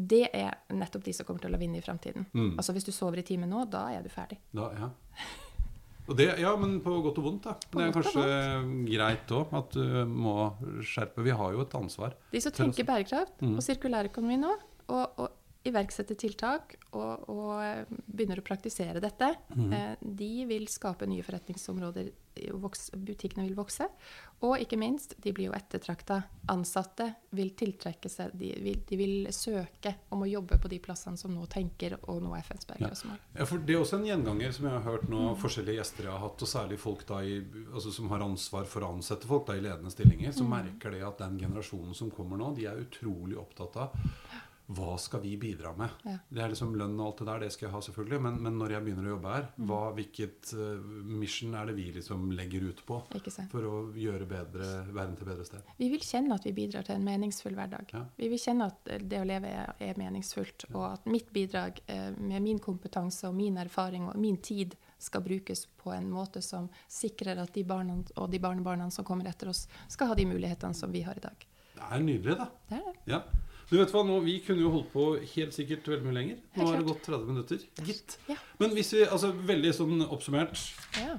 det 0.00 0.28
er 0.36 0.54
nettopp 0.74 1.04
de 1.04 1.12
som 1.16 1.26
kommer 1.26 1.40
til 1.42 1.54
å 1.54 1.60
vinne 1.60 1.78
i 1.80 1.84
fremtiden. 1.84 2.26
Mm. 2.32 2.54
Altså 2.56 2.72
Hvis 2.76 2.84
du 2.88 2.92
sover 2.92 3.18
i 3.22 3.26
timen 3.26 3.50
nå, 3.50 3.64
da 3.70 3.86
er 3.94 4.02
du 4.02 4.08
ferdig. 4.12 4.38
Da, 4.54 4.68
ja. 4.78 4.90
Og 6.08 6.16
det, 6.16 6.28
ja, 6.40 6.54
men 6.56 6.78
på 6.80 6.94
godt 7.04 7.18
og 7.20 7.24
vondt, 7.26 7.44
da. 7.44 7.52
På 7.68 7.82
det 7.82 7.88
er 7.90 7.96
kanskje 7.98 8.22
greit 8.88 9.32
òg 9.36 9.50
at 9.58 9.74
du 9.76 9.82
må 10.08 10.36
skjerpe. 10.80 11.20
Vi 11.26 11.34
har 11.36 11.52
jo 11.52 11.60
et 11.66 11.74
ansvar. 11.76 12.14
De 12.32 12.40
som 12.40 12.54
tenker 12.56 12.86
bærekraft 12.88 13.42
Mm. 13.44 13.56
og 13.58 13.62
sirkulærøkonomi 13.66 14.38
nå, 14.40 14.54
og, 14.88 15.20
og 15.20 15.28
iverksetter 15.70 16.18
tiltak 16.18 16.76
og, 16.92 17.28
og 17.30 17.52
eh, 17.62 17.84
begynner 18.06 18.40
å 18.42 18.46
praktisere 18.46 19.00
dette, 19.04 19.34
Mm. 19.58 19.96
de 20.00 20.44
vil 20.46 20.66
skape 20.70 21.06
nye 21.08 21.22
forretningsområder. 21.26 22.10
Butikkene 22.94 23.48
vil 23.48 23.56
vokse. 23.58 23.88
Og 24.46 24.60
ikke 24.62 24.78
minst, 24.78 25.16
de 25.18 25.32
blir 25.34 25.48
jo 25.48 25.54
ettertrakta. 25.56 26.20
Ansatte 26.52 27.08
vil 27.34 27.50
tiltrekke 27.58 28.08
seg 28.12 28.30
de 28.38 28.52
vil, 28.62 28.78
de 28.86 28.98
vil 29.00 29.26
søke 29.34 29.96
om 30.14 30.22
å 30.22 30.28
jobbe 30.30 30.60
på 30.62 30.70
de 30.70 30.78
plassene 30.82 31.18
som 31.18 31.34
nå 31.34 31.46
tenker 31.50 31.96
og 32.04 32.20
nå 32.22 32.36
FNs 32.38 32.68
bærekraftsmål. 32.70 33.18
Ja, 33.34 33.44
for 33.50 33.58
Det 33.58 33.74
er 33.74 33.80
også 33.82 33.98
en 33.98 34.06
gjenganger 34.06 34.54
som 34.54 34.68
jeg 34.68 34.76
har 34.76 34.86
hørt 34.86 35.08
nå, 35.10 35.24
forskjellige 35.42 35.80
gjester 35.80 36.06
jeg 36.06 36.12
har 36.14 36.22
hatt, 36.22 36.42
og 36.46 36.48
særlig 36.54 36.78
folk 36.78 37.06
da 37.08 37.22
i, 37.26 37.40
altså 37.72 37.92
som 37.92 38.08
har 38.14 38.22
ansvar 38.24 38.64
for 38.70 38.86
å 38.86 38.92
ansette 38.94 39.26
folk 39.26 39.48
da 39.50 39.58
i 39.58 39.64
ledende 39.64 39.90
stillinger, 39.90 40.32
så 40.32 40.46
merker 40.46 40.94
de 40.94 41.02
at 41.02 41.18
den 41.18 41.38
generasjonen 41.42 41.94
som 41.98 42.12
kommer 42.14 42.38
nå, 42.38 42.54
de 42.54 42.68
er 42.70 42.84
utrolig 42.86 43.36
opptatt 43.40 43.76
av 43.82 43.98
hva 44.68 44.98
skal 45.00 45.22
vi 45.22 45.36
bidra 45.40 45.72
med? 45.76 45.88
Ja. 46.04 46.14
Det 46.28 46.42
er 46.44 46.50
liksom 46.52 46.74
lønn 46.76 46.98
og 46.98 47.06
alt 47.06 47.20
det 47.22 47.26
der, 47.28 47.44
det 47.44 47.52
skal 47.54 47.68
jeg 47.68 47.72
ha 47.72 47.80
selvfølgelig, 47.86 48.20
men, 48.26 48.34
men 48.44 48.58
når 48.60 48.74
jeg 48.74 48.84
begynner 48.84 49.06
å 49.06 49.12
jobbe 49.14 49.32
her, 49.32 49.46
hva, 49.70 49.78
hvilket 49.96 50.50
eh, 50.52 50.90
mission 51.08 51.56
er 51.56 51.70
det 51.70 51.76
vi 51.78 51.86
liksom 51.94 52.26
legger 52.36 52.66
ut 52.68 52.82
på 52.88 52.98
for 53.48 53.68
å 53.68 53.78
gjøre 53.96 54.28
bedre, 54.28 54.68
verden 54.92 55.16
til 55.16 55.30
bedre 55.30 55.46
sted? 55.48 55.72
Vi 55.80 55.88
vil 55.94 56.04
kjenne 56.04 56.36
at 56.36 56.44
vi 56.44 56.52
bidrar 56.58 56.84
til 56.84 56.98
en 56.98 57.08
meningsfull 57.08 57.56
hverdag. 57.56 57.94
Ja. 57.96 58.04
Vi 58.20 58.28
vil 58.34 58.42
kjenne 58.42 58.68
at 58.68 58.92
det 59.00 59.22
å 59.22 59.30
leve 59.30 59.54
er, 59.62 59.72
er 59.88 60.00
meningsfullt, 60.00 60.68
og 60.74 60.84
at 60.90 61.08
mitt 61.08 61.32
bidrag 61.32 61.80
eh, 61.86 62.10
med 62.18 62.44
min 62.44 62.60
kompetanse 62.60 63.24
og 63.30 63.38
min 63.40 63.56
erfaring 63.64 64.10
og 64.10 64.20
min 64.20 64.36
tid 64.44 64.76
skal 65.00 65.24
brukes 65.24 65.64
på 65.80 65.96
en 65.96 66.10
måte 66.12 66.42
som 66.44 66.68
sikrer 66.90 67.40
at 67.40 67.54
de 67.54 67.64
barna 67.64 68.02
og 68.18 68.28
de 68.28 68.40
barnebarna 68.42 68.90
som 68.92 69.06
kommer 69.06 69.30
etter 69.30 69.48
oss, 69.48 69.64
skal 69.88 70.12
ha 70.12 70.18
de 70.18 70.28
mulighetene 70.28 70.76
som 70.76 70.92
vi 70.92 71.06
har 71.08 71.16
i 71.16 71.24
dag. 71.24 71.46
Det 71.78 71.92
er 71.94 72.02
nydelig, 72.02 72.34
da. 72.36 72.48
Det 72.68 72.80
er 72.82 72.88
det. 72.90 72.96
Ja. 73.14 73.22
Du 73.68 73.76
vet 73.76 73.90
hva, 73.92 74.00
nå, 74.06 74.18
Vi 74.24 74.38
kunne 74.46 74.64
jo 74.64 74.70
holdt 74.72 74.92
på 74.94 75.06
helt 75.34 75.52
sikkert 75.56 75.88
veldig 75.90 76.06
mye 76.08 76.16
lenger. 76.16 76.38
Nå 76.56 76.68
har 76.70 76.78
det 76.80 76.86
gått 76.88 77.02
30 77.04 77.26
minutter. 77.28 77.64
Gitt. 77.84 78.18
Ja. 78.30 78.38
Men 78.62 78.72
hvis 78.76 78.94
vi, 78.96 79.02
altså 79.04 79.32
veldig 79.32 79.74
sånn 79.76 80.06
oppsummert 80.08 80.56
Ja. 80.96 81.18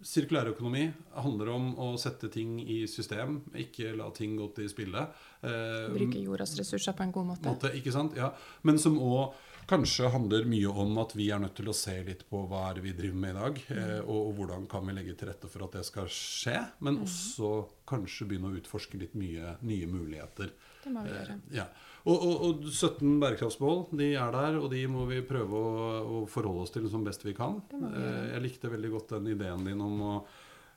Sirkulærøkonomi 0.00 0.86
handler 1.20 1.50
om 1.52 1.66
å 1.76 1.90
sette 2.00 2.30
ting 2.32 2.54
i 2.64 2.78
system, 2.88 3.42
ikke 3.52 3.90
la 3.98 4.06
ting 4.16 4.32
gå 4.38 4.46
til 4.56 4.70
spille. 4.72 5.02
Eh, 5.44 5.90
Bruke 5.92 6.22
jordas 6.24 6.54
ressurser 6.56 6.96
på 6.96 7.04
en 7.04 7.12
god 7.12 7.26
måte. 7.34 7.44
måte, 7.50 7.72
ikke 7.76 7.92
sant? 7.92 8.16
Ja. 8.16 8.30
Men 8.64 8.80
som 8.80 8.96
òg 8.96 9.34
kanskje 9.68 10.08
handler 10.10 10.48
mye 10.48 10.72
om 10.72 10.96
at 11.04 11.12
vi 11.14 11.28
er 11.30 11.38
nødt 11.44 11.54
til 11.60 11.68
å 11.68 11.76
se 11.76 11.98
litt 12.06 12.24
på 12.32 12.40
hva 12.48 12.70
er 12.70 12.80
det 12.80 12.86
vi 12.88 12.96
driver 12.96 13.20
med 13.26 13.36
i 13.36 13.38
dag, 13.42 13.60
eh, 13.76 14.00
og, 14.00 14.30
og 14.30 14.34
hvordan 14.40 14.64
kan 14.72 14.88
vi 14.88 14.96
legge 14.96 15.18
til 15.20 15.28
rette 15.28 15.52
for 15.52 15.68
at 15.68 15.76
det 15.76 15.84
skal 15.86 16.08
skje. 16.08 16.56
Men 16.80 17.02
også 17.04 17.52
kanskje 17.92 18.30
begynne 18.32 18.48
å 18.50 18.56
utforske 18.56 18.98
litt 19.04 19.12
mye 19.20 19.58
nye 19.60 19.86
muligheter. 19.86 20.56
Det 20.84 20.92
må 20.94 21.04
vi 21.04 21.14
gjøre. 21.14 21.38
Eh, 21.38 21.56
ja. 21.60 21.66
og, 22.04 22.26
og, 22.26 22.44
og 22.48 22.68
17 22.70 23.16
bærekraftsmål 23.22 23.82
de 24.00 24.12
er 24.14 24.36
der, 24.36 24.60
og 24.60 24.70
de 24.72 24.84
må 24.90 25.06
vi 25.10 25.22
prøve 25.26 25.60
å, 25.60 25.88
å 26.00 26.20
forholde 26.30 26.66
oss 26.66 26.74
til 26.74 26.88
som 26.92 27.04
best 27.06 27.24
vi 27.26 27.34
kan. 27.36 27.58
Vi. 27.72 27.80
Eh, 27.90 28.30
Jeg 28.34 28.44
likte 28.46 28.72
veldig 28.72 28.94
godt 28.96 29.16
den 29.18 29.32
ideen 29.34 29.66
din 29.68 29.82
om 29.84 30.06
å 30.06 30.14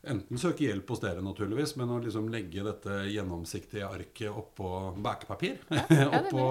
enten 0.04 0.40
søke 0.40 0.66
hjelp 0.66 0.90
hos 0.92 1.00
dere, 1.00 1.24
naturligvis, 1.24 1.78
men 1.80 1.94
å 1.96 2.02
liksom 2.04 2.28
legge 2.32 2.66
dette 2.66 2.98
gjennomsiktige 3.08 3.88
arket 3.88 4.28
oppå 4.36 4.92
bakepapir. 5.00 5.62
ja, 5.72 5.86
det 5.90 6.10
oppå 6.20 6.48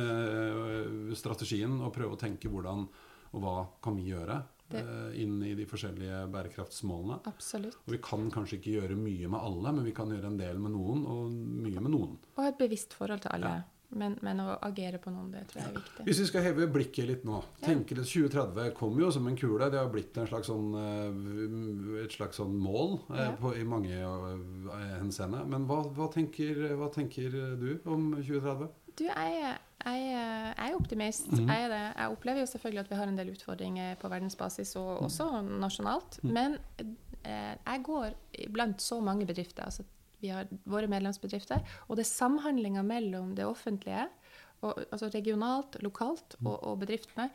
eh, 0.00 1.12
strategien, 1.18 1.76
og 1.84 1.92
prøve 1.96 2.16
å 2.16 2.20
tenke 2.20 2.48
hvordan 2.52 2.86
og 3.36 3.42
hva 3.42 3.56
kan 3.84 3.96
vi 3.98 4.08
gjøre 4.14 4.38
Det- 4.68 4.80
eh, 4.82 5.22
inn 5.22 5.42
i 5.42 5.54
de 5.54 5.64
forskjellige 5.66 6.24
bærekraftsmålene. 6.32 7.20
Absolutt. 7.26 7.76
Og 7.86 7.92
vi 7.92 7.98
kan 7.98 8.30
kanskje 8.30 8.58
ikke 8.58 8.80
gjøre 8.80 8.96
mye 8.96 9.28
med 9.28 9.40
alle, 9.40 9.72
men 9.72 9.84
vi 9.84 9.92
kan 9.92 10.08
gjøre 10.08 10.26
en 10.26 10.36
del 10.36 10.58
med 10.58 10.72
noen, 10.72 11.06
og 11.06 11.30
mye 11.30 11.80
med 11.80 11.90
noen. 11.92 12.18
Og 12.36 12.42
ha 12.42 12.48
et 12.48 12.58
bevisst 12.58 12.92
forhold 12.94 13.20
til 13.22 13.30
alle. 13.32 13.64
Men, 13.94 14.18
men 14.20 14.38
å 14.42 14.58
agere 14.66 14.98
på 14.98 15.12
noen, 15.14 15.30
det 15.30 15.44
tror 15.46 15.62
jeg 15.62 15.68
er 15.70 15.76
viktig. 15.78 16.04
Hvis 16.08 16.18
vi 16.18 16.24
skal 16.26 16.42
heve 16.42 16.66
blikket 16.74 17.06
litt 17.06 17.22
nå 17.24 17.36
Ja. 17.62 17.66
tenker 17.68 17.94
det 17.94 18.04
2030 18.04 18.74
kom 18.74 18.98
jo 18.98 19.10
som 19.12 19.28
en 19.28 19.36
kule. 19.36 19.70
Det 19.70 19.78
har 19.78 19.88
blitt 19.88 20.16
en 20.18 20.26
slags 20.26 20.48
sånn, 20.50 20.74
eh, 20.74 22.02
et 22.02 22.10
slags 22.10 22.36
sånn 22.40 22.58
mål 22.58 22.98
eh, 23.10 23.16
Ja. 23.28 23.36
på, 23.36 23.54
i 23.54 23.62
mange 23.62 23.94
henseende. 25.00 25.46
Men 25.46 25.66
hva, 25.68 25.84
hva, 25.94 26.08
tenker, 26.12 26.74
hva 26.76 26.90
tenker 26.92 27.30
du 27.30 27.78
om 27.86 28.16
2030? 28.16 28.68
Du, 28.96 29.04
jeg, 29.04 29.56
jeg, 29.84 30.04
jeg 30.08 30.70
er 30.70 30.74
optimist. 30.76 31.26
Mm. 31.32 31.48
Jeg, 31.50 31.64
er 31.66 31.68
det. 31.68 31.80
jeg 31.98 32.12
opplever 32.14 32.40
jo 32.40 32.46
selvfølgelig 32.52 32.80
at 32.84 32.90
vi 32.90 32.96
har 33.00 33.10
en 33.12 33.18
del 33.18 33.32
utfordringer 33.34 33.96
på 34.00 34.08
verdensbasis 34.12 34.72
og 34.80 35.02
også 35.08 35.26
nasjonalt. 35.60 36.18
Mm. 36.24 36.32
Men 36.32 36.56
eh, 37.24 37.54
jeg 37.66 37.82
går 37.84 38.16
blant 38.56 38.80
så 38.80 39.00
mange 39.04 39.26
bedrifter. 39.28 39.64
altså 39.68 39.84
Vi 40.22 40.28
har 40.32 40.48
våre 40.64 40.88
medlemsbedrifter. 40.88 41.60
Og 41.88 41.96
det 41.98 42.06
er 42.06 42.12
samhandlinga 42.14 42.82
mellom 42.82 43.34
det 43.36 43.44
offentlige, 43.46 44.06
og, 44.64 44.78
altså 44.90 45.10
regionalt, 45.12 45.76
lokalt, 45.84 46.38
Mhm. 46.40 46.46
og, 46.48 46.62
og 46.64 46.78
bedriftene, 46.80 47.28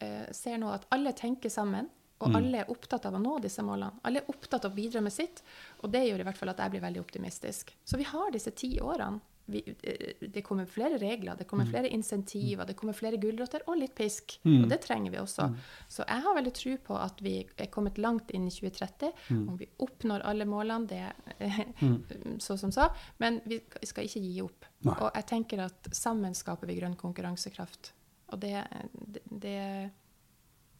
eh, 0.00 0.28
ser 0.32 0.56
nå 0.62 0.70
at 0.72 0.86
alle 0.94 1.12
tenker 1.12 1.50
sammen. 1.50 1.88
Og 2.20 2.28
Mhm. 2.28 2.36
alle 2.36 2.58
er 2.60 2.70
opptatt 2.70 3.06
av 3.06 3.14
å 3.14 3.18
nå 3.22 3.40
disse 3.42 3.62
målene. 3.64 3.98
Alle 4.04 4.20
er 4.20 4.28
opptatt 4.30 4.64
av 4.64 4.72
å 4.72 4.76
bidra 4.76 5.00
med 5.02 5.12
sitt. 5.12 5.42
Og 5.82 5.90
det 5.90 6.02
gjør 6.06 6.20
i 6.20 6.22
hvert 6.28 6.36
fall 6.36 6.50
at 6.50 6.58
jeg 6.58 6.70
blir 6.70 6.80
veldig 6.86 7.00
optimistisk. 7.02 7.72
Så 7.84 7.96
vi 7.96 8.04
har 8.04 8.30
disse 8.30 8.50
ti 8.54 8.78
årene. 8.78 9.20
Vi, 9.50 9.62
eh, 9.82 10.28
det 10.32 10.42
kommer 10.46 10.68
flere 10.70 10.98
regler, 11.00 11.36
det 11.36 11.46
kommer 11.50 11.66
flere 11.66 11.88
insentiver, 11.88 12.66
det 12.66 12.76
kommer 12.78 12.96
flere 12.96 13.18
gulrøtter 13.20 13.64
og 13.66 13.78
litt 13.80 13.94
pisk. 13.98 14.38
Og 14.44 14.68
det 14.70 14.80
trenger 14.84 15.14
vi 15.14 15.20
også. 15.20 15.48
Så 15.88 16.04
jeg 16.06 16.24
har 16.26 16.36
veldig 16.38 16.54
tro 16.54 16.76
på 16.90 16.98
at 17.00 17.22
vi 17.24 17.34
er 17.56 17.70
kommet 17.72 17.98
langt 17.98 18.30
inn 18.36 18.46
i 18.48 18.54
2030. 18.54 19.12
Om 19.36 19.56
vi 19.60 19.68
oppnår 19.82 20.24
alle 20.30 20.46
målene, 20.48 20.86
det 20.86 21.02
er 21.02 21.64
så 22.46 22.56
som 22.60 22.72
så. 22.72 22.88
Men 23.18 23.40
vi 23.44 23.60
skal 23.82 24.08
ikke 24.08 24.24
gi 24.24 24.40
opp. 24.44 24.68
Nei. 24.86 24.96
Og 24.96 25.10
jeg 25.14 25.28
tenker 25.34 25.66
at 25.66 25.90
sammen 25.96 26.36
skaper 26.36 26.70
vi 26.70 26.78
grønn 26.80 26.96
konkurransekraft. 27.00 27.92
Og 28.30 28.40
det, 28.40 28.56
det, 28.94 29.22
det 29.42 29.60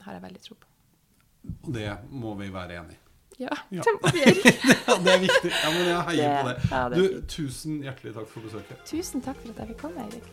har 0.04 0.16
jeg 0.16 0.24
veldig 0.24 0.42
tro 0.46 0.56
på. 0.56 0.74
Og 1.64 1.72
det 1.74 1.88
må 2.12 2.34
vi 2.38 2.50
være 2.52 2.80
enig 2.80 2.96
i. 2.96 3.09
Ja, 3.40 3.48
Ja. 3.72 3.82
tempofiering. 3.86 4.42
Ja, 4.88 4.96
det 5.04 5.12
er 5.14 5.20
viktig. 5.22 5.50
Ja, 5.54 5.70
men 5.72 5.86
jeg 5.88 6.00
heier 6.10 6.42
på 6.42 6.48
det. 6.48 6.56
Det- 6.62 6.70
ja, 6.70 6.82
det 6.88 6.96
Du, 6.98 7.20
tusen 7.36 7.80
hjertelig 7.86 8.14
takk 8.18 8.28
for 8.28 8.40
besøket. 8.44 8.82
Tusen 8.90 9.22
takk 9.24 9.40
for 9.42 9.54
at 9.54 9.58
jeg 9.64 9.72
fikk 9.72 9.80
komme, 9.86 10.04
Eirik. 10.04 10.26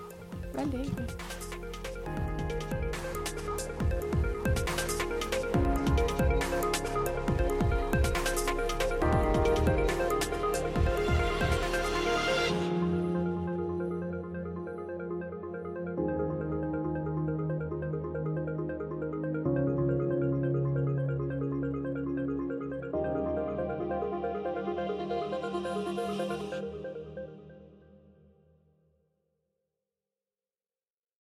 Veldig 0.58 0.80
hyggelig. 0.86 2.37